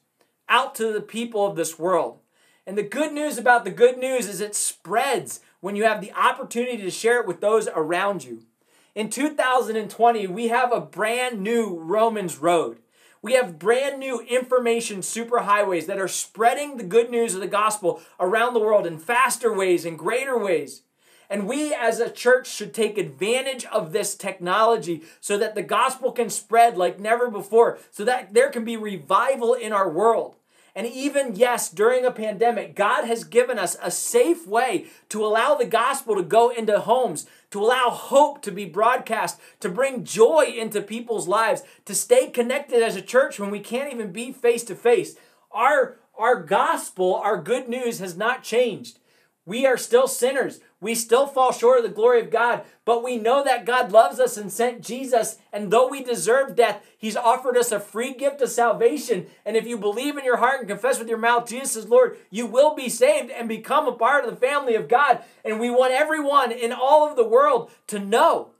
out 0.48 0.74
to 0.76 0.94
the 0.94 1.02
people 1.02 1.46
of 1.46 1.54
this 1.54 1.78
world. 1.78 2.20
And 2.66 2.78
the 2.78 2.82
good 2.82 3.12
news 3.12 3.36
about 3.36 3.64
the 3.64 3.70
good 3.70 3.98
news 3.98 4.26
is 4.26 4.40
it 4.40 4.54
spreads 4.54 5.40
when 5.60 5.76
you 5.76 5.84
have 5.84 6.00
the 6.00 6.12
opportunity 6.14 6.78
to 6.78 6.90
share 6.90 7.20
it 7.20 7.26
with 7.26 7.42
those 7.42 7.68
around 7.68 8.24
you. 8.24 8.44
In 8.92 9.08
2020, 9.08 10.26
we 10.26 10.48
have 10.48 10.72
a 10.72 10.80
brand 10.80 11.40
new 11.40 11.78
Romans 11.78 12.38
road. 12.38 12.78
We 13.22 13.34
have 13.34 13.58
brand 13.58 14.00
new 14.00 14.20
information 14.22 14.98
superhighways 14.98 15.86
that 15.86 16.00
are 16.00 16.08
spreading 16.08 16.76
the 16.76 16.82
good 16.82 17.08
news 17.08 17.34
of 17.34 17.40
the 17.40 17.46
gospel 17.46 18.00
around 18.18 18.54
the 18.54 18.60
world 18.60 18.86
in 18.86 18.98
faster 18.98 19.52
ways 19.52 19.84
and 19.84 19.96
greater 19.96 20.36
ways. 20.36 20.82
And 21.28 21.46
we 21.46 21.72
as 21.72 22.00
a 22.00 22.10
church 22.10 22.48
should 22.48 22.74
take 22.74 22.98
advantage 22.98 23.64
of 23.66 23.92
this 23.92 24.16
technology 24.16 25.02
so 25.20 25.38
that 25.38 25.54
the 25.54 25.62
gospel 25.62 26.10
can 26.10 26.28
spread 26.28 26.76
like 26.76 26.98
never 26.98 27.30
before, 27.30 27.78
so 27.92 28.04
that 28.04 28.34
there 28.34 28.50
can 28.50 28.64
be 28.64 28.76
revival 28.76 29.54
in 29.54 29.72
our 29.72 29.88
world. 29.88 30.34
And 30.74 30.86
even, 30.86 31.34
yes, 31.34 31.68
during 31.68 32.04
a 32.04 32.12
pandemic, 32.12 32.74
God 32.74 33.04
has 33.04 33.24
given 33.24 33.58
us 33.58 33.76
a 33.82 33.90
safe 33.90 34.46
way 34.46 34.86
to 35.08 35.24
allow 35.24 35.54
the 35.54 35.66
gospel 35.66 36.14
to 36.16 36.22
go 36.22 36.50
into 36.50 36.80
homes, 36.80 37.26
to 37.50 37.60
allow 37.60 37.90
hope 37.90 38.42
to 38.42 38.52
be 38.52 38.64
broadcast, 38.64 39.40
to 39.60 39.68
bring 39.68 40.04
joy 40.04 40.46
into 40.56 40.80
people's 40.80 41.28
lives, 41.28 41.62
to 41.84 41.94
stay 41.94 42.28
connected 42.28 42.82
as 42.82 42.96
a 42.96 43.02
church 43.02 43.38
when 43.38 43.50
we 43.50 43.60
can't 43.60 43.92
even 43.92 44.12
be 44.12 44.32
face 44.32 44.64
to 44.64 44.74
face. 44.74 45.16
Our 45.50 45.98
our 46.18 46.42
gospel, 46.42 47.14
our 47.14 47.40
good 47.40 47.68
news 47.68 47.98
has 47.98 48.16
not 48.16 48.42
changed. 48.42 48.98
We 49.46 49.64
are 49.64 49.78
still 49.78 50.06
sinners. 50.06 50.60
We 50.80 50.94
still 50.94 51.26
fall 51.26 51.52
short 51.52 51.78
of 51.78 51.84
the 51.84 51.94
glory 51.94 52.20
of 52.20 52.30
God, 52.30 52.62
but 52.86 53.04
we 53.04 53.18
know 53.18 53.44
that 53.44 53.66
God 53.66 53.92
loves 53.92 54.18
us 54.18 54.38
and 54.38 54.50
sent 54.50 54.80
Jesus. 54.80 55.36
And 55.52 55.70
though 55.70 55.88
we 55.88 56.02
deserve 56.02 56.56
death, 56.56 56.82
He's 56.96 57.16
offered 57.16 57.58
us 57.58 57.70
a 57.70 57.78
free 57.78 58.14
gift 58.14 58.40
of 58.40 58.48
salvation. 58.48 59.26
And 59.44 59.56
if 59.56 59.66
you 59.66 59.76
believe 59.76 60.16
in 60.16 60.24
your 60.24 60.38
heart 60.38 60.60
and 60.60 60.68
confess 60.68 60.98
with 60.98 61.08
your 61.08 61.18
mouth 61.18 61.46
Jesus 61.46 61.76
is 61.76 61.88
Lord, 61.88 62.16
you 62.30 62.46
will 62.46 62.74
be 62.74 62.88
saved 62.88 63.30
and 63.30 63.46
become 63.46 63.86
a 63.86 63.92
part 63.92 64.24
of 64.24 64.30
the 64.30 64.36
family 64.36 64.74
of 64.74 64.88
God. 64.88 65.22
And 65.44 65.60
we 65.60 65.68
want 65.68 65.92
everyone 65.92 66.50
in 66.50 66.72
all 66.72 67.06
of 67.08 67.16
the 67.16 67.28
world 67.28 67.70
to 67.88 67.98
know 67.98 68.52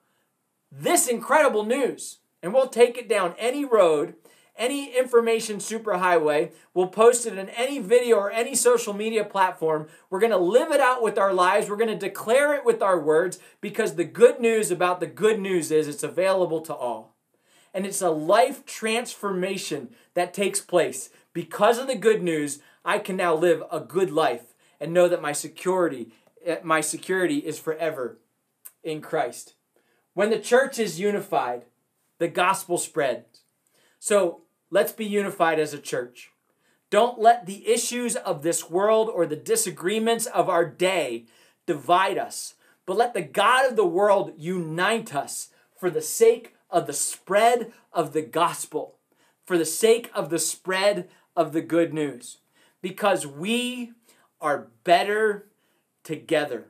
this 0.70 1.08
incredible 1.08 1.64
news. 1.64 2.18
And 2.42 2.52
we'll 2.52 2.68
take 2.68 2.98
it 2.98 3.08
down 3.08 3.34
any 3.38 3.64
road 3.64 4.14
any 4.60 4.96
information 4.96 5.56
superhighway. 5.56 6.52
We'll 6.74 6.88
post 6.88 7.26
it 7.26 7.38
in 7.38 7.48
any 7.48 7.78
video 7.78 8.16
or 8.16 8.30
any 8.30 8.54
social 8.54 8.92
media 8.92 9.24
platform. 9.24 9.88
We're 10.10 10.20
going 10.20 10.30
to 10.30 10.36
live 10.36 10.70
it 10.70 10.80
out 10.80 11.02
with 11.02 11.18
our 11.18 11.32
lives. 11.32 11.68
We're 11.68 11.76
going 11.76 11.88
to 11.88 11.96
declare 11.96 12.54
it 12.54 12.64
with 12.64 12.82
our 12.82 13.00
words 13.00 13.38
because 13.60 13.94
the 13.94 14.04
good 14.04 14.38
news 14.38 14.70
about 14.70 15.00
the 15.00 15.06
good 15.06 15.40
news 15.40 15.70
is 15.72 15.88
it's 15.88 16.02
available 16.02 16.60
to 16.60 16.74
all. 16.74 17.16
And 17.72 17.86
it's 17.86 18.02
a 18.02 18.10
life 18.10 18.66
transformation 18.66 19.88
that 20.14 20.34
takes 20.34 20.60
place. 20.60 21.08
Because 21.32 21.78
of 21.78 21.86
the 21.86 21.96
good 21.96 22.22
news, 22.22 22.60
I 22.84 22.98
can 22.98 23.16
now 23.16 23.34
live 23.34 23.62
a 23.72 23.80
good 23.80 24.10
life 24.10 24.54
and 24.78 24.92
know 24.92 25.08
that 25.08 25.22
my 25.22 25.32
security 25.32 26.12
eh, 26.44 26.58
my 26.62 26.80
security 26.80 27.38
is 27.38 27.58
forever 27.58 28.18
in 28.82 29.00
Christ. 29.00 29.54
When 30.14 30.30
the 30.30 30.38
church 30.38 30.78
is 30.78 31.00
unified, 31.00 31.64
the 32.18 32.28
gospel 32.28 32.76
spreads. 32.78 33.42
So 33.98 34.42
Let's 34.70 34.92
be 34.92 35.04
unified 35.04 35.58
as 35.58 35.74
a 35.74 35.78
church. 35.78 36.30
Don't 36.90 37.20
let 37.20 37.46
the 37.46 37.68
issues 37.68 38.16
of 38.16 38.42
this 38.42 38.70
world 38.70 39.08
or 39.08 39.26
the 39.26 39.36
disagreements 39.36 40.26
of 40.26 40.48
our 40.48 40.64
day 40.64 41.26
divide 41.66 42.18
us, 42.18 42.54
but 42.86 42.96
let 42.96 43.14
the 43.14 43.22
God 43.22 43.68
of 43.70 43.76
the 43.76 43.86
world 43.86 44.32
unite 44.36 45.14
us 45.14 45.48
for 45.76 45.90
the 45.90 46.02
sake 46.02 46.54
of 46.68 46.86
the 46.86 46.92
spread 46.92 47.72
of 47.92 48.12
the 48.12 48.22
gospel, 48.22 48.96
for 49.44 49.58
the 49.58 49.64
sake 49.64 50.10
of 50.14 50.30
the 50.30 50.38
spread 50.38 51.08
of 51.36 51.52
the 51.52 51.62
good 51.62 51.92
news, 51.92 52.38
because 52.80 53.26
we 53.26 53.92
are 54.40 54.68
better 54.84 55.46
together. 56.04 56.66